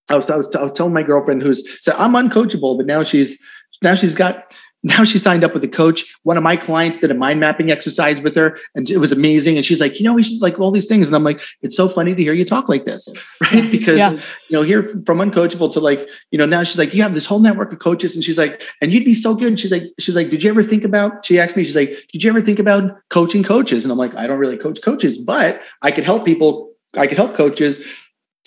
I 0.09 0.16
was 0.16 0.31
I 0.31 0.37
was, 0.37 0.55
I 0.55 0.62
was 0.62 0.72
telling 0.72 0.92
my 0.92 1.03
girlfriend 1.03 1.42
who's 1.42 1.62
said 1.85 1.94
I'm 1.98 2.12
uncoachable, 2.12 2.77
but 2.77 2.87
now 2.87 3.03
she's 3.03 3.40
now 3.83 3.94
she's 3.94 4.14
got 4.14 4.55
now 4.83 5.03
she 5.03 5.19
signed 5.19 5.43
up 5.43 5.55
with 5.55 5.64
a 5.64 5.69
coach. 5.69 6.05
One 6.23 6.37
of 6.37 6.43
my 6.43 6.57
clients 6.57 6.99
did 6.99 7.11
a 7.11 7.14
mind 7.14 7.41
mapping 7.41 7.71
exercise 7.71 8.21
with 8.21 8.37
her, 8.37 8.59
and 8.77 8.88
it 8.88 8.99
was 8.99 9.11
amazing. 9.11 9.57
And 9.57 9.67
she's 9.67 9.81
like, 9.81 9.99
you 9.99 10.05
know, 10.05 10.14
we 10.14 10.23
should 10.23 10.41
like 10.41 10.59
all 10.61 10.71
these 10.71 10.87
things. 10.87 11.09
And 11.09 11.17
I'm 11.17 11.25
like, 11.25 11.43
it's 11.62 11.77
so 11.77 11.88
funny 11.88 12.14
to 12.14 12.23
hear 12.23 12.33
you 12.33 12.45
talk 12.45 12.69
like 12.69 12.85
this, 12.85 13.09
right? 13.41 13.69
Because 13.71 13.99
yeah. 13.99 14.12
you 14.12 14.21
know, 14.53 14.62
here 14.62 14.85
from 14.85 15.19
uncoachable 15.19 15.73
to 15.73 15.81
like, 15.81 16.09
you 16.31 16.38
know, 16.38 16.47
now 16.47 16.62
she's 16.62 16.79
like, 16.79 16.95
you 16.95 17.03
have 17.03 17.14
this 17.14 17.27
whole 17.27 17.41
network 17.41 17.73
of 17.73 17.81
coaches, 17.81 18.14
and 18.14 18.25
she's 18.25 18.38
like, 18.38 18.62
and 18.81 18.93
you'd 18.93 19.05
be 19.05 19.14
so 19.14 19.35
good. 19.35 19.49
And 19.49 19.61
she's 19.61 19.73
like, 19.73 19.85
she's 19.99 20.14
like, 20.14 20.31
did 20.31 20.45
you 20.45 20.51
ever 20.51 20.62
think 20.62 20.85
about? 20.85 21.25
She 21.25 21.41
asked 21.41 21.57
me, 21.57 21.64
she's 21.64 21.77
like, 21.77 21.91
did 22.12 22.23
you 22.23 22.31
ever 22.31 22.41
think 22.41 22.61
about 22.61 22.99
coaching 23.11 23.43
coaches? 23.43 23.85
And 23.85 23.91
I'm 23.91 23.99
like, 23.99 24.14
I 24.14 24.27
don't 24.27 24.38
really 24.38 24.57
coach 24.57 24.81
coaches, 24.83 25.19
but 25.19 25.61
I 25.83 25.91
could 25.91 26.05
help 26.05 26.25
people. 26.25 26.73
I 26.95 27.07
could 27.07 27.19
help 27.19 27.35
coaches 27.35 27.85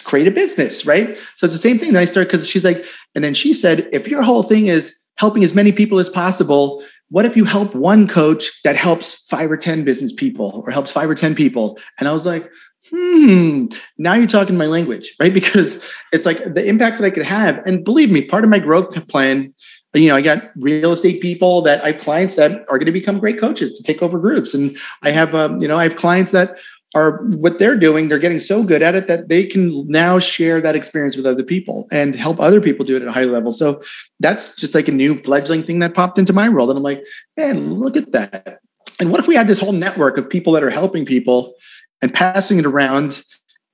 create 0.04 0.28
a 0.28 0.32
business, 0.32 0.86
right? 0.86 1.18
So 1.36 1.46
it's 1.46 1.54
the 1.54 1.60
same 1.60 1.78
thing 1.78 1.94
that 1.94 2.02
I 2.02 2.06
start 2.06 2.28
because 2.28 2.48
she's 2.48 2.66
like, 2.66 2.86
and 3.14 3.24
then 3.24 3.34
she 3.34 3.54
said, 3.54 3.88
if 3.92 4.08
your 4.08 4.24
whole 4.24 4.44
thing 4.44 4.68
is 4.68 5.01
helping 5.22 5.44
as 5.44 5.54
many 5.54 5.72
people 5.72 6.00
as 6.00 6.10
possible. 6.10 6.84
What 7.10 7.26
if 7.26 7.38
you 7.38 7.46
help 7.46 7.76
one 7.76 8.08
coach 8.08 8.50
that 8.64 8.76
helps 8.76 9.14
five 9.30 9.52
or 9.52 9.56
10 9.56 9.84
business 9.84 10.12
people 10.12 10.64
or 10.66 10.72
helps 10.72 10.92
five 10.92 11.08
or 11.08 11.14
10 11.14 11.36
people? 11.36 11.78
And 12.00 12.10
I 12.10 12.12
was 12.12 12.26
like, 12.26 12.50
hmm, 12.90 13.68
now 14.00 14.16
you're 14.16 14.26
talking 14.26 14.58
my 14.58 14.66
language, 14.66 15.14
right? 15.20 15.32
Because 15.42 15.86
it's 16.12 16.26
like 16.26 16.56
the 16.56 16.66
impact 16.66 16.98
that 16.98 17.06
I 17.06 17.12
could 17.12 17.24
have. 17.24 17.62
And 17.68 17.86
believe 17.86 18.10
me, 18.10 18.24
part 18.24 18.44
of 18.44 18.50
my 18.50 18.58
growth 18.58 18.90
plan, 19.08 19.54
you 19.94 20.08
know, 20.08 20.16
I 20.16 20.22
got 20.22 20.50
real 20.56 20.92
estate 20.92 21.22
people 21.22 21.62
that 21.62 21.84
I 21.84 21.92
have 21.92 22.02
clients 22.02 22.36
that 22.38 22.66
are 22.70 22.80
going 22.80 22.88
to 22.88 22.92
become 22.92 23.20
great 23.20 23.40
coaches 23.40 23.78
to 23.78 23.84
take 23.84 24.02
over 24.02 24.18
groups. 24.18 24.56
And 24.56 24.76
I 25.04 25.12
have, 25.12 25.36
um, 25.36 25.62
you 25.62 25.68
know, 25.68 25.78
I 25.78 25.84
have 25.84 25.98
clients 25.98 26.32
that 26.32 26.58
are 26.94 27.24
what 27.24 27.58
they're 27.58 27.78
doing 27.78 28.10
they're 28.10 28.20
getting 28.20 28.40
so 28.40 28.64
good 28.64 28.82
at 28.82 28.96
it 28.96 29.08
that 29.08 29.30
they 29.30 29.46
can 29.46 29.88
now 29.88 30.20
share 30.20 30.60
that 30.60 30.76
experience 30.76 31.16
with 31.16 31.26
other 31.26 31.44
people 31.44 31.88
and 31.92 32.16
help 32.16 32.40
other 32.40 32.60
people 32.60 32.86
do 32.86 32.98
it 32.98 33.02
at 33.02 33.08
a 33.08 33.12
high 33.12 33.24
level. 33.24 33.52
So 33.52 33.82
that's 34.20 34.56
just 34.56 34.76
like 34.76 34.88
a 34.88 34.92
new 34.92 35.18
fledgling 35.18 35.64
thing 35.64 35.80
that 35.80 35.94
popped 35.94 36.20
into 36.20 36.34
my 36.34 36.50
world. 36.50 36.70
And 36.70 36.78
i'm 36.78 36.84
like 36.84 37.04
man 37.38 37.76
look 37.76 37.96
at 37.96 38.12
that. 38.12 38.60
And 39.00 39.12
what 39.12 39.20
if 39.20 39.28
we 39.28 39.36
had 39.36 39.48
this 39.48 39.60
whole 39.60 39.72
network 39.72 40.18
of 40.18 40.30
people 40.30 40.54
that 40.54 40.64
are 40.64 40.70
helping 40.70 41.06
people 41.06 41.56
and 42.02 42.14
passing 42.14 42.60
it 42.60 42.66
around 42.66 43.24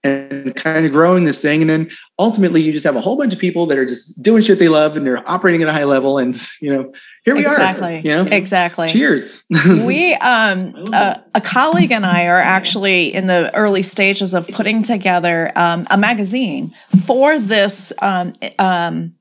and 0.08 0.56
kind 0.56 0.86
of 0.86 0.92
growing 0.92 1.26
this 1.26 1.42
thing. 1.42 1.62
And 1.62 1.70
then 1.70 1.92
ultimately 2.18 2.62
you 2.62 2.72
just 2.72 2.86
have 2.86 2.96
a 2.96 3.02
whole 3.02 3.18
bunch 3.18 3.34
of 3.34 3.40
people 3.40 3.66
that 3.68 3.78
are 3.78 3.86
just 3.86 4.22
doing 4.22 4.42
shit 4.42 4.60
they 4.60 4.70
love 4.70 4.98
and 4.98 5.06
they're 5.06 5.28
operating 5.30 5.62
at 5.62 5.68
a 5.68 5.74
high 5.74 5.84
level. 5.84 6.18
And, 6.18 6.36
you 6.62 6.74
know, 6.74 6.94
here 7.24 7.36
we 7.36 7.42
exactly. 7.42 7.98
are. 7.98 8.00
You 8.00 8.24
know? 8.24 8.24
Exactly. 8.24 8.90
Cheers. 8.90 9.44
we, 9.66 10.14
um, 10.16 10.74
uh, 10.94 11.16
a 11.36 11.42
colleague 11.42 11.92
and 11.92 12.06
I 12.06 12.26
are 12.28 12.40
actually 12.40 13.14
in 13.14 13.28
the 13.28 13.54
early 13.56 13.84
stages 13.84 14.34
of 14.34 14.48
putting 14.48 14.84
together 14.84 15.52
um, 15.56 15.88
a 15.90 15.98
magazine 15.98 16.74
for 17.06 17.40
this 17.40 17.94
um, 18.02 18.34
um, 18.60 19.14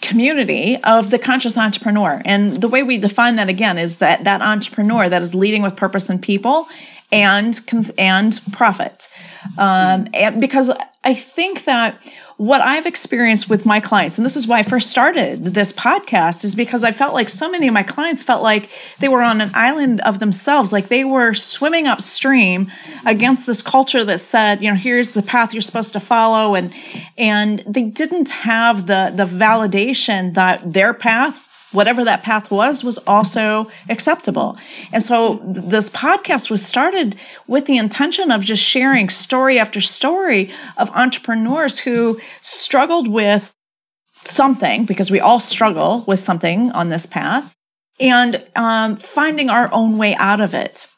community 0.00 0.76
of 0.84 1.10
the 1.10 1.18
conscious 1.18 1.56
entrepreneur. 1.56 2.20
And 2.24 2.60
the 2.60 2.68
way 2.68 2.82
we 2.82 2.98
define 2.98 3.36
that 3.36 3.48
again 3.48 3.78
is 3.78 3.96
that 3.98 4.24
that 4.24 4.42
entrepreneur 4.42 5.08
that 5.08 5.22
is 5.22 5.34
leading 5.34 5.62
with 5.62 5.76
purpose 5.76 6.10
and 6.10 6.20
people 6.20 6.68
and 7.12 7.60
and 7.98 8.40
profit. 8.52 9.08
Um, 9.58 10.08
and 10.12 10.40
because 10.40 10.70
I 11.04 11.14
think 11.14 11.64
that 11.64 12.00
what 12.36 12.60
I've 12.60 12.84
experienced 12.84 13.48
with 13.48 13.64
my 13.64 13.80
clients, 13.80 14.18
and 14.18 14.24
this 14.24 14.36
is 14.36 14.46
why 14.46 14.58
I 14.58 14.62
first 14.62 14.90
started 14.90 15.42
this 15.54 15.72
podcast, 15.72 16.44
is 16.44 16.54
because 16.54 16.84
I 16.84 16.92
felt 16.92 17.14
like 17.14 17.30
so 17.30 17.50
many 17.50 17.66
of 17.66 17.72
my 17.72 17.82
clients 17.82 18.22
felt 18.22 18.42
like 18.42 18.68
they 18.98 19.08
were 19.08 19.22
on 19.22 19.40
an 19.40 19.50
island 19.54 20.02
of 20.02 20.18
themselves, 20.18 20.70
like 20.70 20.88
they 20.88 21.04
were 21.04 21.32
swimming 21.32 21.86
upstream 21.86 22.70
against 23.06 23.46
this 23.46 23.62
culture 23.62 24.04
that 24.04 24.20
said, 24.20 24.62
you 24.62 24.70
know, 24.70 24.76
here's 24.76 25.14
the 25.14 25.22
path 25.22 25.54
you're 25.54 25.62
supposed 25.62 25.94
to 25.94 26.00
follow, 26.00 26.54
and 26.54 26.74
and 27.16 27.60
they 27.60 27.84
didn't 27.84 28.28
have 28.30 28.86
the 28.86 29.12
the 29.14 29.24
validation 29.24 30.34
that 30.34 30.74
their 30.74 30.92
path 30.92 31.45
whatever 31.72 32.04
that 32.04 32.22
path 32.22 32.50
was 32.50 32.84
was 32.84 32.98
also 32.98 33.70
acceptable. 33.88 34.56
And 34.92 35.02
so 35.02 35.38
th- 35.38 35.66
this 35.66 35.90
podcast 35.90 36.50
was 36.50 36.64
started 36.64 37.16
with 37.46 37.66
the 37.66 37.76
intention 37.76 38.30
of 38.30 38.44
just 38.44 38.62
sharing 38.62 39.08
story 39.08 39.58
after 39.58 39.80
story 39.80 40.52
of 40.76 40.90
entrepreneurs 40.90 41.80
who 41.80 42.20
struggled 42.42 43.08
with 43.08 43.52
something 44.24 44.84
because 44.84 45.10
we 45.10 45.20
all 45.20 45.40
struggle 45.40 46.04
with 46.06 46.18
something 46.18 46.70
on 46.72 46.88
this 46.88 47.06
path 47.06 47.54
and 48.00 48.44
um, 48.56 48.96
finding 48.96 49.48
our 49.50 49.72
own 49.72 49.98
way 49.98 50.14
out 50.16 50.40
of 50.40 50.54
it 50.54 50.88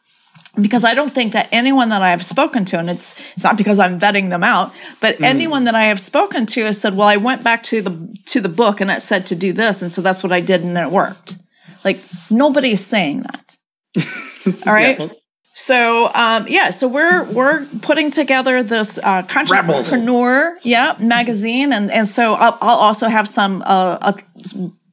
because 0.61 0.85
I 0.85 0.95
don't 0.95 1.13
think 1.13 1.33
that 1.33 1.49
anyone 1.53 1.91
that 1.91 2.03
I 2.03 2.11
have 2.11 2.25
spoken 2.25 2.65
to, 2.67 2.79
and 2.79 2.91
it's 2.91 3.15
it's 3.35 3.45
not 3.45 3.57
because 3.57 3.79
I'm 3.79 3.99
vetting 3.99 4.31
them 4.31 4.43
out, 4.43 4.73
but 5.01 5.19
mm. 5.19 5.25
anyone 5.25 5.65
that 5.65 5.75
I 5.75 5.85
have 5.85 6.01
spoken 6.01 6.47
to 6.47 6.65
has 6.65 6.81
said, 6.81 6.97
"Well, 6.97 7.09
I 7.09 7.17
went 7.17 7.45
back 7.45 7.63
to 7.65 7.83
the 7.83 8.17
to 8.27 8.41
the 8.41 8.49
book 8.49 8.81
and 8.81 8.91
it 8.91 9.03
said 9.03 9.27
to 9.27 9.37
do 9.37 9.53
this, 9.53 9.83
and 9.83 9.93
so 9.93 10.03
that's 10.03 10.23
what 10.23 10.33
I 10.33 10.41
did, 10.41 10.63
and 10.63 10.77
it 10.77 10.91
worked." 10.91 11.37
Like 11.85 12.01
nobody 12.31 12.73
is 12.73 12.85
saying 12.85 13.23
that. 13.23 13.57
All 14.67 14.73
right. 14.73 14.99
Yeah. 14.99 15.09
So 15.55 16.11
um, 16.15 16.47
yeah, 16.49 16.71
so 16.71 16.87
we're 16.87 17.25
we're 17.25 17.67
putting 17.83 18.11
together 18.11 18.63
this 18.63 18.99
uh, 18.99 19.23
consciouspreneur, 19.23 20.55
yeah, 20.63 20.97
magazine, 21.01 21.73
and 21.73 21.91
and 21.91 22.09
so 22.09 22.35
I'll, 22.35 22.57
I'll 22.61 22.79
also 22.79 23.09
have 23.09 23.29
some 23.29 23.63
uh, 23.63 23.99
uh, 24.01 24.13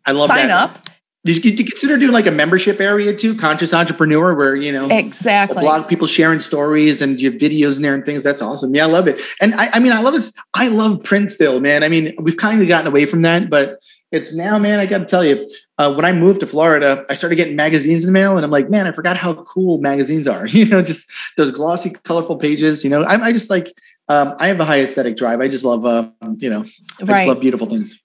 I 0.06 0.12
love 0.12 0.28
sign 0.28 0.48
that. 0.48 0.70
up 0.70 0.85
Did 1.26 1.44
you, 1.44 1.52
you 1.52 1.66
consider 1.66 1.98
doing 1.98 2.12
like 2.12 2.28
a 2.28 2.32
membership 2.32 2.80
area 2.80 3.12
too, 3.12 3.34
conscious 3.34 3.74
entrepreneur, 3.74 4.36
where 4.36 4.56
you 4.56 4.72
know 4.72 4.88
exactly 4.96 5.58
a 5.58 5.60
blog 5.60 5.82
of 5.82 5.88
people 5.88 6.06
sharing 6.06 6.40
stories 6.40 7.02
and 7.02 7.20
your 7.20 7.32
videos 7.32 7.78
in 7.78 7.82
there 7.82 7.96
and 7.96 8.06
things. 8.06 8.24
That's 8.24 8.44
awesome. 8.44 8.76
Yeah, 8.76 8.84
I 8.84 8.88
love 8.88 9.08
it. 9.08 9.20
And 9.42 9.56
I, 9.56 9.70
I 9.74 9.80
mean, 9.80 9.92
I 9.92 10.02
love 10.02 10.14
this. 10.14 10.32
I 10.54 10.68
love 10.68 11.04
print 11.04 11.32
still, 11.32 11.60
man. 11.60 11.84
I 11.84 11.90
mean, 11.90 12.14
we've 12.20 12.38
kind 12.38 12.62
of 12.62 12.68
gotten 12.68 12.86
away 12.86 13.08
from 13.08 13.24
that, 13.24 13.50
but 13.50 13.80
it's 14.12 14.36
now, 14.36 14.60
man. 14.60 14.80
I 14.80 14.86
got 14.86 15.00
to 15.00 15.06
tell 15.06 15.26
you, 15.26 15.50
uh, 15.80 15.92
when 15.96 16.06
I 16.06 16.12
moved 16.12 16.42
to 16.42 16.48
Florida, 16.48 17.04
I 17.10 17.16
started 17.16 17.38
getting 17.38 17.56
magazines 17.56 18.04
in 18.04 18.08
the 18.08 18.14
mail, 18.14 18.38
and 18.38 18.46
I'm 18.46 18.52
like, 18.52 18.70
man, 18.70 18.86
I 18.86 18.92
forgot 18.92 19.18
how 19.18 19.34
cool 19.34 19.80
magazines 19.80 20.28
are. 20.28 20.46
You 20.56 20.66
know, 20.66 20.84
just 20.84 21.10
those 21.38 21.50
glossy, 21.50 21.90
colorful 21.90 22.38
pages. 22.38 22.84
You 22.84 22.92
know, 22.92 23.04
I, 23.04 23.16
I 23.16 23.32
just 23.32 23.50
like. 23.50 23.74
Um, 24.08 24.36
I 24.38 24.50
have 24.50 24.60
a 24.60 24.66
high 24.66 24.82
aesthetic 24.82 25.18
drive. 25.18 25.42
I 25.42 25.48
just 25.48 25.66
love, 25.66 25.84
uh, 25.84 26.08
you 26.38 26.48
know, 26.48 26.64
I 27.02 27.06
right. 27.06 27.08
just 27.08 27.28
love 27.28 27.42
beautiful 27.42 27.66
things. 27.66 28.00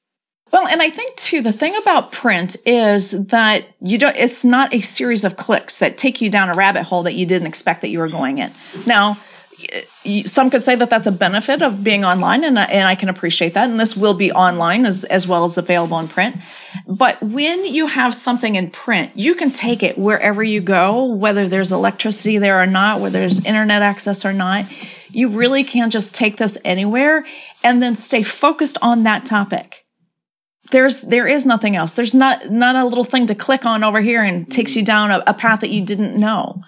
Well, 0.53 0.67
and 0.67 0.83
I 0.83 0.91
think 0.91 1.15
too, 1.17 1.43
the 1.43 1.53
thing 1.53 1.77
about 1.77 2.13
print 2.13 2.57
is 2.67 3.13
that 3.27 3.67
you 3.81 3.99
don't, 3.99 4.17
it's 4.17 4.45
not 4.45 4.75
a 4.75 4.81
series 4.81 5.25
of 5.25 5.37
clicks 5.37 5.79
that 5.79 5.97
take 5.97 6.21
you 6.21 6.29
down 6.29 6.49
a 6.49 6.55
rabbit 6.55 6.85
hole 6.85 7.05
that 7.05 7.15
you 7.15 7.25
didn't 7.27 7.47
expect 7.47 7.83
that 7.83 7.89
you 7.89 8.01
were 8.01 8.09
going 8.09 8.39
in. 8.39 8.53
Now, 8.87 9.17
some 10.25 10.51
could 10.51 10.63
say 10.63 10.75
that 10.75 10.89
that's 10.89 11.07
a 11.07 11.13
benefit 11.13 11.63
of 11.63 11.85
being 11.85 12.05
online, 12.05 12.45
and 12.45 12.59
I, 12.59 12.65
and 12.65 12.89
I 12.89 12.95
can 12.95 13.09
appreciate 13.09 13.55
that. 13.55 13.69
And 13.69 13.79
this 13.79 13.97
will 13.97 14.15
be 14.15 14.33
online 14.33 14.87
as, 14.87 15.05
as 15.05 15.29
well 15.29 15.45
as 15.45 15.59
available 15.59 15.99
in 15.99 16.09
print. 16.09 16.37
But 16.87 17.23
when 17.23 17.67
you 17.67 17.87
have 17.87 18.15
something 18.15 18.55
in 18.55 18.71
print, 18.71 19.13
you 19.15 19.35
can 19.35 19.51
take 19.51 19.83
it 19.83 19.99
wherever 19.99 20.43
you 20.43 20.61
go, 20.61 21.05
whether 21.05 21.47
there's 21.47 21.73
electricity 21.73 22.39
there 22.39 22.61
or 22.61 22.67
not, 22.67 23.01
whether 23.01 23.21
there's 23.21 23.45
internet 23.45 23.83
access 23.83 24.25
or 24.25 24.33
not. 24.33 24.65
You 25.11 25.29
really 25.29 25.65
can 25.65 25.91
just 25.91 26.15
take 26.15 26.39
this 26.39 26.57
anywhere 26.65 27.27
and 27.63 27.83
then 27.83 27.95
stay 27.97 28.23
focused 28.23 28.79
on 28.81 29.03
that 29.03 29.27
topic 29.27 29.80
there's 30.71 31.03
there 31.03 31.27
is 31.27 31.47
nothing 31.47 31.77
else. 31.77 31.93
There's 31.93 32.15
not 32.15 32.51
not 32.51 32.77
a 32.77 32.85
little 32.85 33.05
thing 33.05 33.27
to 33.27 33.35
click 33.35 33.67
on 33.67 33.85
over 33.85 34.01
here 34.01 34.23
and 34.23 34.51
takes 34.51 34.77
you 34.77 34.85
down 34.85 35.11
a, 35.11 35.23
a 35.27 35.35
path 35.35 35.61
that 35.61 35.71
you 35.71 35.85
didn't 35.85 36.17
know. 36.17 36.63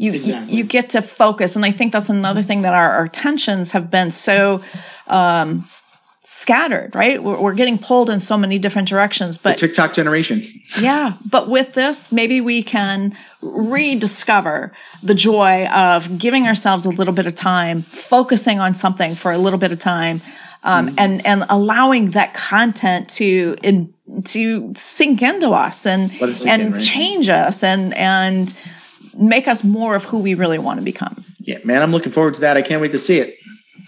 You, 0.00 0.12
exactly. 0.12 0.52
you, 0.52 0.58
you 0.58 0.64
get 0.64 0.90
to 0.90 1.02
focus 1.02 1.56
and 1.56 1.64
i 1.64 1.72
think 1.72 1.92
that's 1.92 2.08
another 2.08 2.40
thing 2.40 2.62
that 2.62 2.72
our, 2.72 2.92
our 2.92 3.02
attentions 3.02 3.72
have 3.72 3.90
been 3.90 4.12
so 4.12 4.62
um, 5.08 5.68
scattered 6.24 6.94
right? 6.94 7.20
We're, 7.20 7.40
we're, 7.40 7.54
getting 7.54 7.78
pulled 7.78 8.08
in 8.08 8.20
so 8.20 8.38
many 8.38 8.60
different 8.60 8.86
directions 8.86 9.38
but 9.38 9.58
the 9.58 9.66
tiktok 9.66 9.94
generation. 9.94 10.44
Yeah 10.80 11.14
but 11.28 11.48
with 11.48 11.72
this 11.72 12.12
maybe 12.12 12.40
we 12.40 12.62
can 12.62 13.16
rediscover 13.42 14.72
the 15.02 15.14
joy 15.14 15.66
of 15.66 16.16
giving 16.16 16.46
ourselves 16.46 16.84
a 16.84 16.90
little 16.90 17.14
bit 17.14 17.26
of 17.26 17.34
time 17.34 17.82
focusing 17.82 18.60
on 18.60 18.74
something 18.74 19.16
for 19.16 19.32
a 19.32 19.38
little 19.38 19.58
bit 19.58 19.72
of 19.72 19.80
time 19.80 20.20
um, 20.62 20.88
mm 20.88 20.94
and 20.98 21.24
and 21.24 21.44
allowing 21.48 22.10
that 22.12 22.34
content 22.34 23.08
to 23.08 23.56
in 23.62 23.94
to 24.24 24.72
sink 24.76 25.22
into 25.22 25.50
us 25.50 25.86
and 25.86 26.10
and 26.20 26.62
in, 26.62 26.72
right? 26.72 26.80
change 26.80 27.28
us 27.28 27.62
and 27.62 27.94
and 27.94 28.54
make 29.14 29.46
us 29.48 29.64
more 29.64 29.94
of 29.94 30.04
who 30.04 30.18
we 30.18 30.34
really 30.34 30.58
want 30.58 30.78
to 30.78 30.84
become. 30.84 31.24
Yeah, 31.40 31.58
man, 31.64 31.82
I'm 31.82 31.92
looking 31.92 32.12
forward 32.12 32.34
to 32.34 32.40
that. 32.42 32.56
I 32.56 32.62
can't 32.62 32.80
wait 32.80 32.92
to 32.92 32.98
see 32.98 33.18
it. 33.18 33.36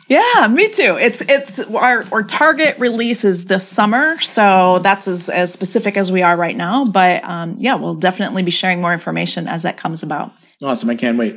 Yeah, 0.08 0.48
me 0.48 0.68
too. 0.68 0.96
It's 1.00 1.20
it's 1.22 1.60
our 1.60 2.04
our 2.10 2.24
target 2.24 2.76
release 2.78 3.24
is 3.24 3.44
this 3.44 3.66
summer, 3.66 4.20
so 4.20 4.80
that's 4.80 5.06
as, 5.06 5.28
as 5.28 5.52
specific 5.52 5.96
as 5.96 6.10
we 6.10 6.22
are 6.22 6.36
right 6.36 6.56
now. 6.56 6.84
But 6.84 7.22
um, 7.22 7.54
yeah, 7.58 7.74
we'll 7.74 7.94
definitely 7.94 8.42
be 8.42 8.50
sharing 8.50 8.80
more 8.80 8.92
information 8.92 9.46
as 9.46 9.62
that 9.62 9.76
comes 9.76 10.02
about. 10.02 10.32
Awesome! 10.62 10.90
I 10.90 10.96
can't 10.96 11.16
wait. 11.16 11.36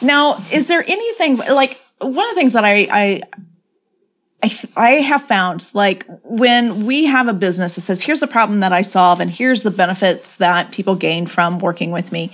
Now, 0.00 0.40
is 0.52 0.68
there 0.68 0.84
anything 0.86 1.38
like 1.38 1.80
one 1.98 2.28
of 2.28 2.34
the 2.34 2.40
things 2.40 2.52
that 2.52 2.64
I 2.64 2.86
I 2.90 3.22
I, 4.44 4.68
I 4.76 4.90
have 5.00 5.22
found 5.22 5.70
like 5.72 6.04
when 6.22 6.84
we 6.84 7.06
have 7.06 7.28
a 7.28 7.32
business 7.32 7.76
that 7.76 7.80
says, 7.80 8.02
here's 8.02 8.20
the 8.20 8.26
problem 8.26 8.60
that 8.60 8.74
I 8.74 8.82
solve 8.82 9.20
and 9.20 9.30
here's 9.30 9.62
the 9.62 9.70
benefits 9.70 10.36
that 10.36 10.70
people 10.70 10.96
gain 10.96 11.24
from 11.26 11.60
working 11.60 11.92
with 11.92 12.12
me, 12.12 12.30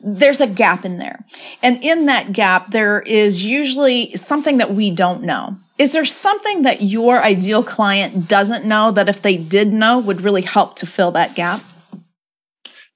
there's 0.00 0.40
a 0.40 0.46
gap 0.46 0.84
in 0.84 0.98
there. 0.98 1.24
And 1.60 1.82
in 1.82 2.06
that 2.06 2.32
gap, 2.32 2.70
there 2.70 3.00
is 3.00 3.44
usually 3.44 4.14
something 4.16 4.58
that 4.58 4.72
we 4.72 4.92
don't 4.92 5.24
know. 5.24 5.56
Is 5.76 5.92
there 5.92 6.04
something 6.04 6.62
that 6.62 6.82
your 6.82 7.20
ideal 7.20 7.64
client 7.64 8.28
doesn't 8.28 8.64
know 8.64 8.92
that 8.92 9.08
if 9.08 9.20
they 9.20 9.36
did 9.36 9.72
know 9.72 9.98
would 9.98 10.20
really 10.20 10.42
help 10.42 10.76
to 10.76 10.86
fill 10.86 11.10
that 11.12 11.34
gap? 11.34 11.62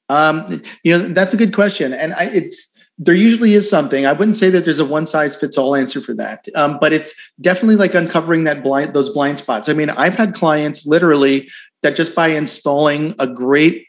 Um, 0.09 0.63
you 0.85 0.97
know, 0.97 1.09
that's 1.09 1.35
a 1.35 1.37
good 1.37 1.55
question. 1.55 1.93
And 1.93 2.15
I, 2.15 2.27
it's, 2.27 2.71
there 2.99 3.15
usually 3.15 3.55
is 3.55 3.69
something. 3.69 4.07
I 4.07 4.13
wouldn't 4.13 4.37
say 4.37 4.51
that 4.51 4.65
there's 4.65 4.79
a 4.79 4.85
one 4.85 5.07
size 5.07 5.35
fits 5.35 5.59
all 5.59 5.75
answer 5.75 6.01
for 6.01 6.15
that, 6.15 6.47
um, 6.55 6.79
but 6.81 6.93
it's 6.93 7.15
definitely 7.41 7.77
like 7.77 7.95
uncovering 7.95 8.45
that 8.45 8.63
blind 8.63 8.95
those 8.95 9.11
blind 9.11 9.39
spots. 9.39 9.69
I 9.69 9.73
mean, 9.73 9.91
I've 9.91 10.17
had 10.17 10.35
clients 10.35 10.87
literally 10.87 11.51
that 11.83 11.97
just 11.97 12.15
by 12.15 12.29
installing 12.29 13.15
a 13.19 13.27
great 13.27 13.87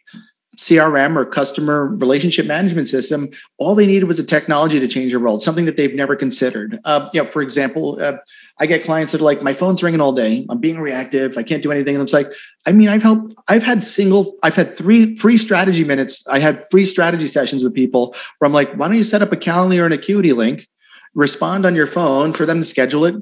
CRM 0.55 1.15
or 1.15 1.25
customer 1.25 1.87
relationship 1.87 2.45
management 2.45 2.87
system, 2.87 3.29
all 3.57 3.75
they 3.75 3.85
needed 3.85 4.05
was 4.05 4.19
a 4.19 4.23
technology 4.23 4.79
to 4.79 4.87
change 4.87 5.11
their 5.11 5.19
world, 5.19 5.41
something 5.41 5.65
that 5.65 5.77
they've 5.77 5.93
never 5.93 6.15
considered. 6.15 6.79
Uh, 6.85 7.09
you 7.13 7.23
know, 7.23 7.29
for 7.29 7.41
example, 7.41 7.97
uh, 8.01 8.17
I 8.57 8.65
get 8.65 8.83
clients 8.83 9.11
that 9.11 9.21
are 9.21 9.25
like, 9.25 9.41
my 9.41 9.53
phone's 9.53 9.83
ringing 9.83 9.99
all 9.99 10.13
day. 10.13 10.45
I'm 10.49 10.59
being 10.59 10.79
reactive. 10.79 11.37
I 11.37 11.43
can't 11.43 11.61
do 11.61 11.71
anything. 11.71 11.95
And 11.95 12.01
I'm 12.01 12.13
like, 12.13 12.31
I 12.65 12.71
mean, 12.71 12.87
I've 12.87 13.03
helped, 13.03 13.35
I've 13.47 13.63
had 13.63 13.83
single, 13.83 14.37
I've 14.43 14.55
had 14.55 14.77
three 14.77 15.15
free 15.17 15.37
strategy 15.37 15.83
minutes. 15.83 16.25
I 16.27 16.39
had 16.39 16.65
free 16.71 16.85
strategy 16.85 17.27
sessions 17.27 17.63
with 17.63 17.73
people 17.73 18.15
where 18.37 18.47
I'm 18.47 18.53
like, 18.53 18.73
why 18.75 18.87
don't 18.87 18.97
you 18.97 19.03
set 19.03 19.21
up 19.21 19.31
a 19.31 19.37
calendar 19.37 19.83
or 19.83 19.87
an 19.87 19.91
acuity 19.91 20.31
link, 20.31 20.67
respond 21.13 21.65
on 21.65 21.75
your 21.75 21.87
phone 21.87 22.31
for 22.31 22.45
them 22.45 22.59
to 22.59 22.65
schedule 22.65 23.05
it. 23.05 23.15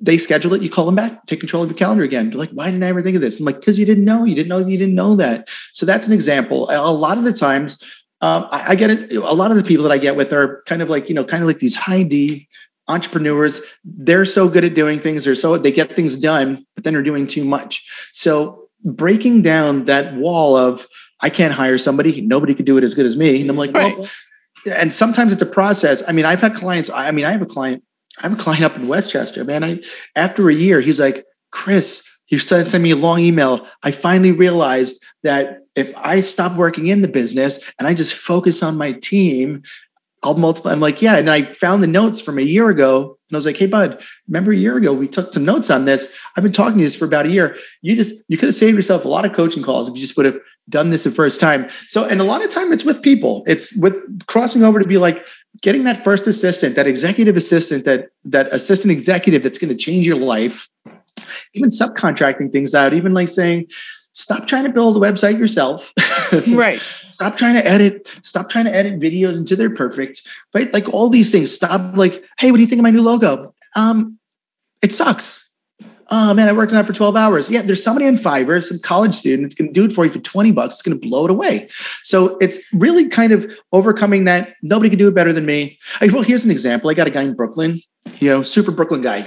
They 0.00 0.18
schedule 0.18 0.52
it, 0.54 0.62
you 0.62 0.70
call 0.70 0.86
them 0.86 0.96
back, 0.96 1.24
take 1.26 1.40
control 1.40 1.62
of 1.62 1.70
your 1.70 1.78
calendar 1.78 2.04
again. 2.04 2.30
They're 2.30 2.38
like, 2.38 2.50
why 2.50 2.66
didn't 2.66 2.82
I 2.82 2.88
ever 2.88 3.02
think 3.02 3.14
of 3.14 3.22
this? 3.22 3.38
I'm 3.38 3.46
like, 3.46 3.60
because 3.60 3.78
you 3.78 3.86
didn't 3.86 4.04
know, 4.04 4.24
you 4.24 4.34
didn't 4.34 4.48
know, 4.48 4.58
you 4.58 4.76
didn't 4.76 4.94
know 4.94 5.14
that. 5.16 5.48
So 5.72 5.86
that's 5.86 6.06
an 6.06 6.12
example. 6.12 6.68
A 6.70 6.92
lot 6.92 7.16
of 7.16 7.24
the 7.24 7.32
times, 7.32 7.82
um, 8.20 8.46
I, 8.50 8.70
I, 8.70 8.74
get 8.74 8.90
it. 8.90 9.12
A 9.12 9.32
lot 9.32 9.50
of 9.50 9.56
the 9.56 9.62
people 9.62 9.82
that 9.84 9.92
I 9.92 9.98
get 9.98 10.16
with 10.16 10.32
are 10.32 10.62
kind 10.66 10.82
of 10.82 10.90
like, 10.90 11.08
you 11.08 11.14
know, 11.14 11.24
kind 11.24 11.42
of 11.42 11.46
like 11.46 11.58
these 11.58 11.76
high 11.76 12.02
D 12.02 12.48
entrepreneurs 12.88 13.62
they're 13.84 14.26
so 14.26 14.48
good 14.48 14.64
at 14.64 14.74
doing 14.74 15.00
things 15.00 15.24
they're 15.24 15.34
so 15.34 15.56
they 15.56 15.72
get 15.72 15.94
things 15.96 16.16
done 16.16 16.66
but 16.74 16.84
then 16.84 16.92
they're 16.92 17.02
doing 17.02 17.26
too 17.26 17.44
much 17.44 17.82
so 18.12 18.68
breaking 18.84 19.40
down 19.40 19.86
that 19.86 20.14
wall 20.16 20.54
of 20.54 20.86
i 21.20 21.30
can't 21.30 21.54
hire 21.54 21.78
somebody 21.78 22.20
nobody 22.20 22.54
could 22.54 22.66
do 22.66 22.76
it 22.76 22.84
as 22.84 22.92
good 22.92 23.06
as 23.06 23.16
me 23.16 23.40
and 23.40 23.48
i'm 23.48 23.56
like 23.56 23.72
right. 23.72 23.96
well 23.96 24.08
and 24.76 24.92
sometimes 24.92 25.32
it's 25.32 25.40
a 25.40 25.46
process 25.46 26.02
i 26.08 26.12
mean 26.12 26.26
i've 26.26 26.42
had 26.42 26.54
clients 26.54 26.90
i 26.90 27.10
mean 27.10 27.24
i 27.24 27.30
have 27.30 27.40
a 27.40 27.46
client 27.46 27.82
i 28.18 28.22
have 28.22 28.32
a 28.32 28.42
client 28.42 28.64
up 28.64 28.76
in 28.76 28.88
westchester 28.88 29.44
man 29.44 29.64
i 29.64 29.80
after 30.16 30.48
a 30.48 30.54
year 30.54 30.80
he's 30.80 31.00
like 31.00 31.24
chris 31.50 32.08
he 32.26 32.38
sending 32.38 32.82
me 32.82 32.90
a 32.90 32.96
long 32.96 33.20
email 33.20 33.66
i 33.82 33.90
finally 33.90 34.32
realized 34.32 35.04
that 35.22 35.60
if 35.74 35.92
I 35.96 36.20
stop 36.20 36.56
working 36.56 36.86
in 36.86 37.02
the 37.02 37.08
business 37.08 37.58
and 37.78 37.88
I 37.88 37.94
just 37.94 38.14
focus 38.14 38.62
on 38.62 38.76
my 38.76 38.92
team 38.92 39.64
I'll 40.24 40.34
multiply. 40.34 40.72
I'm 40.72 40.80
like, 40.80 41.02
yeah. 41.02 41.16
And 41.16 41.28
I 41.28 41.52
found 41.52 41.82
the 41.82 41.86
notes 41.86 42.18
from 42.18 42.38
a 42.38 42.42
year 42.42 42.70
ago. 42.70 43.18
And 43.28 43.36
I 43.36 43.38
was 43.38 43.44
like, 43.44 43.58
hey, 43.58 43.66
bud, 43.66 44.02
remember 44.26 44.52
a 44.52 44.56
year 44.56 44.78
ago 44.78 44.94
we 44.94 45.06
took 45.06 45.34
some 45.34 45.44
notes 45.44 45.68
on 45.68 45.84
this. 45.84 46.14
I've 46.34 46.42
been 46.42 46.52
talking 46.52 46.78
to 46.78 46.84
this 46.84 46.96
for 46.96 47.04
about 47.04 47.26
a 47.26 47.30
year. 47.30 47.58
You 47.82 47.94
just, 47.94 48.14
you 48.28 48.38
could 48.38 48.46
have 48.46 48.54
saved 48.54 48.74
yourself 48.74 49.04
a 49.04 49.08
lot 49.08 49.26
of 49.26 49.34
coaching 49.34 49.62
calls 49.62 49.86
if 49.86 49.94
you 49.94 50.00
just 50.00 50.16
would 50.16 50.24
have 50.24 50.38
done 50.70 50.88
this 50.88 51.04
the 51.04 51.10
first 51.10 51.40
time. 51.40 51.68
So, 51.88 52.04
and 52.04 52.22
a 52.22 52.24
lot 52.24 52.42
of 52.42 52.50
time 52.50 52.72
it's 52.72 52.84
with 52.84 53.02
people. 53.02 53.44
It's 53.46 53.76
with 53.76 54.26
crossing 54.26 54.62
over 54.62 54.80
to 54.80 54.88
be 54.88 54.96
like 54.96 55.26
getting 55.62 55.84
that 55.84 56.04
first 56.04 56.26
assistant, 56.26 56.76
that 56.76 56.86
executive 56.86 57.36
assistant, 57.36 57.84
that 57.84 58.08
that 58.24 58.52
assistant 58.52 58.92
executive 58.92 59.42
that's 59.42 59.58
going 59.58 59.70
to 59.70 59.76
change 59.76 60.06
your 60.06 60.16
life. 60.16 60.68
Even 61.54 61.70
subcontracting 61.70 62.52
things 62.52 62.74
out, 62.74 62.92
even 62.92 63.14
like 63.14 63.28
saying, 63.28 63.66
stop 64.12 64.46
trying 64.46 64.64
to 64.64 64.70
build 64.70 64.96
a 64.96 65.00
website 65.00 65.38
yourself. 65.38 65.92
right 66.48 66.80
stop 67.14 67.36
trying 67.36 67.54
to 67.54 67.64
edit 67.64 68.08
stop 68.22 68.50
trying 68.50 68.64
to 68.64 68.74
edit 68.74 68.98
videos 68.98 69.36
until 69.36 69.56
they're 69.56 69.70
perfect 69.70 70.26
right 70.52 70.72
like 70.72 70.88
all 70.88 71.08
these 71.08 71.30
things 71.30 71.52
stop 71.52 71.96
like 71.96 72.24
hey 72.38 72.50
what 72.50 72.56
do 72.56 72.62
you 72.62 72.66
think 72.66 72.80
of 72.80 72.82
my 72.82 72.90
new 72.90 73.02
logo 73.02 73.54
um 73.76 74.18
it 74.82 74.92
sucks 74.92 75.43
oh 76.10 76.34
man 76.34 76.48
i 76.48 76.52
worked 76.52 76.72
on 76.72 76.78
it 76.78 76.86
for 76.86 76.92
12 76.92 77.16
hours. 77.16 77.50
Yeah 77.50 77.62
there's 77.62 77.82
somebody 77.82 78.06
in 78.06 78.16
fiverr 78.16 78.62
some 78.62 78.78
college 78.78 79.14
student 79.14 79.42
that's 79.42 79.54
going 79.54 79.68
to 79.68 79.74
do 79.74 79.84
it 79.86 79.94
for 79.94 80.04
you 80.04 80.12
for 80.12 80.18
20 80.18 80.52
bucks 80.52 80.74
it's 80.74 80.82
going 80.82 80.98
to 80.98 81.08
blow 81.08 81.24
it 81.24 81.30
away. 81.30 81.68
So 82.02 82.38
it's 82.38 82.60
really 82.72 83.08
kind 83.08 83.32
of 83.32 83.50
overcoming 83.72 84.24
that 84.24 84.54
nobody 84.62 84.90
can 84.90 84.98
do 84.98 85.08
it 85.08 85.14
better 85.14 85.32
than 85.32 85.46
me. 85.46 85.78
I, 86.00 86.06
well 86.06 86.22
here's 86.22 86.44
an 86.44 86.50
example. 86.50 86.90
I 86.90 86.94
got 86.94 87.06
a 87.06 87.10
guy 87.10 87.22
in 87.22 87.34
brooklyn 87.34 87.80
you 88.18 88.28
know 88.28 88.42
super 88.42 88.70
brooklyn 88.70 89.02
guy. 89.02 89.20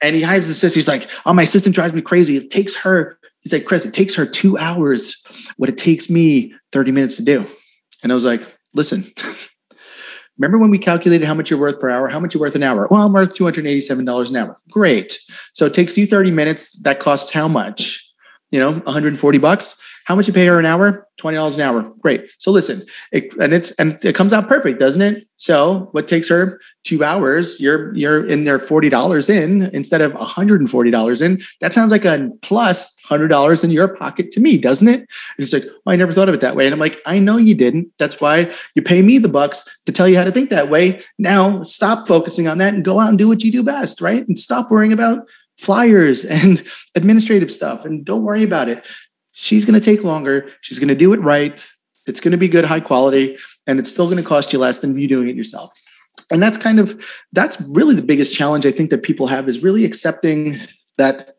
And 0.00 0.16
he 0.16 0.22
hires 0.22 0.46
an 0.46 0.52
assistant 0.52 0.74
he's 0.74 0.88
like 0.88 1.08
oh 1.26 1.32
my 1.32 1.42
assistant 1.42 1.74
drives 1.74 1.94
me 1.94 2.02
crazy. 2.02 2.36
It 2.36 2.50
takes 2.50 2.76
her 2.76 3.18
He's 3.44 3.52
like, 3.52 3.66
Chris, 3.66 3.84
it 3.84 3.92
takes 3.92 4.14
her 4.14 4.24
two 4.24 4.56
hours. 4.56 5.22
What 5.58 5.68
it 5.68 5.76
takes 5.76 6.08
me 6.08 6.54
30 6.72 6.92
minutes 6.92 7.16
to 7.16 7.22
do. 7.22 7.46
And 8.02 8.10
I 8.10 8.14
was 8.14 8.24
like, 8.24 8.42
listen, 8.72 9.04
remember 10.38 10.58
when 10.58 10.70
we 10.70 10.78
calculated 10.78 11.26
how 11.26 11.34
much 11.34 11.50
you're 11.50 11.60
worth 11.60 11.80
per 11.80 11.90
hour? 11.90 12.08
How 12.08 12.20
much 12.20 12.34
you're 12.34 12.40
worth 12.40 12.54
an 12.54 12.62
hour? 12.62 12.88
Well, 12.90 13.02
I'm 13.02 13.12
worth 13.12 13.36
$287 13.36 14.28
an 14.28 14.36
hour. 14.36 14.58
Great. 14.70 15.18
So 15.52 15.66
it 15.66 15.74
takes 15.74 15.96
you 15.96 16.06
30 16.06 16.30
minutes. 16.30 16.72
That 16.80 17.00
costs 17.00 17.30
how 17.30 17.48
much? 17.48 18.00
You 18.50 18.60
know, 18.60 18.72
140 18.72 19.38
bucks. 19.38 19.76
How 20.04 20.14
much 20.14 20.26
you 20.26 20.34
pay 20.34 20.46
her 20.46 20.58
an 20.58 20.66
hour? 20.66 21.08
Twenty 21.16 21.36
dollars 21.36 21.54
an 21.54 21.62
hour. 21.62 21.82
Great. 22.00 22.28
So 22.38 22.50
listen, 22.50 22.82
it, 23.10 23.32
and 23.40 23.54
it's 23.54 23.70
and 23.72 23.98
it 24.04 24.14
comes 24.14 24.34
out 24.34 24.48
perfect, 24.48 24.78
doesn't 24.78 25.00
it? 25.00 25.26
So 25.36 25.88
what 25.92 26.08
takes 26.08 26.28
her 26.28 26.60
two 26.84 27.02
hours? 27.02 27.58
You're 27.58 27.94
you're 27.94 28.26
in 28.26 28.44
there 28.44 28.58
forty 28.58 28.90
dollars 28.90 29.30
in 29.30 29.62
instead 29.72 30.02
of 30.02 30.12
one 30.12 30.26
hundred 30.26 30.60
and 30.60 30.70
forty 30.70 30.90
dollars 30.90 31.22
in. 31.22 31.40
That 31.60 31.72
sounds 31.72 31.90
like 31.90 32.04
a 32.04 32.28
plus 32.42 32.93
hundred 33.04 33.28
dollars 33.28 33.62
in 33.62 33.70
your 33.70 33.88
pocket 33.88 34.32
to 34.32 34.40
me, 34.40 34.56
doesn't 34.58 34.88
it? 34.88 35.00
And 35.00 35.08
he's 35.38 35.52
like, 35.52 35.64
oh, 35.66 35.90
I 35.90 35.96
never 35.96 36.12
thought 36.12 36.28
of 36.28 36.34
it 36.34 36.40
that 36.40 36.56
way. 36.56 36.66
And 36.66 36.72
I'm 36.72 36.80
like, 36.80 37.00
I 37.06 37.18
know 37.18 37.36
you 37.36 37.54
didn't. 37.54 37.92
That's 37.98 38.20
why 38.20 38.52
you 38.74 38.82
pay 38.82 39.02
me 39.02 39.18
the 39.18 39.28
bucks 39.28 39.68
to 39.86 39.92
tell 39.92 40.08
you 40.08 40.16
how 40.16 40.24
to 40.24 40.32
think 40.32 40.50
that 40.50 40.70
way. 40.70 41.02
Now 41.18 41.62
stop 41.62 42.08
focusing 42.08 42.48
on 42.48 42.58
that 42.58 42.74
and 42.74 42.84
go 42.84 43.00
out 43.00 43.10
and 43.10 43.18
do 43.18 43.28
what 43.28 43.42
you 43.42 43.52
do 43.52 43.62
best, 43.62 44.00
right? 44.00 44.26
And 44.26 44.38
stop 44.38 44.70
worrying 44.70 44.92
about 44.92 45.26
flyers 45.58 46.24
and 46.24 46.64
administrative 46.94 47.52
stuff 47.52 47.84
and 47.84 48.04
don't 48.04 48.22
worry 48.22 48.42
about 48.42 48.68
it. 48.68 48.84
She's 49.32 49.64
going 49.64 49.78
to 49.78 49.84
take 49.84 50.04
longer. 50.04 50.48
She's 50.60 50.78
going 50.78 50.88
to 50.88 50.94
do 50.94 51.12
it 51.12 51.20
right. 51.20 51.66
It's 52.06 52.20
going 52.20 52.32
to 52.32 52.38
be 52.38 52.48
good, 52.48 52.64
high 52.64 52.80
quality, 52.80 53.36
and 53.66 53.78
it's 53.78 53.90
still 53.90 54.06
going 54.06 54.18
to 54.18 54.28
cost 54.28 54.52
you 54.52 54.58
less 54.58 54.80
than 54.80 54.96
you 54.96 55.08
doing 55.08 55.28
it 55.28 55.36
yourself. 55.36 55.72
And 56.30 56.42
that's 56.42 56.58
kind 56.58 56.78
of 56.78 57.04
that's 57.32 57.60
really 57.62 57.94
the 57.94 58.02
biggest 58.02 58.32
challenge 58.32 58.66
I 58.66 58.72
think 58.72 58.90
that 58.90 59.02
people 59.02 59.26
have 59.26 59.48
is 59.48 59.62
really 59.62 59.84
accepting 59.84 60.60
that 60.98 61.33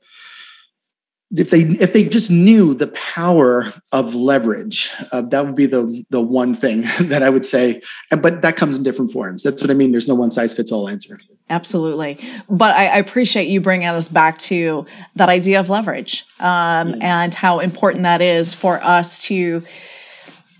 if 1.35 1.49
they 1.49 1.61
if 1.61 1.93
they 1.93 2.03
just 2.03 2.29
knew 2.29 2.73
the 2.73 2.87
power 2.87 3.73
of 3.91 4.13
leverage, 4.13 4.91
uh, 5.11 5.21
that 5.21 5.45
would 5.45 5.55
be 5.55 5.65
the 5.65 6.05
the 6.09 6.21
one 6.21 6.53
thing 6.53 6.81
that 6.99 7.23
I 7.23 7.29
would 7.29 7.45
say. 7.45 7.81
And 8.11 8.21
but 8.21 8.41
that 8.41 8.57
comes 8.57 8.75
in 8.75 8.83
different 8.83 9.11
forms. 9.11 9.43
That's 9.43 9.61
what 9.61 9.71
I 9.71 9.73
mean. 9.73 9.91
There's 9.91 10.07
no 10.07 10.15
one 10.15 10.31
size 10.31 10.53
fits 10.53 10.71
all 10.71 10.87
answer. 10.87 11.17
Absolutely, 11.49 12.19
but 12.49 12.75
I, 12.75 12.87
I 12.87 12.97
appreciate 12.97 13.47
you 13.47 13.59
bringing 13.59 13.87
us 13.87 14.07
back 14.07 14.37
to 14.39 14.85
that 15.15 15.29
idea 15.29 15.59
of 15.59 15.69
leverage 15.69 16.25
um, 16.39 16.89
yeah. 16.89 17.23
and 17.23 17.33
how 17.33 17.59
important 17.59 18.03
that 18.03 18.21
is 18.21 18.53
for 18.53 18.81
us 18.83 19.21
to. 19.23 19.63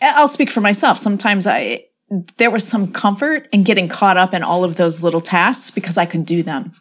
I'll 0.02 0.28
speak 0.28 0.50
for 0.50 0.62
myself. 0.62 1.00
Sometimes 1.00 1.48
I 1.48 1.86
there 2.38 2.52
was 2.52 2.68
some 2.68 2.92
comfort 2.92 3.48
in 3.52 3.64
getting 3.64 3.88
caught 3.88 4.18
up 4.18 4.34
in 4.34 4.44
all 4.44 4.64
of 4.64 4.76
those 4.76 5.02
little 5.02 5.22
tasks 5.22 5.72
because 5.72 5.98
I 5.98 6.06
could 6.06 6.26
do 6.26 6.44
them. 6.44 6.74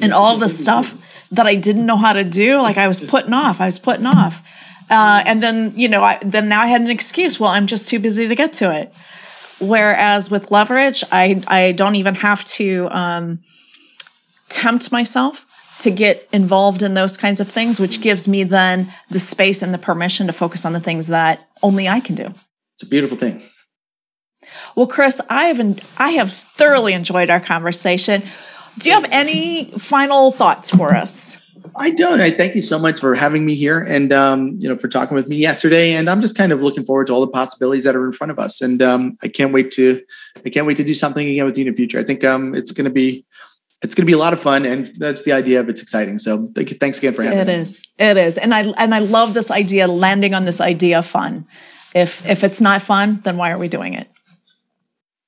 And 0.00 0.12
all 0.12 0.38
the 0.38 0.48
stuff 0.48 0.96
that 1.32 1.46
I 1.46 1.54
didn't 1.56 1.86
know 1.86 1.96
how 1.96 2.12
to 2.12 2.24
do, 2.24 2.60
like 2.60 2.76
I 2.76 2.86
was 2.86 3.00
putting 3.00 3.32
off, 3.32 3.60
I 3.60 3.66
was 3.66 3.78
putting 3.78 4.06
off. 4.06 4.42
Uh, 4.90 5.22
and 5.24 5.42
then, 5.42 5.72
you 5.74 5.88
know, 5.88 6.04
I, 6.04 6.18
then 6.22 6.48
now 6.48 6.62
I 6.62 6.66
had 6.66 6.82
an 6.82 6.90
excuse. 6.90 7.40
Well, 7.40 7.50
I'm 7.50 7.66
just 7.66 7.88
too 7.88 7.98
busy 7.98 8.28
to 8.28 8.34
get 8.34 8.52
to 8.54 8.70
it. 8.70 8.92
Whereas 9.58 10.30
with 10.30 10.50
leverage, 10.50 11.02
I, 11.10 11.42
I 11.46 11.72
don't 11.72 11.94
even 11.94 12.14
have 12.16 12.44
to 12.44 12.88
um, 12.90 13.40
tempt 14.48 14.92
myself 14.92 15.46
to 15.80 15.90
get 15.90 16.28
involved 16.32 16.82
in 16.82 16.94
those 16.94 17.16
kinds 17.16 17.40
of 17.40 17.48
things, 17.48 17.80
which 17.80 18.02
gives 18.02 18.28
me 18.28 18.44
then 18.44 18.92
the 19.10 19.18
space 19.18 19.62
and 19.62 19.72
the 19.72 19.78
permission 19.78 20.26
to 20.26 20.32
focus 20.32 20.64
on 20.64 20.72
the 20.74 20.80
things 20.80 21.06
that 21.08 21.48
only 21.62 21.88
I 21.88 22.00
can 22.00 22.14
do. 22.14 22.34
It's 22.74 22.82
a 22.82 22.86
beautiful 22.86 23.16
thing. 23.16 23.42
Well, 24.76 24.86
Chris, 24.86 25.20
I 25.30 25.44
have 25.44 25.80
I 25.96 26.10
have 26.10 26.32
thoroughly 26.32 26.92
enjoyed 26.92 27.30
our 27.30 27.40
conversation. 27.40 28.22
Do 28.78 28.88
you 28.88 28.94
have 28.94 29.10
any 29.10 29.66
final 29.78 30.32
thoughts 30.32 30.70
for 30.70 30.94
us? 30.94 31.38
I 31.76 31.90
don't. 31.90 32.20
I 32.20 32.30
thank 32.30 32.54
you 32.54 32.62
so 32.62 32.78
much 32.78 33.00
for 33.00 33.14
having 33.14 33.46
me 33.46 33.54
here 33.54 33.78
and 33.78 34.12
um, 34.12 34.56
you 34.58 34.68
know 34.68 34.76
for 34.76 34.88
talking 34.88 35.14
with 35.14 35.28
me 35.28 35.36
yesterday. 35.36 35.92
And 35.92 36.10
I'm 36.10 36.20
just 36.20 36.36
kind 36.36 36.52
of 36.52 36.62
looking 36.62 36.84
forward 36.84 37.06
to 37.06 37.12
all 37.12 37.20
the 37.20 37.28
possibilities 37.28 37.84
that 37.84 37.96
are 37.96 38.04
in 38.04 38.12
front 38.12 38.30
of 38.30 38.38
us. 38.38 38.60
And 38.60 38.82
um, 38.82 39.16
I 39.22 39.28
can't 39.28 39.52
wait 39.52 39.70
to 39.72 40.02
I 40.44 40.50
can't 40.50 40.66
wait 40.66 40.76
to 40.78 40.84
do 40.84 40.94
something 40.94 41.26
again 41.26 41.44
with 41.44 41.56
you 41.56 41.66
in 41.66 41.72
the 41.72 41.76
future. 41.76 41.98
I 41.98 42.04
think 42.04 42.24
um, 42.24 42.54
it's 42.54 42.72
going 42.72 42.84
to 42.84 42.90
be 42.90 43.24
it's 43.82 43.94
going 43.94 44.02
to 44.02 44.06
be 44.06 44.12
a 44.12 44.18
lot 44.18 44.32
of 44.32 44.40
fun, 44.40 44.64
and 44.64 44.92
that's 44.98 45.24
the 45.24 45.32
idea 45.32 45.58
of 45.60 45.68
it's 45.68 45.82
exciting. 45.82 46.18
So 46.18 46.50
thank 46.54 46.70
you, 46.70 46.76
thanks 46.78 46.98
again 46.98 47.14
for 47.14 47.22
having 47.22 47.38
it 47.38 47.46
me. 47.46 47.52
It 47.52 47.60
is. 47.60 47.82
It 47.98 48.16
is, 48.16 48.38
and 48.38 48.54
I 48.54 48.62
and 48.62 48.94
I 48.94 49.00
love 49.00 49.34
this 49.34 49.50
idea 49.50 49.88
landing 49.88 50.34
on 50.34 50.44
this 50.44 50.60
idea 50.60 51.00
of 51.00 51.06
fun. 51.06 51.46
If 51.94 52.26
if 52.28 52.44
it's 52.44 52.60
not 52.60 52.82
fun, 52.82 53.20
then 53.24 53.36
why 53.36 53.50
are 53.50 53.58
we 53.58 53.68
doing 53.68 53.94
it? 53.94 54.08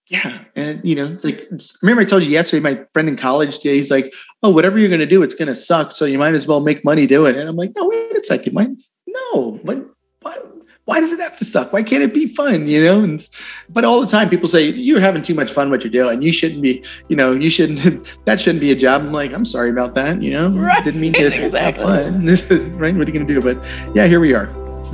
Yeah. 0.08 0.44
And, 0.54 0.84
you 0.84 0.94
know, 0.94 1.06
it's 1.06 1.24
like, 1.24 1.48
remember 1.82 2.02
I 2.02 2.04
told 2.04 2.22
you 2.22 2.30
yesterday, 2.30 2.60
my 2.60 2.84
friend 2.92 3.08
in 3.08 3.16
college, 3.16 3.62
he's 3.62 3.90
like, 3.90 4.12
oh, 4.42 4.50
whatever 4.50 4.78
you're 4.78 4.88
going 4.88 5.00
to 5.00 5.06
do, 5.06 5.22
it's 5.22 5.34
going 5.34 5.48
to 5.48 5.54
suck. 5.54 5.92
So 5.92 6.04
you 6.04 6.18
might 6.18 6.34
as 6.34 6.46
well 6.46 6.60
make 6.60 6.84
money 6.84 7.06
doing 7.06 7.34
it. 7.34 7.40
And 7.40 7.48
I'm 7.48 7.56
like, 7.56 7.72
no, 7.74 7.86
wait 7.88 8.16
a 8.16 8.22
second. 8.22 8.52
Might, 8.52 8.68
no, 9.06 9.58
but 9.64 9.82
why, 10.20 10.36
why 10.84 11.00
does 11.00 11.10
it 11.10 11.20
have 11.20 11.38
to 11.38 11.44
suck? 11.44 11.72
Why 11.72 11.82
can't 11.82 12.02
it 12.02 12.12
be 12.12 12.26
fun? 12.26 12.68
You 12.68 12.84
know? 12.84 13.02
And, 13.02 13.26
but 13.70 13.86
all 13.86 14.02
the 14.02 14.06
time 14.06 14.28
people 14.28 14.46
say, 14.46 14.68
you're 14.68 15.00
having 15.00 15.22
too 15.22 15.32
much 15.32 15.50
fun 15.50 15.70
what 15.70 15.82
you're 15.82 15.90
doing. 15.90 16.20
You 16.20 16.32
shouldn't 16.32 16.60
be, 16.60 16.84
you 17.08 17.16
know, 17.16 17.32
you 17.32 17.48
shouldn't, 17.48 18.14
that 18.26 18.38
shouldn't 18.38 18.60
be 18.60 18.72
a 18.72 18.76
job. 18.76 19.00
I'm 19.00 19.12
like, 19.12 19.32
I'm 19.32 19.46
sorry 19.46 19.70
about 19.70 19.94
that. 19.94 20.20
You 20.20 20.32
know, 20.32 20.50
right. 20.50 20.84
didn't 20.84 21.00
mean 21.00 21.14
to 21.14 21.42
exactly. 21.42 21.82
have 21.82 22.46
fun. 22.46 22.76
right. 22.76 22.94
What 22.94 23.08
are 23.08 23.10
you 23.10 23.18
going 23.18 23.26
to 23.26 23.34
do? 23.34 23.40
But 23.40 23.58
yeah, 23.96 24.06
here 24.06 24.20
we 24.20 24.34
are. 24.34 24.50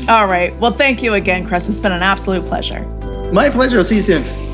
All 0.08 0.26
right. 0.26 0.56
Well, 0.60 0.72
thank 0.72 1.02
you 1.02 1.14
again, 1.14 1.48
Chris. 1.48 1.68
It's 1.68 1.80
been 1.80 1.92
an 1.92 2.02
absolute 2.02 2.46
pleasure. 2.46 2.86
My 3.32 3.50
pleasure. 3.50 3.78
I'll 3.78 3.84
see 3.84 3.96
you 3.96 4.02
soon. 4.02 4.49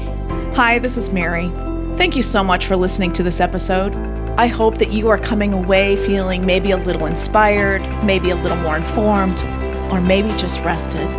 Hi, 0.57 0.79
this 0.79 0.97
is 0.97 1.13
Mary. 1.13 1.51
Thank 1.99 2.17
you 2.17 2.23
so 2.23 2.43
much 2.43 2.65
for 2.65 2.77
listening 2.77 3.13
to 3.13 3.23
this 3.23 3.41
episode. 3.41 3.95
I 4.39 4.47
hope 4.47 4.79
that 4.79 4.91
you 4.91 5.11
are 5.11 5.19
coming 5.19 5.53
away 5.53 5.97
feeling 5.97 6.47
maybe 6.47 6.71
a 6.71 6.79
little 6.79 7.05
inspired, 7.05 7.83
maybe 8.03 8.31
a 8.31 8.37
little 8.37 8.57
more 8.57 8.79
informed, 8.79 9.43
or 9.93 10.01
maybe 10.01 10.31
just 10.39 10.61
rested. 10.61 11.11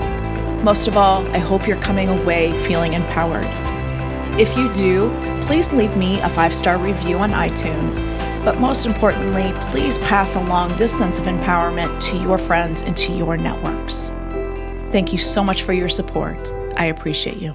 Most 0.64 0.88
of 0.88 0.98
all, 0.98 1.24
I 1.36 1.38
hope 1.38 1.68
you're 1.68 1.80
coming 1.84 2.10
away 2.10 2.52
feeling 2.66 2.94
empowered. 2.94 3.46
If 4.40 4.58
you 4.58 4.74
do, 4.74 5.12
please 5.46 5.72
leave 5.72 5.96
me 5.96 6.20
a 6.22 6.30
five 6.30 6.56
star 6.56 6.80
review 6.80 7.20
on 7.20 7.30
iTunes. 7.30 8.02
But 8.44 8.60
most 8.60 8.88
importantly, 8.88 9.54
please 9.70 10.00
pass 10.00 10.34
along 10.34 10.78
this 10.78 10.98
sense 10.98 11.20
of 11.20 11.26
empowerment 11.26 12.02
to 12.06 12.18
your 12.18 12.40
friends 12.40 12.82
and 12.82 12.98
to 12.98 13.16
your 13.16 13.38
networks. 13.38 14.08
Thank 14.92 15.12
you 15.12 15.20
so 15.20 15.44
much 15.44 15.62
for 15.62 15.74
your 15.74 15.90
support. 15.90 16.52
I 16.76 16.86
appreciate 16.86 17.38
you. 17.38 17.54